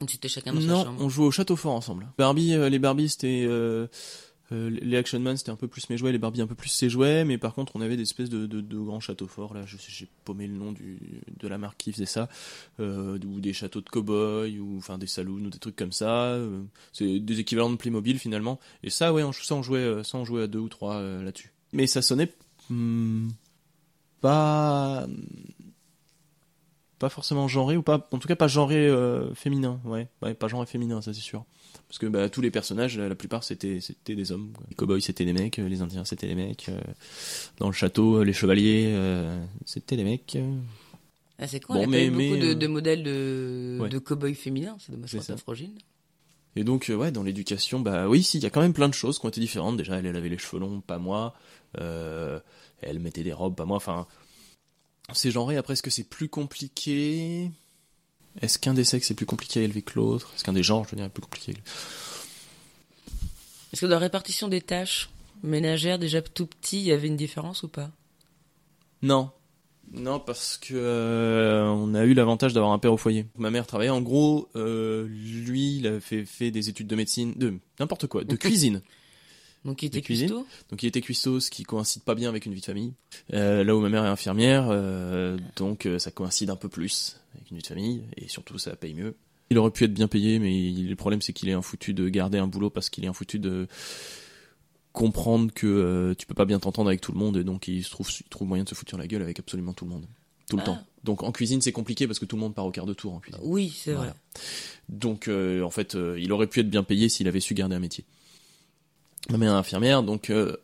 C'était 0.07 0.27
chacun 0.27 0.53
dans 0.53 0.61
sa 0.61 0.67
Non, 0.67 0.83
chambre? 0.83 1.01
on 1.03 1.09
jouait 1.09 1.25
au 1.25 1.31
château 1.31 1.55
fort 1.55 1.73
ensemble. 1.73 2.07
Barbie, 2.17 2.53
euh, 2.53 2.69
les 2.69 2.79
Barbie 2.79 3.09
c'était 3.09 3.45
euh, 3.47 3.87
euh, 4.51 4.69
les 4.69 4.97
Action 4.97 5.19
Man 5.19 5.35
c'était 5.37 5.49
un 5.51 5.55
peu 5.55 5.67
plus 5.67 5.89
mes 5.89 5.97
jouets, 5.97 6.11
les 6.11 6.17
Barbie 6.19 6.41
un 6.41 6.47
peu 6.47 6.53
plus 6.55 6.69
ses 6.69 6.89
jouets, 6.89 7.23
mais 7.25 7.37
par 7.37 7.53
contre 7.53 7.75
on 7.75 7.81
avait 7.81 7.95
des 7.95 8.03
espèces 8.03 8.29
de, 8.29 8.45
de, 8.45 8.61
de 8.61 8.77
grands 8.77 8.99
châteaux 8.99 9.27
forts 9.27 9.53
là. 9.53 9.65
Je 9.65 9.77
sais, 9.77 9.87
j'ai 9.89 10.07
paumé 10.25 10.47
le 10.47 10.53
nom 10.53 10.71
du 10.73 10.99
de 11.39 11.47
la 11.47 11.57
marque 11.57 11.77
qui 11.77 11.91
faisait 11.91 12.05
ça, 12.05 12.29
ou 12.79 13.39
des 13.39 13.53
châteaux 13.53 13.81
de 13.81 13.89
cow-boy 13.89 14.59
ou 14.59 14.77
enfin 14.77 14.97
des 14.97 15.07
saloons 15.07 15.45
ou 15.45 15.49
des 15.49 15.59
trucs 15.59 15.75
comme 15.77 15.93
ça. 15.93 16.37
c'est 16.93 17.19
des 17.19 17.39
équivalents 17.39 17.69
de 17.71 17.77
Playmobil 17.77 18.19
finalement. 18.19 18.59
Et 18.83 18.89
ça 18.89 19.11
ouais, 19.13 19.23
on, 19.23 19.31
ça 19.31 19.55
on 19.55 19.63
jouait, 19.63 20.03
ça 20.03 20.17
on 20.17 20.25
jouait 20.25 20.43
à 20.43 20.47
deux 20.47 20.59
ou 20.59 20.69
trois 20.69 21.01
là-dessus. 21.01 21.51
Mais 21.73 21.87
ça 21.87 22.01
sonnait 22.01 22.31
hmm, 22.69 23.29
pas 24.21 25.07
pas 26.97 27.09
forcément 27.09 27.47
genré 27.47 27.75
ou 27.75 27.81
pas 27.83 28.07
en 28.11 28.19
tout 28.19 28.27
cas 28.27 28.35
pas 28.37 28.47
genré 28.47 28.87
euh, 28.87 29.33
féminin 29.33 29.79
ouais 29.83 30.07
ouais 30.21 30.33
pas 30.33 30.47
genré 30.47 30.65
féminin 30.65 31.01
ça 31.01 31.13
c'est 31.13 31.19
sûr 31.19 31.43
parce 31.89 31.99
que 31.99 32.05
bah, 32.05 32.29
tous 32.29 32.39
les 32.41 32.51
personnages 32.51 32.97
la 32.97 33.15
plupart 33.15 33.43
c'était 33.43 33.81
c'était 33.81 34.15
des 34.15 34.31
hommes 34.31 34.51
quoi. 34.55 34.65
les 34.69 34.75
cowboys 34.75 35.01
c'était 35.01 35.25
des 35.25 35.33
mecs 35.33 35.59
euh, 35.59 35.67
les 35.67 35.81
indiens 35.81 36.05
c'était 36.05 36.27
des 36.27 36.35
mecs 36.35 36.69
euh, 36.69 36.79
dans 37.57 37.67
le 37.67 37.73
château 37.73 38.17
euh, 38.21 38.23
les 38.23 38.31
chevaliers 38.33 38.85
euh, 38.95 39.43
c'était 39.65 39.97
des 39.97 40.05
mecs 40.05 40.35
euh. 40.37 40.57
Ah, 41.37 41.47
c'est 41.47 41.59
con, 41.59 41.73
Bon, 41.73 41.79
il 41.79 41.81
y 41.81 41.83
a 41.83 41.87
mais- 41.87 41.97
pas 41.97 42.05
eu 42.05 42.29
beaucoup 42.29 42.41
de, 42.41 42.51
euh, 42.51 42.55
de 42.55 42.67
modèles 42.67 43.03
de, 43.03 43.77
ouais. 43.81 43.89
de 43.89 43.99
cow-boy 43.99 44.33
féminins. 44.35 44.77
C'est 44.79 44.93
dommage 44.93 45.09
C'est 45.09 45.17
et 46.55 46.63
donc 46.63 46.89
euh, 46.89 46.95
ouais 46.95 47.11
dans 47.11 47.23
l'éducation 47.23 47.79
bah 47.79 48.07
oui 48.07 48.23
si 48.23 48.37
il 48.37 48.43
y 48.43 48.45
a 48.45 48.49
quand 48.49 48.61
même 48.61 48.73
plein 48.73 48.89
de 48.89 48.93
choses 48.93 49.19
qui 49.19 49.25
ont 49.25 49.29
été 49.29 49.41
différentes. 49.41 49.77
Déjà 49.77 49.97
elle, 49.97 50.05
elle 50.05 50.15
avait 50.15 50.29
les 50.29 50.37
cheveux 50.37 50.59
longs 50.59 50.81
pas 50.81 50.97
moi. 50.97 51.33
Euh, 51.79 52.39
elle 52.81 52.99
mettait 52.99 53.23
des 53.23 53.33
robes 53.33 53.55
pas 53.55 53.65
moi. 53.65 53.77
Enfin 53.77 54.07
c'est 55.13 55.31
genré. 55.31 55.57
Après 55.57 55.73
est-ce 55.73 55.83
que 55.83 55.89
c'est 55.89 56.09
plus 56.09 56.29
compliqué? 56.29 57.51
Est-ce 58.41 58.59
qu'un 58.59 58.73
des 58.73 58.83
sexes 58.83 59.11
est 59.11 59.15
plus 59.15 59.25
compliqué 59.25 59.61
à 59.61 59.63
élever 59.63 59.81
que 59.81 59.93
l'autre? 59.95 60.31
Est-ce 60.35 60.43
qu'un 60.43 60.53
des 60.53 60.63
genres 60.63 60.85
je 60.85 60.91
veux 60.91 60.97
dire 60.97 61.05
est 61.05 61.09
plus 61.09 61.21
compliqué 61.21 61.53
Est-ce 63.71 63.81
que 63.81 63.85
dans 63.85 63.95
la 63.95 63.99
répartition 63.99 64.47
des 64.47 64.61
tâches 64.61 65.09
ménagères, 65.43 65.99
déjà 65.99 66.21
tout 66.21 66.47
petit, 66.47 66.79
il 66.79 66.85
y 66.85 66.91
avait 66.91 67.07
une 67.07 67.17
différence 67.17 67.63
ou 67.63 67.67
pas? 67.67 67.91
Non. 69.01 69.31
Non, 69.93 70.19
parce 70.19 70.57
que 70.57 70.73
euh, 70.75 71.63
on 71.67 71.93
a 71.93 72.03
eu 72.05 72.13
l'avantage 72.13 72.53
d'avoir 72.53 72.73
un 72.73 72.79
père 72.79 72.91
au 72.93 72.97
foyer. 72.97 73.25
Ma 73.37 73.49
mère 73.51 73.65
travaillait. 73.65 73.91
En 73.91 74.01
gros, 74.01 74.49
euh, 74.55 75.07
lui, 75.07 75.77
il 75.77 75.87
a 75.87 75.99
fait, 75.99 76.25
fait 76.25 76.51
des 76.51 76.69
études 76.69 76.87
de 76.87 76.95
médecine, 76.95 77.33
de 77.35 77.53
n'importe 77.79 78.07
quoi, 78.07 78.23
de 78.23 78.35
cuisine. 78.35 78.81
Donc 79.63 79.81
il 79.81 79.87
était 79.87 80.01
cuistot? 80.01 80.45
Donc 80.69 80.83
il 80.83 80.87
était 80.87 81.01
cuistot, 81.01 81.39
ce 81.39 81.49
qui 81.49 81.63
coïncide 81.63 82.03
pas 82.03 82.13
bien 82.13 82.29
avec 82.29 82.45
une 82.45 82.53
vie 82.53 82.59
de 82.59 82.65
famille. 82.65 82.93
Euh, 83.33 83.63
là 83.63 83.75
où 83.75 83.79
ma 83.79 83.89
mère 83.89 84.05
est 84.05 84.09
infirmière, 84.09 84.67
euh, 84.69 85.37
donc 85.55 85.87
euh, 85.87 85.97
ça 85.97 86.11
coïncide 86.11 86.51
un 86.51 86.55
peu 86.55 86.69
plus 86.69 87.19
avec 87.33 87.49
une 87.49 87.57
vie 87.57 87.63
de 87.63 87.67
famille, 87.67 88.03
et 88.17 88.27
surtout 88.27 88.59
ça 88.59 88.75
paye 88.75 88.93
mieux. 88.93 89.15
Il 89.49 89.57
aurait 89.57 89.71
pu 89.71 89.85
être 89.85 89.93
bien 89.93 90.07
payé, 90.07 90.37
mais 90.37 90.55
il- 90.55 90.87
le 90.89 90.95
problème 90.95 91.21
c'est 91.21 91.33
qu'il 91.33 91.49
est 91.49 91.53
un 91.53 91.63
foutu 91.63 91.95
de 91.95 92.07
garder 92.09 92.37
un 92.37 92.45
boulot 92.47 92.69
parce 92.69 92.91
qu'il 92.91 93.05
est 93.05 93.07
un 93.07 93.13
foutu 93.13 93.39
de 93.39 93.67
comprendre 94.95 95.53
que 95.53 95.67
euh, 95.67 96.13
tu 96.15 96.25
peux 96.25 96.33
pas 96.33 96.45
bien 96.45 96.57
t'entendre 96.59 96.89
avec 96.89 97.01
tout 97.01 97.11
le 97.11 97.19
monde, 97.19 97.37
et 97.37 97.43
donc 97.43 97.67
il 97.67 97.83
se 97.83 97.91
trouve, 97.91 98.09
il 98.19 98.23
trouve 98.29 98.47
moyen 98.47 98.63
de 98.63 98.69
se 98.69 98.73
foutre 98.75 98.97
la 98.97 99.05
gueule 99.07 99.21
avec 99.21 99.37
absolument 99.39 99.73
tout 99.73 99.85
le 99.85 99.91
monde. 99.91 100.05
Tout 100.49 100.55
le 100.57 100.63
Ah. 100.63 100.65
temps. 100.65 100.79
Donc 101.03 101.21
en 101.23 101.31
cuisine 101.31 101.61
c'est 101.61 101.71
compliqué 101.71 102.07
parce 102.07 102.17
que 102.19 102.25
tout 102.25 102.35
le 102.35 102.39
monde 102.41 102.55
part 102.55 102.65
au 102.65 102.71
quart 102.71 102.85
de 102.87 102.93
tour 102.93 103.13
en 103.13 103.19
cuisine. 103.19 103.39
Oui, 103.43 103.71
c'est 103.75 103.93
vrai. 103.93 104.11
Donc, 104.89 105.27
euh, 105.27 105.61
en 105.63 105.69
fait, 105.71 105.95
euh, 105.95 106.17
il 106.19 106.31
aurait 106.31 106.47
pu 106.47 106.59
être 106.61 106.69
bien 106.69 106.83
payé 106.83 107.09
s'il 107.09 107.27
avait 107.27 107.39
su 107.39 107.53
garder 107.55 107.75
un 107.75 107.79
métier. 107.79 108.05
Ma 109.29 109.37
mère 109.37 109.51
est 109.53 109.57
infirmière, 109.57 110.03
donc 110.03 110.29
euh, 110.29 110.55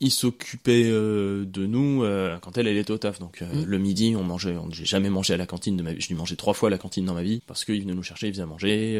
il 0.00 0.12
s'occupait 0.12 0.84
de 0.84 1.66
nous 1.66 2.02
quand 2.40 2.56
elle, 2.56 2.68
elle 2.68 2.76
était 2.76 2.92
au 2.92 2.98
taf. 2.98 3.18
Donc, 3.18 3.40
Mm. 3.40 3.64
le 3.64 3.78
midi, 3.78 4.14
on 4.16 4.22
mangeait. 4.22 4.56
on- 4.56 4.70
J'ai 4.70 4.84
jamais 4.84 5.10
mangé 5.10 5.34
à 5.34 5.36
la 5.36 5.46
cantine 5.46 5.76
de 5.76 5.82
ma 5.82 5.92
vie. 5.92 6.00
Je 6.00 6.06
lui 6.08 6.14
mangeais 6.14 6.36
trois 6.36 6.54
fois 6.54 6.68
à 6.68 6.70
la 6.70 6.78
cantine 6.78 7.04
dans 7.04 7.14
ma 7.14 7.24
vie 7.24 7.42
parce 7.46 7.64
qu'il 7.64 7.80
venait 7.80 7.94
nous 7.94 8.04
chercher, 8.04 8.28
il 8.28 8.32
faisait 8.32 8.42
à 8.44 8.46
manger. 8.46 8.98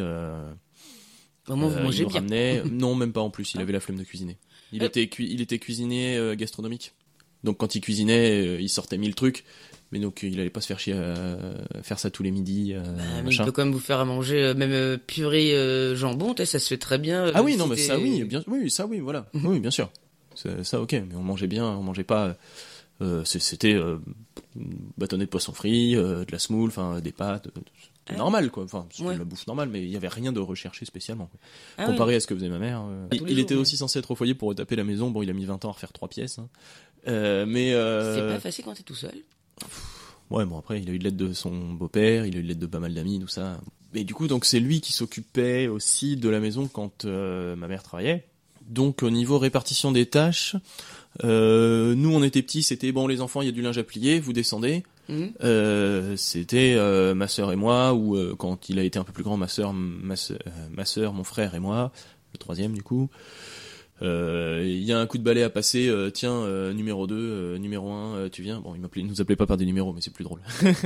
Moins, 1.49 1.69
vous 1.69 1.77
euh, 1.79 1.83
mangez 1.85 2.05
bien. 2.05 2.15
ramenait. 2.15 2.63
non, 2.71 2.95
même 2.97 3.13
pas 3.13 3.21
en 3.23 3.31
plus. 3.31 3.55
Il 3.55 3.59
Ah. 3.59 3.63
avait 3.63 3.73
la 3.73 3.81
flemme 3.81 3.97
de 3.99 4.05
cuisiner. 4.05 4.37
Il 4.73 4.83
Euh. 4.83 4.87
était, 4.87 5.07
cui- 5.09 5.29
il 5.31 5.41
était 5.41 5.59
cuisinier 5.59 6.17
euh, 6.17 6.35
gastronomique. 6.35 6.93
Donc, 7.45 7.59
quand 7.59 7.75
il 7.75 7.81
cuisinait, 7.81 8.47
euh, 8.47 8.61
il 8.61 8.69
sortait 8.69 8.99
mille 8.99 9.15
trucs. 9.15 9.45
Mais 9.91 10.01
donc, 10.01 10.23
il 10.23 10.39
allait 10.39 10.51
pas 10.51 10.61
se 10.61 10.67
faire 10.67 10.79
chier 10.79 10.93
à 10.93 11.39
faire 11.83 11.99
ça 11.99 12.11
tous 12.11 12.23
les 12.23 12.31
midis. 12.31 12.75
Bah, 12.75 12.83
mais 13.25 13.33
il 13.33 13.39
peut 13.43 13.53
quand 13.53 13.65
même 13.65 13.73
vous 13.73 13.79
faire 13.81 14.01
à 14.01 14.05
manger, 14.05 14.53
même 14.55 14.99
purée 14.99 15.55
euh, 15.55 15.97
jambon, 15.97 16.35
ça 16.37 16.59
se 16.59 16.69
fait 16.69 16.77
très 16.77 16.99
bien. 16.99 17.31
Ah 17.35 17.43
oui, 17.43 17.53
si 17.53 17.59
non, 17.59 17.67
mais 17.67 17.77
ça, 17.77 17.99
oui, 17.99 18.23
bien, 18.25 18.45
oui, 18.49 18.71
ça, 18.71 18.85
oui, 18.87 19.01
voilà. 19.01 19.27
oui, 19.45 19.61
bien 19.61 19.71
sûr. 19.71 19.91
Ça, 20.35 20.63
ça, 20.63 20.81
ok, 20.83 20.93
mais 20.93 21.15
on 21.15 21.23
mangeait 21.23 21.47
bien, 21.47 21.65
on 21.67 21.83
mangeait 21.83 22.05
pas. 22.05 22.37
euh, 23.01 23.25
C'était 23.25 23.73
euh, 23.75 23.97
bâtonnet 24.99 25.25
de 25.25 25.31
poisson 25.31 25.53
frit, 25.55 25.97
euh, 25.97 26.25
de 26.27 26.33
la 26.33 26.39
semoule, 26.39 26.69
enfin 26.69 27.01
des 27.01 27.13
pâtes, 27.13 27.49
normal 28.16 28.51
quoi. 28.51 28.64
Enfin, 28.64 28.87
c'était 28.90 29.09
Ouais. 29.09 29.18
la 29.18 29.25
bouffe 29.25 29.47
normale, 29.47 29.68
mais 29.68 29.83
il 29.83 29.90
y 29.90 29.97
avait 29.97 30.09
rien 30.09 30.33
de 30.33 30.40
recherché 30.40 30.85
spécialement. 30.85 31.29
Ah 31.77 31.85
oui. 31.87 31.92
Comparé 31.92 32.14
à 32.16 32.21
ce 32.21 32.27
que 32.27 32.35
faisait 32.35 32.49
ma 32.49 32.59
mère. 32.59 32.83
euh, 32.88 33.07
Tous 33.11 33.16
il 33.16 33.23
il 33.23 33.29
jours, 33.31 33.38
était 33.40 33.55
ouais. 33.55 33.61
aussi 33.61 33.77
censé 33.77 33.99
être 33.99 34.11
au 34.11 34.14
foyer 34.14 34.35
pour 34.35 34.49
retaper 34.49 34.77
la 34.77 34.85
maison. 34.85 35.11
Bon, 35.11 35.23
il 35.23 35.31
a 35.31 35.33
mis 35.33 35.44
20 35.44 35.64
ans 35.64 35.68
à 35.71 35.73
refaire 35.73 35.92
trois 35.92 36.09
pièces. 36.09 36.38
hein. 36.38 36.49
Euh, 37.07 37.47
mais 37.47 37.73
euh, 37.75 38.14
C'est 38.14 38.35
pas 38.35 38.40
facile 38.40 38.64
quand 38.64 38.75
t'es 38.75 38.83
tout 38.83 38.94
seul. 38.94 39.14
Ouais, 40.31 40.44
bon 40.44 40.59
après, 40.59 40.81
il 40.83 40.90
a 40.90 40.92
eu 40.92 40.99
de 40.99 41.05
l'aide 41.05 41.16
de 41.16 41.33
son 41.33 41.51
beau-père, 41.73 42.27
il 42.27 42.37
a 42.37 42.38
eu 42.38 42.42
de 42.42 42.49
l'aide 42.49 42.59
de 42.59 42.66
pas 42.66 42.81
mal 42.81 42.92
d'amis, 42.92 43.18
tout 43.18 43.29
ça. 43.29 43.61
Et 43.94 44.05
du 44.05 44.14
coup, 44.14 44.27
donc 44.27 44.44
c'est 44.44 44.61
lui 44.61 44.81
qui 44.83 44.92
s'occupait 44.92 45.68
aussi 45.68 46.16
de 46.16 46.29
la 46.29 46.38
maison 46.40 46.68
quand 46.68 47.07
euh, 47.07 47.57
ma 47.57 47.66
mère 47.68 47.83
travaillait. 47.83 48.27
Donc 48.66 49.03
au 49.03 49.09
niveau 49.09 49.38
répartition 49.38 49.90
des 49.92 50.05
tâches, 50.05 50.55
euh, 51.25 51.94
nous 51.94 52.12
on 52.14 52.23
était 52.23 52.42
petits, 52.42 52.62
c'était 52.62 52.92
bon 52.92 53.07
les 53.07 53.23
enfants, 53.23 53.40
il 53.40 53.47
y 53.47 53.49
a 53.49 53.53
du 53.53 53.62
linge 53.62 53.79
à 53.79 53.83
plier, 53.85 54.21
vous 54.21 54.35
descendez. 54.35 54.83
Mhm. 55.09 55.33
Euh, 55.42 56.16
c'était 56.16 56.75
euh, 56.77 57.14
ma 57.14 57.29
sœur 57.29 57.53
et 57.53 57.57
moi, 57.57 57.94
ou 57.94 58.16
euh, 58.16 58.35
quand 58.38 58.68
il 58.68 58.79
a 58.79 58.83
été 58.83 58.99
un 58.99 59.05
peu 59.05 59.12
plus 59.12 59.25
grand, 59.25 59.37
ma 59.37 59.49
sœur, 59.49 59.73
ma 59.73 60.14
euh, 60.14 60.37
ma 60.71 60.85
sœur, 60.85 61.12
mon 61.12 61.25
frère 61.25 61.55
et 61.55 61.61
moi, 61.61 61.92
le 62.33 62.38
troisième 62.38 62.73
du 62.73 62.83
coup. 62.83 63.09
Euh, 64.03 64.63
Il 64.65 64.83
y 64.85 64.93
a 64.93 64.99
un 65.01 65.07
coup 65.07 65.19
de 65.19 65.23
balai 65.25 65.43
à 65.43 65.51
passer, 65.51 65.89
euh, 65.89 66.11
tiens, 66.11 66.33
euh, 66.33 66.73
numéro 66.73 67.07
2, 67.07 67.15
euh, 67.17 67.59
numéro 67.59 67.91
1, 67.91 68.29
tu 68.31 68.43
viens. 68.43 68.61
Bon, 68.61 68.75
il 68.97 69.07
nous 69.07 69.21
appelait 69.21 69.35
pas 69.37 69.47
par 69.47 69.57
des 69.57 69.67
numéros, 69.67 69.93
mais 69.93 70.01
c'est 70.01 70.13
plus 70.13 70.25
drôle. 70.25 70.41
parce 70.63 70.81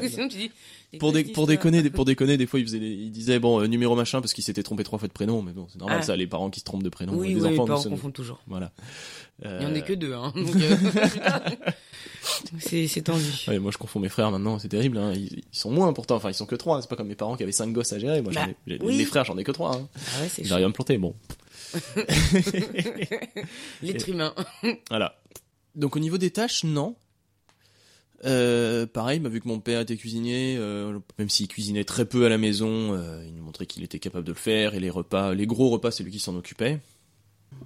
que 0.00 0.08
sinon 0.08 0.28
tu 0.28 0.38
dis. 0.38 0.50
pour, 0.98 1.12
dé- 1.12 1.24
déconner, 1.24 1.90
pour 1.90 2.04
déconner, 2.04 2.36
des 2.36 2.46
fois 2.46 2.60
il, 2.60 2.66
faisait 2.66 2.78
il 2.78 3.10
disait 3.10 3.38
bon 3.40 3.60
euh, 3.60 3.66
numéro 3.66 3.96
machin 3.96 4.20
parce 4.20 4.32
qu'il 4.32 4.44
s'était 4.44 4.62
trompé 4.62 4.84
trois 4.84 4.98
fois 5.00 5.08
de 5.08 5.12
prénom, 5.12 5.42
mais 5.42 5.52
bon 5.52 5.66
c'est 5.68 5.78
normal 5.80 5.98
Ah. 6.00 6.02
ça, 6.04 6.14
les 6.16 6.26
parents 6.28 6.50
qui 6.50 6.60
se 6.60 6.64
trompent 6.64 6.84
de 6.84 6.88
prénom, 6.88 7.14
Oui, 7.14 7.28
des 7.28 7.34
oui, 7.34 7.40
les 7.40 7.46
enfants 7.46 7.62
nous 7.62 7.66
parents 7.66 7.80
sommes- 7.80 7.92
confondent 7.92 8.12
toujours. 8.12 8.40
Voilà. 8.46 8.70
Il 9.44 9.62
y 9.62 9.66
en 9.66 9.74
a 9.74 9.80
que 9.80 9.92
deux, 9.94 10.12
hein. 10.12 10.32
C'est 12.60 13.02
tendu. 13.02 13.24
ouais, 13.48 13.58
moi 13.58 13.70
je 13.72 13.78
confonds 13.78 14.00
mes 14.00 14.08
frères 14.08 14.30
maintenant, 14.30 14.58
c'est 14.58 14.68
terrible. 14.68 14.96
Hein. 14.98 15.12
Ils, 15.14 15.40
ils 15.52 15.58
sont 15.58 15.70
moins 15.70 15.92
pourtant, 15.92 16.16
enfin 16.16 16.30
ils 16.30 16.34
sont 16.34 16.46
que 16.46 16.54
trois. 16.54 16.80
C'est 16.80 16.88
pas 16.88 16.96
comme 16.96 17.08
mes 17.08 17.14
parents 17.14 17.36
qui 17.36 17.42
avaient 17.42 17.52
cinq 17.52 17.72
gosses 17.72 17.92
à 17.92 17.98
gérer. 17.98 18.22
Moi, 18.22 18.32
Bah, 18.34 18.46
ai- 18.68 18.78
oui. 18.82 18.96
mes 18.96 19.04
frères 19.04 19.24
j'en 19.24 19.36
ai 19.36 19.44
que 19.44 19.52
trois. 19.52 19.74
Hein. 19.76 19.88
Ah 19.96 20.22
ouais, 20.22 20.28
J'arrive 20.44 20.64
à 20.64 20.68
me 20.68 20.72
planter. 20.72 20.96
Bon, 20.98 21.14
L'être 23.82 24.08
humain. 24.08 24.34
voilà. 24.88 25.20
Donc 25.74 25.96
au 25.96 25.98
niveau 25.98 26.18
des 26.18 26.30
tâches, 26.30 26.64
non. 26.64 26.96
Euh, 28.24 28.86
pareil, 28.86 29.18
bah, 29.20 29.28
vu 29.28 29.40
que 29.40 29.48
mon 29.48 29.60
père 29.60 29.80
était 29.80 29.96
cuisinier, 29.96 30.56
euh, 30.58 30.98
même 31.18 31.28
s'il 31.28 31.46
cuisinait 31.48 31.84
très 31.84 32.06
peu 32.06 32.24
à 32.24 32.28
la 32.30 32.38
maison, 32.38 32.94
euh, 32.94 33.22
il 33.26 33.34
nous 33.34 33.42
montrait 33.42 33.66
qu'il 33.66 33.82
était 33.82 33.98
capable 33.98 34.24
de 34.26 34.32
le 34.32 34.38
faire. 34.38 34.74
Et 34.74 34.80
les 34.80 34.90
repas, 34.90 35.34
les 35.34 35.46
gros 35.46 35.68
repas, 35.68 35.90
c'est 35.90 36.04
lui 36.04 36.12
qui 36.12 36.20
s'en 36.20 36.34
occupait. 36.36 36.80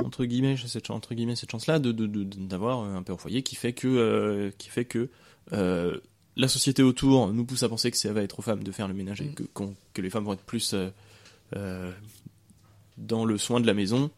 Entre 0.04 0.24
guillemets, 0.24 0.56
j'ai 0.56 0.68
cette, 0.68 0.86
chan- 0.86 0.94
entre 0.96 1.14
guillemets, 1.14 1.36
cette 1.36 1.50
chance-là 1.52 1.78
de, 1.78 1.92
de, 1.92 2.06
de- 2.06 2.24
d'avoir 2.24 2.80
un 2.80 3.02
père 3.02 3.14
au 3.14 3.18
foyer 3.18 3.42
qui 3.42 3.54
fait 3.56 3.72
que, 3.72 3.86
euh, 3.88 4.50
qui 4.58 4.68
fait 4.68 4.84
que 4.84 5.08
euh, 5.52 5.98
la 6.36 6.48
société 6.48 6.82
autour 6.82 7.32
nous 7.32 7.44
pousse 7.44 7.62
à 7.62 7.68
penser 7.68 7.90
que 7.90 7.96
ça 7.96 8.12
va 8.12 8.22
être 8.22 8.38
aux 8.38 8.42
femmes 8.42 8.62
de 8.64 8.72
faire 8.72 8.88
le 8.88 8.94
ménage 8.94 9.20
et 9.20 9.24
Mm. 9.26 9.34
que, 9.34 9.42
que 9.94 10.02
les 10.02 10.10
femmes 10.10 10.24
vont 10.24 10.32
être 10.34 10.42
plus 10.42 10.74
euh, 10.74 10.90
euh, 11.56 11.90
dans 12.98 13.24
le 13.24 13.38
soin 13.38 13.60
de 13.60 13.66
la 13.66 13.74
maison. 13.74 14.10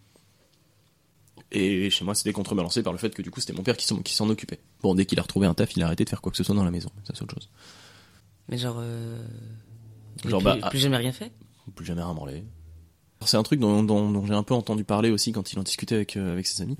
Et 1.52 1.90
chez 1.90 2.04
moi, 2.04 2.14
c'était 2.14 2.32
contrebalancé 2.32 2.82
par 2.82 2.92
le 2.92 2.98
fait 2.98 3.14
que 3.14 3.22
du 3.22 3.30
coup, 3.30 3.40
c'était 3.40 3.52
mon 3.52 3.62
père 3.62 3.76
qui 3.76 3.86
s'en, 3.86 3.98
qui 4.02 4.14
s'en 4.14 4.28
occupait. 4.28 4.60
Bon, 4.82 4.94
dès 4.94 5.04
qu'il 5.04 5.18
a 5.18 5.22
retrouvé 5.22 5.46
un 5.46 5.54
taf, 5.54 5.74
il 5.76 5.82
a 5.82 5.86
arrêté 5.86 6.04
de 6.04 6.08
faire 6.10 6.20
quoi 6.20 6.30
que 6.30 6.36
ce 6.38 6.44
soit 6.44 6.54
dans 6.54 6.64
la 6.64 6.70
maison. 6.70 6.90
Ça, 7.04 7.12
c'est 7.14 7.22
autre 7.22 7.34
chose. 7.34 7.50
Mais 8.48 8.58
genre. 8.58 8.76
Euh... 8.78 9.22
Genre, 10.24 10.40
plus, 10.40 10.60
bah, 10.60 10.68
plus 10.68 10.78
jamais 10.78 10.96
rien 10.96 11.12
fait 11.12 11.32
Plus 11.74 11.86
jamais 11.86 12.02
rien 12.02 12.14
branlé. 12.14 12.44
C'est 13.24 13.36
un 13.36 13.42
truc 13.42 13.60
dont, 13.60 13.82
dont- 13.82 14.10
dont 14.10 14.26
j'ai 14.26 14.34
un 14.34 14.42
peu 14.42 14.54
entendu 14.54 14.84
parler 14.84 15.10
aussi 15.10 15.32
quand 15.32 15.52
il 15.52 15.58
en 15.58 15.62
discutait 15.62 15.94
avec, 15.96 16.16
euh, 16.16 16.32
avec 16.32 16.46
ses 16.46 16.62
amis. 16.62 16.76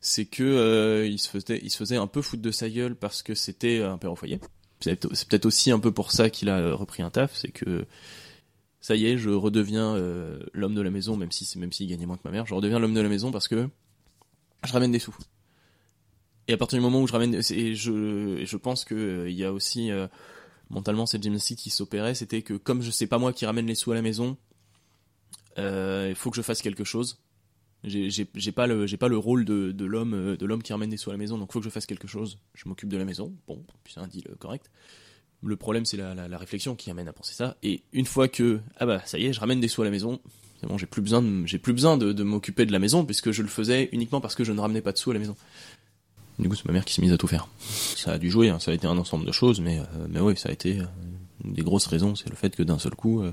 C'est 0.00 0.24
que 0.24 0.42
euh, 0.42 1.06
il, 1.06 1.18
se 1.18 1.28
faisait, 1.28 1.60
il 1.62 1.70
se 1.70 1.76
faisait 1.76 1.96
un 1.96 2.06
peu 2.06 2.22
foutre 2.22 2.42
de 2.42 2.50
sa 2.50 2.68
gueule 2.68 2.94
parce 2.94 3.22
que 3.22 3.34
c'était 3.34 3.82
un 3.82 3.98
père 3.98 4.12
au 4.12 4.16
foyer. 4.16 4.38
C'est 4.80 4.96
peut-être 4.96 5.14
c'est 5.14 5.28
peut-être 5.28 5.46
aussi 5.46 5.70
un 5.70 5.78
peu 5.78 5.92
pour 5.92 6.12
ça 6.12 6.30
qu'il 6.30 6.48
a 6.48 6.58
euh, 6.58 6.74
repris 6.74 7.02
un 7.02 7.10
taf. 7.10 7.34
C'est 7.34 7.48
que 7.50 7.86
ça 8.84 8.96
y 8.96 9.06
est, 9.06 9.16
je 9.16 9.30
redeviens 9.30 9.96
euh, 9.96 10.38
l'homme 10.52 10.74
de 10.74 10.82
la 10.82 10.90
maison, 10.90 11.16
même 11.16 11.32
si 11.32 11.46
c'est 11.46 11.58
même 11.58 11.72
s'il 11.72 11.88
gagnait 11.88 12.04
moins 12.04 12.18
que 12.18 12.22
ma 12.26 12.30
mère. 12.30 12.44
Je 12.44 12.52
redeviens 12.52 12.78
l'homme 12.78 12.92
de 12.92 13.00
la 13.00 13.08
maison 13.08 13.32
parce 13.32 13.48
que 13.48 13.66
je 14.62 14.72
ramène 14.74 14.92
des 14.92 14.98
sous. 14.98 15.16
Et 16.48 16.52
à 16.52 16.58
partir 16.58 16.78
du 16.78 16.82
moment 16.82 17.00
où 17.00 17.06
je 17.06 17.14
ramène, 17.14 17.34
et 17.34 17.74
je, 17.74 18.44
je 18.44 18.56
pense 18.58 18.84
que 18.84 18.94
euh, 18.94 19.30
il 19.30 19.36
y 19.36 19.44
a 19.44 19.54
aussi 19.54 19.90
euh, 19.90 20.06
mentalement 20.68 21.06
cette 21.06 21.22
gymnastique 21.22 21.60
qui 21.60 21.70
s'opérait, 21.70 22.14
c'était 22.14 22.42
que 22.42 22.52
comme 22.52 22.82
je 22.82 22.90
sais 22.90 23.06
pas 23.06 23.16
moi 23.16 23.32
qui 23.32 23.46
ramène 23.46 23.66
les 23.66 23.74
sous 23.74 23.90
à 23.90 23.94
la 23.94 24.02
maison, 24.02 24.36
il 25.56 26.14
faut 26.14 26.28
que 26.28 26.36
je 26.36 26.42
fasse 26.42 26.60
quelque 26.60 26.84
chose. 26.84 27.22
J'ai 27.84 28.52
pas 28.54 28.66
le 28.66 28.86
j'ai 28.86 28.98
pas 28.98 29.08
le 29.08 29.16
rôle 29.16 29.46
de, 29.46 29.72
de 29.72 29.84
l'homme 29.86 30.36
de 30.36 30.44
l'homme 30.44 30.62
qui 30.62 30.74
ramène 30.74 30.90
des 30.90 30.98
sous 30.98 31.08
à 31.08 31.14
la 31.14 31.18
maison, 31.18 31.38
donc 31.38 31.52
faut 31.52 31.60
que 31.60 31.64
je 31.64 31.70
fasse 31.70 31.86
quelque 31.86 32.06
chose. 32.06 32.38
Je 32.52 32.68
m'occupe 32.68 32.90
de 32.90 32.98
la 32.98 33.06
maison, 33.06 33.34
bon, 33.48 33.64
c'est 33.88 34.00
un 34.00 34.08
deal 34.08 34.28
correct. 34.38 34.70
Le 35.44 35.56
problème 35.56 35.84
c'est 35.84 35.96
la, 35.96 36.14
la, 36.14 36.26
la 36.28 36.38
réflexion 36.38 36.74
qui 36.74 36.90
amène 36.90 37.06
à 37.08 37.12
penser 37.12 37.34
ça. 37.34 37.56
Et 37.62 37.82
une 37.92 38.06
fois 38.06 38.28
que 38.28 38.60
ah 38.78 38.86
bah 38.86 39.02
ça 39.04 39.18
y 39.18 39.26
est, 39.26 39.32
je 39.32 39.40
ramène 39.40 39.60
des 39.60 39.68
sous 39.68 39.82
à 39.82 39.84
la 39.84 39.90
maison, 39.90 40.18
c'est 40.60 40.66
bon, 40.66 40.78
j'ai 40.78 40.86
plus 40.86 41.02
besoin 41.02 41.20
de, 41.22 41.46
j'ai 41.46 41.58
plus 41.58 41.72
besoin 41.72 41.96
de, 41.98 42.12
de 42.12 42.22
m'occuper 42.22 42.64
de 42.66 42.72
la 42.72 42.78
maison 42.78 43.04
puisque 43.04 43.30
je 43.30 43.42
le 43.42 43.48
faisais 43.48 43.88
uniquement 43.92 44.20
parce 44.20 44.34
que 44.34 44.42
je 44.44 44.52
ne 44.52 44.60
ramenais 44.60 44.80
pas 44.80 44.92
de 44.92 44.98
sous 44.98 45.10
à 45.10 45.14
la 45.14 45.20
maison. 45.20 45.36
Du 46.38 46.48
coup, 46.48 46.56
c'est 46.56 46.64
ma 46.66 46.72
mère 46.72 46.84
qui 46.84 46.94
s'est 46.94 47.02
mise 47.02 47.12
à 47.12 47.16
tout 47.18 47.28
faire. 47.28 47.46
Ça 47.60 48.12
a 48.12 48.18
dû 48.18 48.28
jouer, 48.30 48.48
hein, 48.48 48.58
ça 48.58 48.70
a 48.72 48.74
été 48.74 48.86
un 48.88 48.98
ensemble 48.98 49.24
de 49.24 49.30
choses, 49.32 49.60
mais 49.60 49.78
euh, 49.78 50.06
mais 50.08 50.18
oui, 50.20 50.36
ça 50.36 50.48
a 50.48 50.52
été 50.52 50.80
euh, 50.80 50.84
une 51.44 51.52
des 51.52 51.62
grosses 51.62 51.86
raisons, 51.86 52.14
c'est 52.16 52.28
le 52.28 52.34
fait 52.36 52.56
que 52.56 52.62
d'un 52.64 52.78
seul 52.78 52.94
coup, 52.96 53.22
euh, 53.22 53.32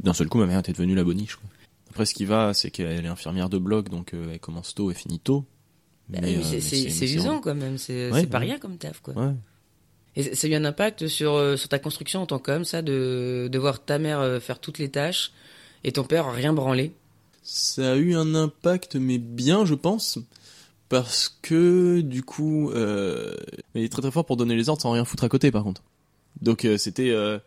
d'un 0.00 0.12
seul 0.12 0.28
coup, 0.28 0.38
ma 0.38 0.46
mère 0.46 0.58
était 0.58 0.72
devenue 0.72 0.94
la 0.94 1.04
boniche. 1.04 1.36
Quoi. 1.36 1.48
Après, 1.90 2.04
ce 2.04 2.14
qui 2.14 2.24
va, 2.26 2.52
c'est 2.54 2.70
qu'elle 2.70 3.04
est 3.04 3.08
infirmière 3.08 3.48
de 3.48 3.58
bloc, 3.58 3.88
donc 3.88 4.12
euh, 4.14 4.32
elle 4.32 4.40
commence 4.40 4.74
tôt 4.74 4.90
et 4.90 4.94
finit 4.94 5.20
tôt. 5.20 5.46
Mais, 6.10 6.42
c'est- 6.60 6.84
mais 7.00 7.12
usant 7.12 7.40
quand 7.40 7.54
même, 7.54 7.76
c'est 7.78 8.10
Ouais, 8.10 8.26
pas 8.26 8.38
ouais. 8.38 8.44
rien 8.46 8.58
comme 8.58 8.78
taf 8.78 9.00
quoi. 9.00 9.14
Ouais. 9.14 9.32
Et 10.18 10.34
ça- 10.34 10.46
a 10.46 10.50
eu 10.50 10.54
un 10.54 10.64
impact 10.64 11.06
sur, 11.06 11.34
euh, 11.34 11.56
sur 11.56 11.68
ta 11.68 11.78
construction 11.78 12.20
en 12.22 12.26
tant 12.26 12.40
qu'homme, 12.40 12.64
ça, 12.64 12.82
de, 12.82 13.48
de 13.50 13.58
voir 13.58 13.84
ta 13.84 13.98
mère 13.98 14.18
euh, 14.20 14.40
faire 14.40 14.58
toutes 14.58 14.78
les 14.78 14.90
tâches 14.90 15.30
et 15.84 15.92
ton 15.92 16.02
père 16.02 16.30
rien 16.32 16.52
branler? 16.52 16.92
Ça 17.44 17.92
a 17.92 17.96
eu 17.96 18.14
un 18.14 18.34
impact, 18.34 18.96
mais 18.96 19.18
bien, 19.18 19.64
je 19.64 19.74
pense, 19.74 20.18
parce 20.88 21.38
que 21.40 22.00
du 22.00 22.22
coup, 22.22 22.70
euh, 22.72 23.32
il 23.74 23.84
est 23.84 23.88
très 23.88 24.02
très 24.02 24.10
fort 24.10 24.26
pour 24.26 24.36
donner 24.36 24.56
les 24.56 24.68
ordres 24.68 24.82
sans 24.82 24.90
rien 24.90 25.04
foutre 25.04 25.22
à 25.24 25.28
côté, 25.28 25.50
par 25.52 25.62
contre. 25.62 25.82
Donc 26.42 26.64
euh, 26.64 26.76
c'était, 26.76 27.10
euh, 27.10 27.38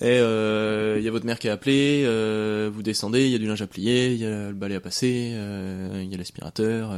il 0.00 1.04
y 1.04 1.08
a 1.08 1.10
votre 1.10 1.26
mère 1.26 1.38
qui 1.40 1.48
a 1.48 1.52
appelé, 1.52 2.04
vous 2.72 2.82
descendez, 2.82 3.26
il 3.26 3.32
y 3.32 3.34
a 3.34 3.38
du 3.38 3.46
linge 3.46 3.60
à 3.60 3.66
plier, 3.66 4.12
il 4.12 4.18
y 4.18 4.24
a 4.24 4.48
le 4.48 4.54
balai 4.54 4.76
à 4.76 4.80
passer, 4.80 5.34
il 5.36 6.10
y 6.10 6.14
a 6.14 6.16
l'aspirateur, 6.16 6.94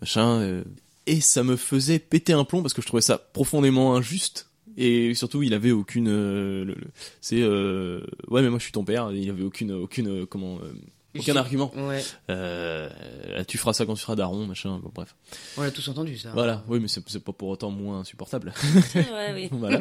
machin. 0.00 0.64
Et 1.08 1.20
ça 1.22 1.42
me 1.42 1.56
faisait 1.56 1.98
péter 1.98 2.34
un 2.34 2.44
plomb 2.44 2.60
parce 2.62 2.74
que 2.74 2.82
je 2.82 2.86
trouvais 2.86 3.02
ça 3.02 3.18
profondément 3.18 3.96
injuste. 3.96 4.50
Et 4.76 5.14
surtout, 5.14 5.42
il 5.42 5.54
avait 5.54 5.72
aucune, 5.72 6.08
euh, 6.08 6.74
c'est, 7.20 7.40
euh, 7.40 8.06
ouais, 8.28 8.42
mais 8.42 8.50
moi 8.50 8.58
je 8.58 8.64
suis 8.64 8.72
ton 8.72 8.84
père. 8.84 9.10
Il 9.10 9.28
avait 9.28 9.42
aucune, 9.42 9.72
aucune, 9.72 10.08
euh, 10.08 10.26
comment, 10.26 10.58
euh, 10.58 10.72
aucun 11.18 11.34
argument. 11.34 11.72
Ouais, 11.74 13.44
tu 13.46 13.58
feras 13.58 13.72
ça 13.72 13.86
quand 13.86 13.94
tu 13.94 14.02
seras 14.02 14.14
daron, 14.14 14.46
machin. 14.46 14.78
Bon, 14.80 14.92
bref. 14.94 15.16
on 15.56 15.62
l'a 15.62 15.72
tous 15.72 15.88
entendu 15.88 16.16
ça. 16.16 16.30
Voilà. 16.32 16.62
Oui, 16.68 16.78
mais 16.78 16.86
c'est 16.86 17.24
pas 17.24 17.32
pour 17.32 17.48
autant 17.48 17.70
moins 17.70 18.00
insupportable. 18.00 18.52
ouais, 18.94 19.32
oui. 19.34 19.48
voilà. 19.52 19.80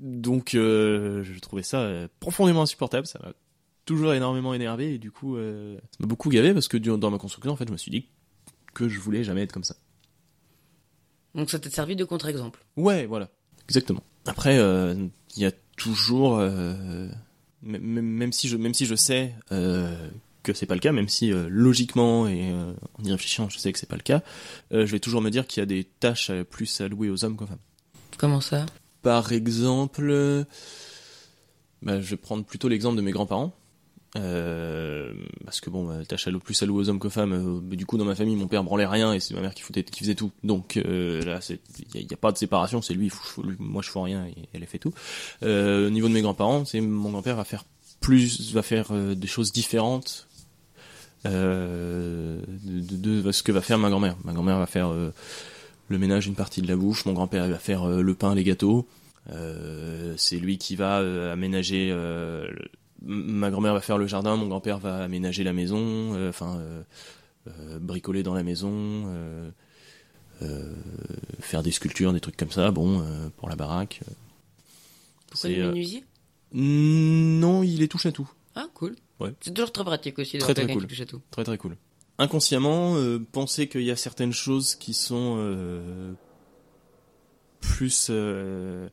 Donc, 0.00 0.50
je 0.52 1.38
trouvais 1.40 1.64
ça 1.64 2.08
profondément 2.20 2.62
insupportable. 2.62 3.06
Ça 3.06 3.18
m'a 3.22 3.32
toujours 3.84 4.14
énormément 4.14 4.54
énervé 4.54 4.94
et 4.94 4.98
du 4.98 5.10
coup, 5.10 5.36
ça 5.36 5.98
m'a 5.98 6.06
beaucoup 6.06 6.30
gavé 6.30 6.54
parce 6.54 6.68
que 6.68 6.78
dans 6.78 7.10
ma 7.10 7.18
construction, 7.18 7.52
en 7.52 7.56
fait, 7.56 7.66
je 7.66 7.72
me 7.72 7.76
suis 7.76 7.90
dit 7.90 8.08
que 8.74 8.88
je 8.88 9.00
voulais 9.00 9.24
jamais 9.24 9.42
être 9.42 9.52
comme 9.52 9.64
ça. 9.64 9.76
Donc 11.34 11.50
ça 11.50 11.58
t'a 11.58 11.70
servi 11.70 11.96
de 11.96 12.04
contre-exemple. 12.04 12.64
Ouais, 12.76 13.06
voilà. 13.06 13.30
Exactement. 13.68 14.02
Après, 14.26 14.58
euh, 14.58 14.94
il 15.36 15.42
y 15.42 15.46
a 15.46 15.52
toujours, 15.76 16.38
euh, 16.38 17.08
même, 17.62 18.32
si 18.32 18.48
je, 18.48 18.56
même 18.56 18.74
si 18.74 18.86
je 18.86 18.94
sais 18.94 19.34
euh, 19.52 20.08
que 20.42 20.52
c'est 20.52 20.66
pas 20.66 20.74
le 20.74 20.80
cas, 20.80 20.92
même 20.92 21.08
si 21.08 21.30
logiquement 21.30 22.28
et 22.28 22.52
en 22.52 23.04
y 23.04 23.10
réfléchissant, 23.10 23.48
je 23.48 23.58
sais 23.58 23.72
que 23.72 23.78
c'est 23.78 23.88
pas 23.88 23.96
le 23.96 24.02
cas, 24.02 24.22
je 24.70 24.84
vais 24.84 25.00
toujours 25.00 25.22
me 25.22 25.30
dire 25.30 25.46
qu'il 25.46 25.60
y 25.60 25.62
a 25.62 25.66
des 25.66 25.84
tâches 25.84 26.30
plus 26.50 26.80
allouées 26.80 27.10
aux 27.10 27.24
hommes 27.24 27.36
qu'aux 27.36 27.46
femmes. 27.46 27.58
Comment 28.18 28.40
ça? 28.40 28.66
Par 29.02 29.32
exemple, 29.32 30.46
bah, 31.82 32.00
je 32.00 32.10
vais 32.10 32.16
prendre 32.16 32.44
plutôt 32.44 32.68
l'exemple 32.68 32.96
de 32.96 33.02
mes 33.02 33.12
grands-parents. 33.12 33.56
Euh, 34.16 35.12
parce 35.44 35.60
que 35.60 35.70
bon, 35.70 35.88
bah, 35.88 36.04
tâche 36.06 36.28
allo- 36.28 36.38
plus 36.38 36.62
allouée 36.62 36.82
aux 36.82 36.88
hommes 36.88 37.00
qu'aux 37.00 37.10
femmes. 37.10 37.32
euh, 37.32 37.74
du 37.76 37.84
coup, 37.84 37.98
dans 37.98 38.04
ma 38.04 38.14
famille, 38.14 38.36
mon 38.36 38.46
père 38.46 38.62
branlait 38.62 38.86
rien 38.86 39.12
et 39.12 39.18
c'est 39.18 39.34
ma 39.34 39.40
mère 39.40 39.54
qui, 39.54 39.62
qui 39.82 40.00
faisait 40.00 40.14
tout. 40.14 40.30
Donc 40.44 40.76
euh, 40.76 41.20
là, 41.24 41.40
il 41.94 42.06
n'y 42.06 42.12
a, 42.12 42.16
pas 42.16 42.30
de 42.30 42.38
séparation. 42.38 42.80
C'est 42.80 42.94
lui, 42.94 43.10
lui, 43.42 43.56
moi 43.58 43.82
je 43.82 43.90
fais 43.90 43.98
rien 44.00 44.24
et 44.26 44.34
elle 44.52 44.64
fait 44.66 44.78
tout. 44.78 44.94
Euh, 45.42 45.88
au 45.88 45.90
niveau 45.90 46.06
de 46.08 46.12
mes 46.12 46.22
grands-parents, 46.22 46.64
c'est 46.64 46.80
mon 46.80 47.10
grand-père 47.10 47.34
va 47.36 47.42
faire 47.44 47.64
plus, 48.00 48.52
va 48.52 48.62
faire 48.62 48.92
des 48.92 49.26
choses 49.26 49.50
différentes 49.50 50.28
de, 51.24 52.40
de- 52.62 53.32
ce 53.32 53.42
que 53.42 53.50
va 53.50 53.62
faire 53.62 53.78
ma 53.78 53.90
grand-mère. 53.90 54.16
Ma 54.24 54.32
grand-mère 54.32 54.58
va 54.58 54.66
faire 54.66 54.90
le 54.92 55.98
ménage 55.98 56.26
une 56.28 56.34
partie 56.36 56.62
de 56.62 56.68
la 56.68 56.76
bouche, 56.76 57.04
mon 57.04 57.14
grand-père 57.14 57.48
va 57.48 57.58
faire 57.58 57.86
le 57.88 58.14
pain, 58.14 58.34
les 58.34 58.44
gâteaux. 58.44 58.86
C'est 60.16 60.36
lui 60.36 60.58
qui 60.58 60.76
va 60.76 60.98
aménager. 61.32 61.92
Ma 63.04 63.50
grand-mère 63.50 63.74
va 63.74 63.80
faire 63.80 63.98
le 63.98 64.06
jardin, 64.06 64.36
mon 64.36 64.48
grand-père 64.48 64.78
va 64.78 64.98
aménager 64.98 65.44
la 65.44 65.52
maison, 65.52 66.14
euh, 66.14 66.28
enfin 66.28 66.58
euh, 66.58 66.82
euh, 67.48 67.78
bricoler 67.78 68.22
dans 68.22 68.34
la 68.34 68.42
maison, 68.42 69.04
faire 71.40 71.62
des 71.62 71.70
sculptures, 71.70 72.12
des 72.12 72.20
trucs 72.20 72.36
comme 72.36 72.50
ça. 72.50 72.70
Bon, 72.70 73.04
pour 73.36 73.48
la 73.48 73.56
baraque. 73.56 74.00
Pourquoi 75.28 75.50
C'est, 75.50 75.56
le 75.56 75.68
menuisier? 75.68 76.04
Non, 76.52 77.62
il 77.62 77.82
est 77.82 77.88
touche 77.88 78.06
à 78.06 78.12
tout. 78.12 78.30
Ah, 78.54 78.66
cool. 78.74 78.94
Ouais. 79.20 79.32
C'est 79.40 79.52
toujours 79.52 79.72
très 79.72 79.84
pratique 79.84 80.18
aussi 80.18 80.38
d'avoir 80.38 80.54
quelqu'un 80.54 80.74
cool. 80.74 80.82
qui 80.82 80.88
touche 80.88 81.00
à 81.00 81.06
tout. 81.06 81.20
Très 81.30 81.44
très 81.44 81.58
cool. 81.58 81.76
Inconsciemment, 82.18 82.94
euh, 82.94 83.18
penser 83.18 83.68
qu'il 83.68 83.82
y 83.82 83.90
a 83.90 83.96
certaines 83.96 84.32
choses 84.32 84.76
qui 84.76 84.94
sont 84.94 85.36
euh, 85.38 86.12
plus 87.60 88.06
euh, 88.10 88.88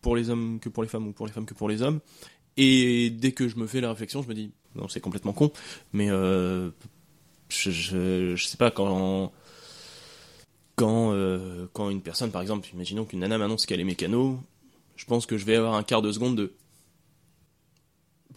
pour 0.00 0.16
les 0.16 0.30
hommes 0.30 0.58
que 0.58 0.70
pour 0.70 0.82
les 0.82 0.88
femmes 0.88 1.08
ou 1.08 1.12
pour 1.12 1.26
les 1.26 1.32
femmes 1.32 1.44
que 1.44 1.52
pour 1.52 1.68
les 1.68 1.82
hommes. 1.82 2.00
Et 2.58 3.10
dès 3.10 3.30
que 3.32 3.48
je 3.48 3.56
me 3.56 3.66
fais 3.68 3.80
la 3.80 3.90
réflexion, 3.90 4.20
je 4.22 4.28
me 4.28 4.34
dis 4.34 4.50
non, 4.74 4.88
c'est 4.88 5.00
complètement 5.00 5.32
con, 5.32 5.52
mais 5.92 6.10
euh, 6.10 6.70
je, 7.48 7.70
je, 7.70 8.36
sais 8.36 8.56
pas 8.56 8.70
quand 8.70 9.32
quand 10.76 11.12
euh, 11.12 11.66
quand 11.72 11.88
une 11.88 12.02
personne, 12.02 12.32
par 12.32 12.42
exemple, 12.42 12.68
imaginons 12.74 13.04
qu'une 13.04 13.20
nana 13.20 13.38
m'annonce 13.38 13.64
qu'elle 13.64 13.80
est 13.80 13.84
mécano, 13.84 14.40
je 14.96 15.04
pense 15.06 15.24
que 15.24 15.38
je 15.38 15.46
vais 15.46 15.54
avoir 15.54 15.74
un 15.74 15.84
quart 15.84 16.02
de 16.02 16.10
seconde 16.10 16.36
de 16.36 16.52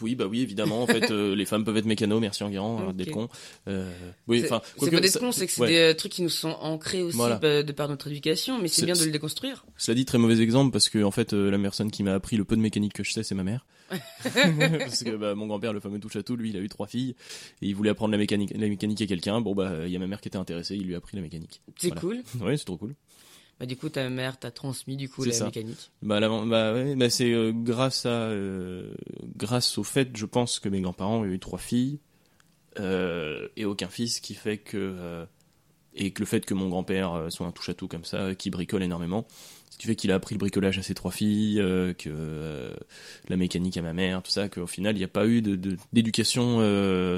oui, 0.01 0.15
bah 0.15 0.25
oui, 0.27 0.41
évidemment. 0.41 0.83
En 0.83 0.87
fait, 0.87 1.09
euh, 1.11 1.35
les 1.35 1.45
femmes 1.45 1.63
peuvent 1.63 1.77
être 1.77 1.85
mécano. 1.85 2.19
Merci 2.19 2.43
Enguerrand, 2.43 2.77
arrête 2.77 2.89
Ok. 2.89 2.95
d'être 2.95 3.11
con. 3.11 3.29
Euh, 3.67 3.91
oui, 4.27 4.39
C'est- 4.41 4.45
enfin, 4.51 4.61
c'est 4.65 4.77
quoique, 4.79 4.95
pas 4.95 5.01
d'être 5.01 5.11
ça- 5.11 5.19
con, 5.19 5.31
c'est 5.31 5.45
que 5.47 5.51
c'est 5.53 5.61
ouais. 5.61 5.67
des 5.69 5.77
euh, 5.77 5.93
trucs 5.93 6.11
qui 6.11 6.21
nous 6.23 6.29
sont 6.29 6.49
ancrés 6.61 7.01
aussi 7.03 7.17
Voilà. 7.17 7.37
bah, 7.37 7.63
de 7.63 7.71
par 7.71 7.87
notre 7.89 8.07
éducation, 8.07 8.59
mais 8.61 8.67
c'est 8.67 8.85
bien 8.85 8.95
de 8.95 9.03
le 9.03 9.11
déconstruire. 9.11 9.65
Cela 9.77 9.95
dit, 9.95 10.05
très 10.05 10.17
mauvais 10.17 10.39
exemple 10.41 10.71
parce 10.71 10.89
que 10.89 11.03
en 11.03 11.11
fait, 11.11 11.33
euh, 11.33 11.49
la 11.51 11.59
personne 11.59 11.91
qui 11.91 12.03
m'a 12.03 12.13
appris 12.13 12.37
le 12.37 12.45
peu 12.45 12.55
de 12.55 12.61
mécanique 12.61 12.93
que 12.93 13.03
je 13.03 13.11
sais, 13.11 13.23
c'est 13.23 13.35
ma 13.35 13.43
mère. 13.43 13.65
parce 14.23 15.03
que 15.03 15.15
bah, 15.15 15.35
mon 15.35 15.47
grand-père, 15.47 15.73
le 15.73 15.79
fameux 15.79 15.99
touche 15.99 16.15
à 16.15 16.23
tout, 16.23 16.35
lui, 16.35 16.49
il 16.49 16.57
a 16.57 16.59
eu 16.59 16.69
trois 16.69 16.87
filles 16.87 17.15
et 17.61 17.67
il 17.67 17.75
voulait 17.75 17.89
apprendre 17.89 18.11
la 18.11 18.17
mécanique, 18.17 18.51
la 18.55 18.67
mécanique 18.67 19.01
à 19.01 19.05
quelqu'un. 19.05 19.41
Bon 19.41 19.53
bah, 19.55 19.71
il 19.85 19.91
y 19.91 19.95
a 19.95 19.99
ma 19.99 20.07
mère 20.07 20.21
qui 20.21 20.27
était 20.29 20.37
intéressée, 20.37 20.75
il 20.75 20.83
lui 20.85 20.95
a 20.95 20.97
appris 20.97 21.17
la 21.17 21.23
mécanique. 21.23 21.61
C'est 21.77 21.87
Voilà. 21.87 22.01
cool. 22.01 22.21
Ouais, 22.41 22.57
c'est 22.57 22.65
trop 22.65 22.77
cool. 22.77 22.95
Bah, 23.59 23.65
du 23.67 23.77
coup, 23.77 23.89
ta 23.89 24.09
mère 24.09 24.39
t'a 24.39 24.49
transmis 24.49 24.97
du 24.97 25.07
coup 25.07 25.23
la 25.23 25.33
ça. 25.33 25.45
mécanique. 25.45 25.91
Bah, 26.01 26.19
la- 26.19 26.29
bah, 26.29 26.73
ouais, 26.73 26.95
bah 26.95 27.09
c'est 27.11 27.31
euh, 27.31 27.51
grâce 27.53 28.07
à, 28.07 28.09
euh, 28.09 28.91
grâce 29.37 29.77
au 29.77 29.83
fait, 29.83 30.09
je 30.17 30.25
pense 30.25 30.59
que 30.59 30.67
mes 30.67 30.81
grands-parents 30.81 31.19
ont 31.19 31.25
eu 31.25 31.37
trois 31.37 31.59
filles 31.59 31.99
euh, 32.79 33.47
et 33.57 33.65
aucun 33.65 33.87
fils, 33.89 34.19
qui 34.19 34.33
fait 34.33 34.57
que 34.57 35.25
et 35.93 36.11
que 36.11 36.21
le 36.21 36.25
fait 36.25 36.45
que 36.45 36.53
mon 36.53 36.69
grand-père 36.69 37.25
soit 37.29 37.45
un 37.45 37.51
touche 37.51 37.67
à 37.69 37.73
tout 37.73 37.87
comme 37.89 38.05
ça, 38.05 38.33
qui 38.33 38.49
bricole 38.49 38.81
énormément, 38.81 39.27
ce 39.69 39.77
qui 39.77 39.87
fait 39.87 39.95
qu'il 39.97 40.09
a 40.11 40.15
appris 40.15 40.35
le 40.35 40.39
bricolage 40.39 40.79
à 40.79 40.83
ses 40.83 40.93
trois 40.95 41.11
filles, 41.11 41.57
que 41.97 42.73
la 43.27 43.35
mécanique 43.37 43.75
à 43.75 43.81
ma 43.81 43.91
mère, 43.91 44.23
tout 44.23 44.31
ça, 44.31 44.47
qu'au 44.47 44.67
final 44.67 44.95
il 44.95 44.99
n'y 44.99 45.03
a 45.03 45.09
pas 45.09 45.27
eu 45.27 45.41
de- 45.41 45.57
de- 45.57 45.75
d'éducation 45.91 46.59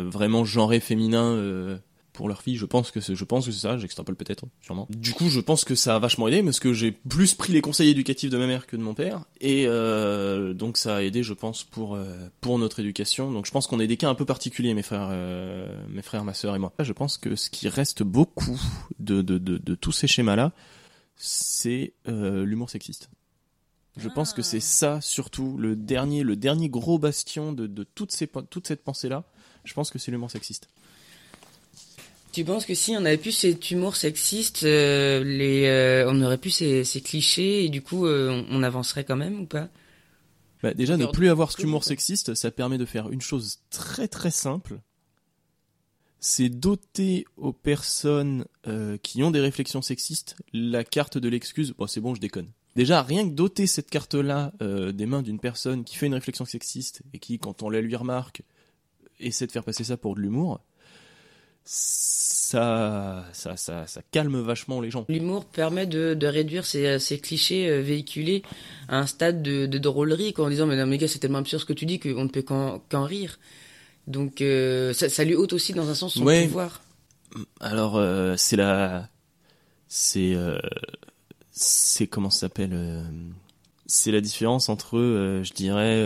vraiment 0.10 0.44
genrée 0.44 0.80
féminin. 0.80 1.80
Pour 2.14 2.30
leurs 2.30 2.44
filles, 2.44 2.58
je 2.58 2.66
pense 2.66 2.92
que 2.92 3.02
c'est, 3.02 3.16
je 3.16 3.24
pense 3.26 3.46
que 3.46 3.52
c'est 3.52 3.60
ça, 3.60 3.78
j'extrapole 3.78 4.16
peut-être, 4.16 4.46
sûrement. 4.62 4.88
Du 4.90 5.14
coup, 5.14 5.30
je 5.30 5.40
pense 5.40 5.66
que 5.66 5.74
ça 5.74 5.96
a 5.96 6.00
vachement 6.00 6.28
aidé, 6.28 6.44
parce 6.44 6.60
que 6.60 6.72
j'ai 6.72 6.92
plus 6.92 7.34
pris 7.34 7.52
les 7.52 7.62
conseils 7.62 7.90
éducatifs 7.90 8.30
de 8.30 8.38
ma 8.38 8.46
mère 8.46 8.68
que 8.68 8.76
de 8.76 8.82
mon 8.82 8.94
père, 8.94 9.26
et 9.42 9.66
euh, 9.68 10.54
donc 10.54 10.78
ça 10.78 10.98
a 10.98 11.02
aidé, 11.02 11.24
je 11.24 11.34
pense, 11.34 11.64
pour 11.64 11.96
euh, 11.96 12.30
pour 12.40 12.60
notre 12.60 12.80
éducation. 12.80 13.32
Donc 13.32 13.48
je 13.48 13.52
pense 13.52 13.66
qu'on 13.68 13.80
est 13.80 13.88
des 13.88 13.98
cas 13.98 14.10
un 14.10 14.16
peu 14.16 14.26
particuliers, 14.26 14.74
mes 14.76 14.84
frères, 14.84 15.10
euh, 15.12 15.84
mes 15.90 16.04
frères, 16.04 16.24
ma 16.24 16.36
sœur 16.36 16.56
et 16.56 16.60
moi. 16.60 16.72
Je 16.80 16.94
pense 16.94 17.18
que 17.18 17.36
ce 17.36 17.50
qui 17.50 17.68
reste 17.68 18.04
beaucoup 18.04 18.62
de 19.00 19.22
de 19.22 19.38
de, 19.40 19.76
tous 19.76 19.92
ces 19.92 20.08
schémas-là, 20.08 20.52
c'est 21.16 21.94
euh, 22.08 22.46
l'humour 22.46 22.70
sexiste. 22.70 23.10
Je 23.98 24.10
pense 24.10 24.34
que 24.34 24.42
c'est 24.42 24.60
ça 24.60 25.02
surtout 25.02 25.56
le 25.58 25.76
dernier 25.76 26.24
le 26.24 26.36
dernier 26.36 26.70
gros 26.70 27.00
bastion 27.00 27.54
de 27.54 27.66
de 27.68 27.88
ces 28.10 28.28
toute 28.28 28.68
cette 28.68 28.84
pensée-là. 28.84 29.24
Je 29.66 29.74
pense 29.74 29.90
que 29.90 29.98
c'est 29.98 30.12
l'humour 30.12 30.30
sexiste. 30.30 30.68
Tu 32.34 32.44
penses 32.44 32.66
que 32.66 32.74
si 32.74 32.92
on 32.98 33.06
avait 33.06 33.18
pu 33.20 33.32
cet 33.32 33.70
humour 33.70 33.96
sexiste, 33.96 34.64
euh, 34.64 35.24
les, 35.24 35.66
euh, 35.68 36.10
on 36.12 36.20
aurait 36.24 36.40
pu 36.40 36.50
ces, 36.50 36.84
ces 36.84 37.00
clichés 37.00 37.64
et 37.64 37.70
du 37.70 37.84
coup 37.84 38.08
euh, 38.08 38.44
on, 38.50 38.58
on 38.60 38.64
avancerait 38.64 39.06
quand 39.06 39.16
même 39.16 39.42
ou 39.42 39.46
pas? 39.46 39.70
Bah, 40.64 40.74
déjà, 40.74 40.98
ne 40.98 41.06
plus 41.06 41.30
avoir 41.30 41.52
cet 41.52 41.62
humour 41.62 41.82
quoi. 41.82 41.90
sexiste, 41.90 42.34
ça 42.34 42.50
permet 42.50 42.80
de 42.80 42.86
faire 42.86 43.12
une 43.12 43.22
chose 43.22 43.60
très 43.70 44.08
très 44.08 44.32
simple. 44.32 44.80
C'est 46.20 46.50
doter 46.50 47.26
aux 47.38 47.54
personnes 47.54 48.46
euh, 48.66 48.98
qui 48.98 49.22
ont 49.22 49.30
des 49.30 49.42
réflexions 49.42 49.84
sexistes 49.84 50.36
la 50.54 50.84
carte 50.84 51.20
de 51.20 51.30
l'excuse. 51.30 51.74
Bon, 51.78 51.86
c'est 51.86 52.00
bon, 52.02 52.16
je 52.16 52.22
déconne. 52.22 52.50
Déjà, 52.76 53.04
rien 53.04 53.30
que 53.30 53.34
doter 53.34 53.68
cette 53.68 53.92
carte-là 53.92 54.54
euh, 54.62 54.92
des 54.92 55.06
mains 55.06 55.22
d'une 55.22 55.40
personne 55.40 55.84
qui 55.84 55.98
fait 55.98 56.08
une 56.08 56.16
réflexion 56.16 56.46
sexiste 56.46 57.04
et 57.14 57.20
qui, 57.20 57.38
quand 57.38 57.62
on 57.62 57.70
la 57.70 57.82
lui 57.82 57.96
remarque, 57.96 58.42
essaie 59.20 59.46
de 59.46 59.52
faire 59.52 59.66
passer 59.66 59.84
ça 59.84 59.98
pour 59.98 60.16
de 60.16 60.22
l'humour, 60.22 60.62
ça, 61.66 63.26
ça, 63.34 63.56
ça, 63.58 63.88
ça 63.88 64.02
calme 64.12 64.40
vachement 64.42 64.82
les 64.82 64.92
gens. 64.92 65.06
L'humour 65.10 65.46
permet 65.46 65.86
de, 65.88 66.14
de 66.14 66.28
réduire 66.28 66.66
ces, 66.66 67.00
ces 67.00 67.20
clichés 67.20 67.70
euh, 67.70 67.82
véhiculés 67.82 68.44
à 68.90 69.00
un 69.00 69.06
stade 69.08 69.42
de, 69.42 69.66
de 69.66 69.78
drôlerie, 69.78 70.34
quoi, 70.34 70.46
en 70.46 70.50
disant 70.50 70.66
mais 70.66 70.76
non 70.76 70.86
mais 70.86 70.98
gars 70.98 71.08
c'est 71.08 71.20
tellement 71.20 71.40
absurde 71.40 71.62
ce 71.62 71.66
que 71.66 71.74
tu 71.74 71.86
dis 71.86 72.00
qu'on 72.00 72.24
ne 72.26 72.30
peut 72.30 72.42
qu'en 72.44 72.82
rire. 73.06 73.40
Donc 74.08 74.42
euh, 74.42 74.92
ça, 74.94 75.08
ça 75.10 75.24
lui 75.24 75.36
ôte 75.36 75.54
aussi 75.54 75.74
dans 75.74 75.90
un 75.90 75.96
sens 75.96 76.16
son 76.16 76.26
Ouais. 76.26 76.46
pouvoir. 76.46 76.82
Alors, 77.62 77.96
euh, 77.96 78.36
c'est 78.38 78.58
la. 78.58 79.10
C'est. 79.88 80.34
euh, 80.36 80.60
C'est. 81.52 82.08
Comment 82.08 82.30
ça 82.30 82.42
s'appelle 82.42 82.72
euh, 82.74 83.02
C'est 83.88 84.12
la 84.12 84.22
différence 84.22 84.70
entre, 84.70 84.98
euh, 85.00 85.42
je 85.44 85.54
dirais. 85.54 86.04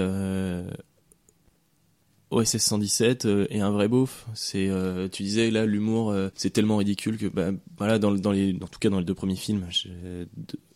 OSS 2.29 2.57
117 2.57 3.25
euh, 3.25 3.47
et 3.49 3.61
un 3.61 3.71
vrai 3.71 3.87
beauf. 3.87 4.25
C'est. 4.33 4.67
euh, 4.69 5.07
tu 5.07 5.23
disais, 5.23 5.49
là, 5.49 5.65
l'humour, 5.65 6.11
euh, 6.11 6.29
c'est 6.35 6.49
tellement 6.49 6.77
ridicule 6.77 7.17
que. 7.17 7.27
Bah, 7.27 7.51
voilà, 7.77 7.99
dans, 7.99 8.11
dans 8.11 8.31
les. 8.31 8.55
En 8.61 8.67
tout 8.67 8.79
cas, 8.79 8.89
dans 8.89 8.99
les 8.99 9.05
deux 9.05 9.13
premiers 9.13 9.35
films, 9.35 9.67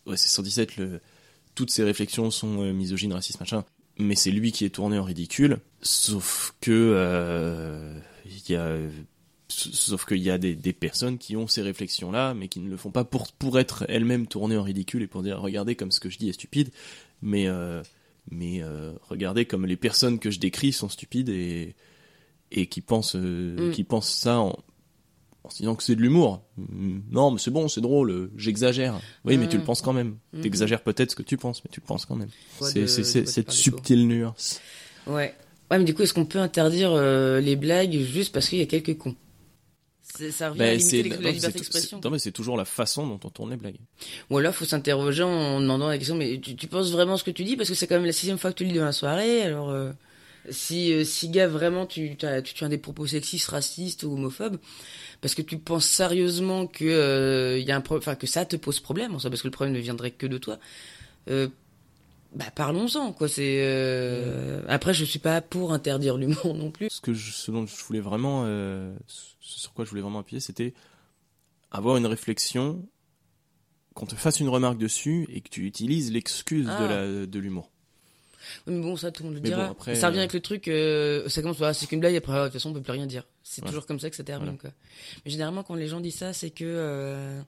OSS 0.06 0.26
117, 0.26 0.76
le, 0.76 1.00
toutes 1.54 1.70
ses 1.70 1.84
réflexions 1.84 2.30
sont 2.30 2.62
euh, 2.62 2.72
misogynes, 2.72 3.12
racistes, 3.12 3.40
machin. 3.40 3.64
Mais 3.98 4.14
c'est 4.14 4.30
lui 4.30 4.52
qui 4.52 4.64
est 4.64 4.70
tourné 4.70 4.98
en 4.98 5.04
ridicule. 5.04 5.58
Sauf 5.82 6.54
que. 6.60 7.92
Il 8.24 8.52
y 8.52 8.56
a. 8.56 8.76
Sauf 9.48 10.06
qu'il 10.06 10.22
y 10.22 10.30
a 10.30 10.38
des, 10.38 10.54
des 10.54 10.72
personnes 10.72 11.18
qui 11.18 11.36
ont 11.36 11.46
ces 11.46 11.60
réflexions-là, 11.60 12.32
mais 12.32 12.48
qui 12.48 12.58
ne 12.60 12.70
le 12.70 12.78
font 12.78 12.90
pas 12.90 13.04
pour, 13.04 13.30
pour 13.32 13.58
être 13.58 13.84
elles-mêmes 13.86 14.26
tournées 14.26 14.56
en 14.56 14.62
ridicule 14.62 15.02
et 15.02 15.06
pour 15.06 15.22
dire 15.22 15.42
regardez 15.42 15.74
comme 15.74 15.92
ce 15.92 16.00
que 16.00 16.08
je 16.08 16.16
dis 16.16 16.30
est 16.30 16.32
stupide, 16.32 16.70
mais, 17.20 17.48
mais 18.30 18.62
euh, 18.62 18.92
regardez 19.02 19.44
comme 19.46 19.66
les 19.66 19.76
personnes 19.76 20.18
que 20.18 20.30
je 20.30 20.38
décris 20.38 20.72
sont 20.72 20.88
stupides 20.88 21.28
et, 21.28 21.74
et 22.50 22.66
qui, 22.66 22.80
pensent, 22.80 23.16
euh, 23.16 23.68
Mm. 23.68 23.72
qui 23.72 23.84
pensent 23.84 24.10
ça 24.14 24.38
en, 24.38 24.56
en 25.44 25.50
se 25.50 25.58
disant 25.58 25.74
que 25.74 25.82
c'est 25.82 25.96
de 25.96 26.00
l'humour. 26.00 26.42
Mm, 26.56 27.00
Non, 27.10 27.30
mais 27.32 27.38
c'est 27.38 27.50
bon, 27.50 27.66
c'est 27.68 27.80
drôle, 27.80 28.10
euh, 28.10 28.30
j'exagère. 28.36 29.00
Oui, 29.24 29.36
mais 29.38 29.48
tu 29.48 29.56
le 29.56 29.62
Mm. 29.62 29.66
penses 29.66 29.82
quand 29.82 29.92
même. 29.92 30.16
Mhm. 30.32 30.42
T'exagères 30.42 30.82
peut-être 30.82 31.10
ce 31.10 31.16
que 31.16 31.22
tu 31.22 31.36
penses, 31.36 31.62
mais 31.64 31.70
tu 31.72 31.80
le 31.80 31.86
penses 31.86 32.06
quand 32.06 32.16
même. 32.16 32.28
C'est 32.60 32.86
cette 32.86 33.50
subtile 33.50 34.06
nuance. 34.06 34.60
Ouais. 35.06 35.34
Ouais, 35.70 35.78
mais 35.78 35.84
du 35.84 35.94
coup, 35.94 36.02
est-ce 36.02 36.12
qu'on 36.14 36.26
peut 36.26 36.38
interdire 36.38 36.90
euh, 36.92 37.40
les 37.40 37.56
blagues 37.56 37.96
juste 37.98 38.32
parce 38.34 38.48
qu'il 38.48 38.58
y 38.58 38.62
a 38.62 38.66
quelques 38.66 38.96
cons? 38.98 39.16
Ça 40.30 40.50
revient 40.50 40.62
à 40.62 40.66
Bah, 40.66 40.74
limiter 40.74 41.02
la, 41.08 41.16
non, 41.16 41.30
liberté 41.32 41.58
d'expression. 41.58 42.00
non, 42.04 42.10
mais 42.10 42.18
c'est 42.18 42.32
toujours 42.32 42.56
la 42.56 42.64
façon 42.64 43.06
dont 43.06 43.20
on 43.24 43.30
tourne 43.30 43.50
les 43.50 43.56
blagues. 43.56 43.78
Ou 44.30 44.38
alors, 44.38 44.54
faut 44.54 44.64
s'interroger 44.64 45.22
en 45.22 45.60
demandant 45.60 45.88
la 45.88 45.98
question, 45.98 46.14
mais 46.16 46.38
tu, 46.38 46.54
tu 46.56 46.66
penses 46.66 46.90
vraiment 46.90 47.16
ce 47.16 47.24
que 47.24 47.30
tu 47.30 47.44
dis? 47.44 47.56
Parce 47.56 47.68
que 47.68 47.74
c'est 47.74 47.86
quand 47.86 47.96
même 47.96 48.04
la 48.04 48.12
sixième 48.12 48.38
fois 48.38 48.52
que 48.52 48.58
tu 48.58 48.64
le 48.64 48.72
dis 48.72 48.78
dans 48.78 48.84
la 48.84 48.92
soirée, 48.92 49.42
alors... 49.42 49.70
euh, 49.70 49.92
si, 50.50 50.92
euh, 50.92 51.04
si, 51.04 51.28
gars, 51.30 51.46
vraiment, 51.46 51.86
tu, 51.86 52.16
tu 52.16 52.54
tiens 52.54 52.68
des 52.68 52.78
propos 52.78 53.06
sexistes, 53.06 53.48
racistes 53.48 54.02
ou 54.02 54.12
homophobes, 54.14 54.58
parce 55.20 55.34
que 55.34 55.42
tu 55.42 55.58
penses 55.58 55.86
sérieusement 55.86 56.66
que, 56.66 56.84
euh, 56.84 57.58
y 57.60 57.70
a 57.72 57.76
un 57.76 57.80
pro- 57.80 58.00
que 58.00 58.26
ça 58.26 58.44
te 58.44 58.56
pose 58.56 58.80
problème, 58.80 59.14
en 59.14 59.18
soi, 59.20 59.30
parce 59.30 59.42
que 59.42 59.48
le 59.48 59.52
problème 59.52 59.74
ne 59.74 59.80
viendrait 59.80 60.10
que 60.12 60.26
de 60.26 60.38
toi, 60.38 60.58
euh, 61.30 61.48
bah, 62.34 62.46
parlons-en, 62.54 63.12
quoi. 63.12 63.28
C'est, 63.28 63.58
euh, 63.62 64.62
Après, 64.68 64.94
je 64.94 65.04
suis 65.04 65.18
pas 65.18 65.40
pour 65.40 65.72
interdire 65.72 66.16
l'humour 66.16 66.54
non 66.54 66.70
plus. 66.70 66.88
Ce 66.90 67.00
que 67.00 67.12
je, 67.12 67.30
ce 67.32 67.50
dont 67.50 67.66
je 67.66 67.84
voulais 67.84 68.00
vraiment, 68.00 68.44
euh, 68.46 68.94
ce 69.06 69.32
sur 69.60 69.72
quoi 69.74 69.84
je 69.84 69.90
voulais 69.90 70.02
vraiment 70.02 70.20
appuyer, 70.20 70.40
c'était 70.40 70.72
avoir 71.70 71.96
une 71.96 72.06
réflexion, 72.06 72.86
qu'on 73.94 74.06
te 74.06 74.14
fasse 74.14 74.40
une 74.40 74.48
remarque 74.48 74.78
dessus 74.78 75.26
et 75.30 75.40
que 75.42 75.48
tu 75.50 75.66
utilises 75.66 76.10
l'excuse 76.12 76.66
Ah. 76.70 76.82
de 76.82 76.86
la 77.20 77.26
de 77.26 77.38
l'humour. 77.38 77.70
Oui, 78.66 78.74
mais 78.74 78.80
bon, 78.82 78.96
ça, 78.96 79.10
tout 79.12 79.22
le 79.22 79.28
monde 79.28 79.36
le 79.36 79.42
Mais 79.42 79.48
dira. 79.50 79.66
bon, 79.66 79.72
après, 79.72 79.94
ça 79.94 80.08
revient 80.08 80.18
euh, 80.18 80.22
avec 80.22 80.32
le 80.32 80.40
truc, 80.40 80.66
euh, 80.68 81.28
ça 81.28 81.42
commence, 81.42 81.58
voilà, 81.58 81.74
c'est 81.74 81.86
qu'une 81.86 82.00
blague, 82.00 82.16
après, 82.16 82.32
de 82.38 82.44
toute 82.44 82.54
façon, 82.54 82.70
on 82.70 82.72
peut 82.72 82.80
plus 82.82 82.92
rien 82.92 83.06
dire. 83.06 83.24
C'est 83.44 83.62
Ouais. 83.62 83.68
toujours 83.68 83.86
comme 83.86 84.00
ça 84.00 84.10
que 84.10 84.16
ça 84.16 84.24
termine, 84.24 84.46
Voilà. 84.46 84.58
quoi. 84.58 84.70
Mais 85.24 85.30
généralement, 85.30 85.62
quand 85.62 85.74
les 85.76 85.86
gens 85.88 86.00
disent 86.00 86.16
ça, 86.16 86.32
c'est 86.32 86.50
que, 86.50 87.40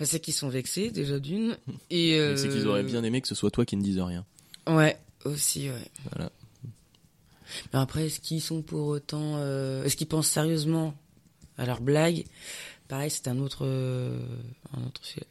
bah, 0.00 0.06
c'est 0.06 0.18
qu'ils 0.18 0.32
sont 0.32 0.48
vexés, 0.48 0.90
déjà 0.90 1.18
d'une, 1.18 1.58
et, 1.90 2.18
euh, 2.18 2.34
C'est 2.34 2.48
qu'ils 2.48 2.66
auraient 2.66 2.82
bien 2.82 3.04
aimé 3.04 3.20
que 3.20 3.28
ce 3.28 3.34
soit 3.34 3.50
toi 3.50 3.66
qui 3.66 3.76
ne 3.76 3.82
dise 3.82 4.00
rien. 4.00 4.24
Ouais, 4.66 4.98
aussi, 5.26 5.68
ouais. 5.68 5.90
Voilà. 6.10 6.32
Mais 7.72 7.78
après, 7.78 8.06
est-ce 8.06 8.18
qu'ils 8.18 8.40
sont 8.40 8.62
pour 8.62 8.86
autant, 8.86 9.34
euh, 9.36 9.84
est-ce 9.84 9.96
qu'ils 9.96 10.06
pensent 10.06 10.28
sérieusement 10.28 10.94
à 11.58 11.66
leur 11.66 11.82
blague? 11.82 12.24
Pareil, 12.88 13.10
c'est 13.10 13.28
un 13.28 13.38
autre, 13.40 13.66
euh, 13.66 14.18
un 14.74 14.86
autre 14.86 15.04
sujet. 15.04 15.26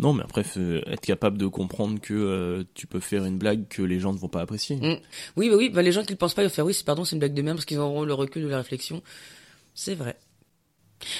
Non, 0.00 0.12
mais 0.12 0.24
après, 0.24 0.42
être 0.86 1.00
capable 1.00 1.38
de 1.38 1.46
comprendre 1.46 2.00
que 2.00 2.14
euh, 2.14 2.64
tu 2.74 2.88
peux 2.88 2.98
faire 2.98 3.24
une 3.24 3.38
blague 3.38 3.68
que 3.68 3.80
les 3.80 4.00
gens 4.00 4.12
ne 4.12 4.18
vont 4.18 4.28
pas 4.28 4.40
apprécier. 4.40 4.74
Mm. 4.74 4.98
Oui, 5.36 5.50
bah 5.50 5.56
oui, 5.56 5.68
bah 5.68 5.82
les 5.82 5.92
gens 5.92 6.02
qui 6.02 6.10
le 6.10 6.18
pensent 6.18 6.34
pas, 6.34 6.42
ils 6.42 6.46
vont 6.46 6.52
faire 6.52 6.66
oui, 6.66 6.74
c'est 6.74 6.84
pardon, 6.84 7.04
c'est 7.04 7.14
une 7.14 7.20
blague 7.20 7.34
de 7.34 7.42
merde 7.42 7.58
parce 7.58 7.64
qu'ils 7.64 7.78
auront 7.78 8.02
le 8.02 8.12
recul 8.12 8.42
de 8.42 8.48
la 8.48 8.56
réflexion. 8.56 9.04
C'est 9.72 9.94
vrai. 9.94 10.16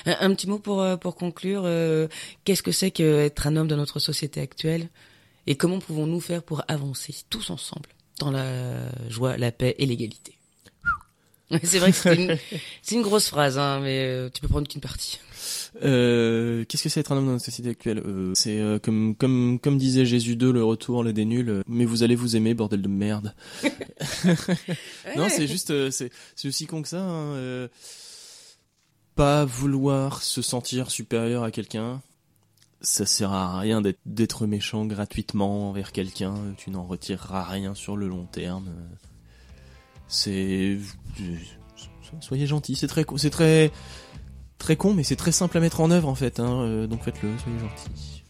Un, 0.06 0.16
un 0.20 0.34
petit 0.34 0.48
mot 0.48 0.58
pour 0.58 0.80
euh, 0.82 0.96
pour 0.96 1.14
conclure. 1.16 1.62
euh, 1.64 2.08
Qu'est-ce 2.44 2.62
que 2.62 2.72
c'est 2.72 2.90
qu'être 2.90 3.46
un 3.46 3.56
homme 3.56 3.68
dans 3.68 3.76
notre 3.76 3.98
société 3.98 4.40
actuelle 4.40 4.88
et 5.46 5.56
comment 5.56 5.78
pouvons-nous 5.78 6.20
faire 6.20 6.42
pour 6.42 6.62
avancer 6.68 7.14
tous 7.30 7.50
ensemble 7.50 7.88
dans 8.18 8.30
la 8.30 8.88
joie, 9.10 9.36
la 9.36 9.52
paix 9.52 9.74
et 9.78 9.86
l'égalité? 9.86 10.38
C'est 11.62 11.78
vrai 11.78 11.92
que 11.92 11.98
c'est 12.82 12.94
une, 12.94 13.02
grosse 13.02 13.28
phrase, 13.28 13.58
hein, 13.58 13.78
mais 13.80 14.06
euh, 14.06 14.30
tu 14.32 14.40
peux 14.40 14.48
prendre 14.48 14.66
qu'une 14.66 14.80
partie. 14.80 15.20
Euh, 15.82 16.64
Qu'est-ce 16.64 16.82
que 16.82 16.88
c'est 16.88 17.00
être 17.00 17.12
un 17.12 17.18
homme 17.18 17.26
dans 17.26 17.32
notre 17.32 17.44
société 17.44 17.68
actuelle? 17.68 17.98
Euh, 18.04 18.32
C'est 18.34 18.58
euh, 18.58 18.78
comme 18.78 19.14
comme 19.14 19.58
comme 19.60 19.76
disait 19.76 20.06
Jésus 20.06 20.36
2, 20.36 20.50
le 20.50 20.64
retour, 20.64 21.04
le 21.04 21.12
des 21.12 21.26
nuls. 21.26 21.50
euh, 21.50 21.62
mais 21.68 21.84
vous 21.84 22.02
allez 22.02 22.14
vous 22.14 22.34
aimer, 22.34 22.54
bordel 22.54 22.80
de 22.80 22.88
merde. 22.88 23.34
Non, 25.16 25.28
c'est 25.28 25.46
juste, 25.46 25.70
euh, 25.70 25.90
c'est 25.90 26.10
c'est 26.34 26.48
aussi 26.48 26.66
con 26.66 26.82
que 26.82 26.88
ça. 26.88 27.00
hein, 27.02 27.34
euh, 27.34 27.68
pas 29.14 29.44
vouloir 29.44 30.22
se 30.22 30.42
sentir 30.42 30.90
supérieur 30.90 31.44
à 31.44 31.50
quelqu'un, 31.50 32.00
ça 32.80 33.06
sert 33.06 33.32
à 33.32 33.58
rien 33.58 33.82
d'être 34.04 34.46
méchant 34.46 34.84
gratuitement 34.84 35.70
envers 35.70 35.92
quelqu'un. 35.92 36.34
Tu 36.56 36.70
n'en 36.70 36.84
retireras 36.84 37.44
rien 37.44 37.74
sur 37.74 37.96
le 37.96 38.08
long 38.08 38.26
terme. 38.26 38.68
C'est 40.08 40.78
soyez 42.20 42.46
gentil. 42.46 42.76
C'est 42.76 42.86
très 42.86 43.04
c'est 43.16 43.30
très 43.30 43.70
très 44.58 44.76
con, 44.76 44.94
mais 44.94 45.02
c'est 45.02 45.16
très 45.16 45.32
simple 45.32 45.56
à 45.56 45.60
mettre 45.60 45.80
en 45.80 45.90
œuvre 45.90 46.08
en 46.08 46.14
fait. 46.14 46.40
Hein, 46.40 46.60
euh, 46.60 46.86
donc 46.86 47.02
faites-le, 47.02 47.30
soyez 47.38 47.58
gentil. 47.58 48.22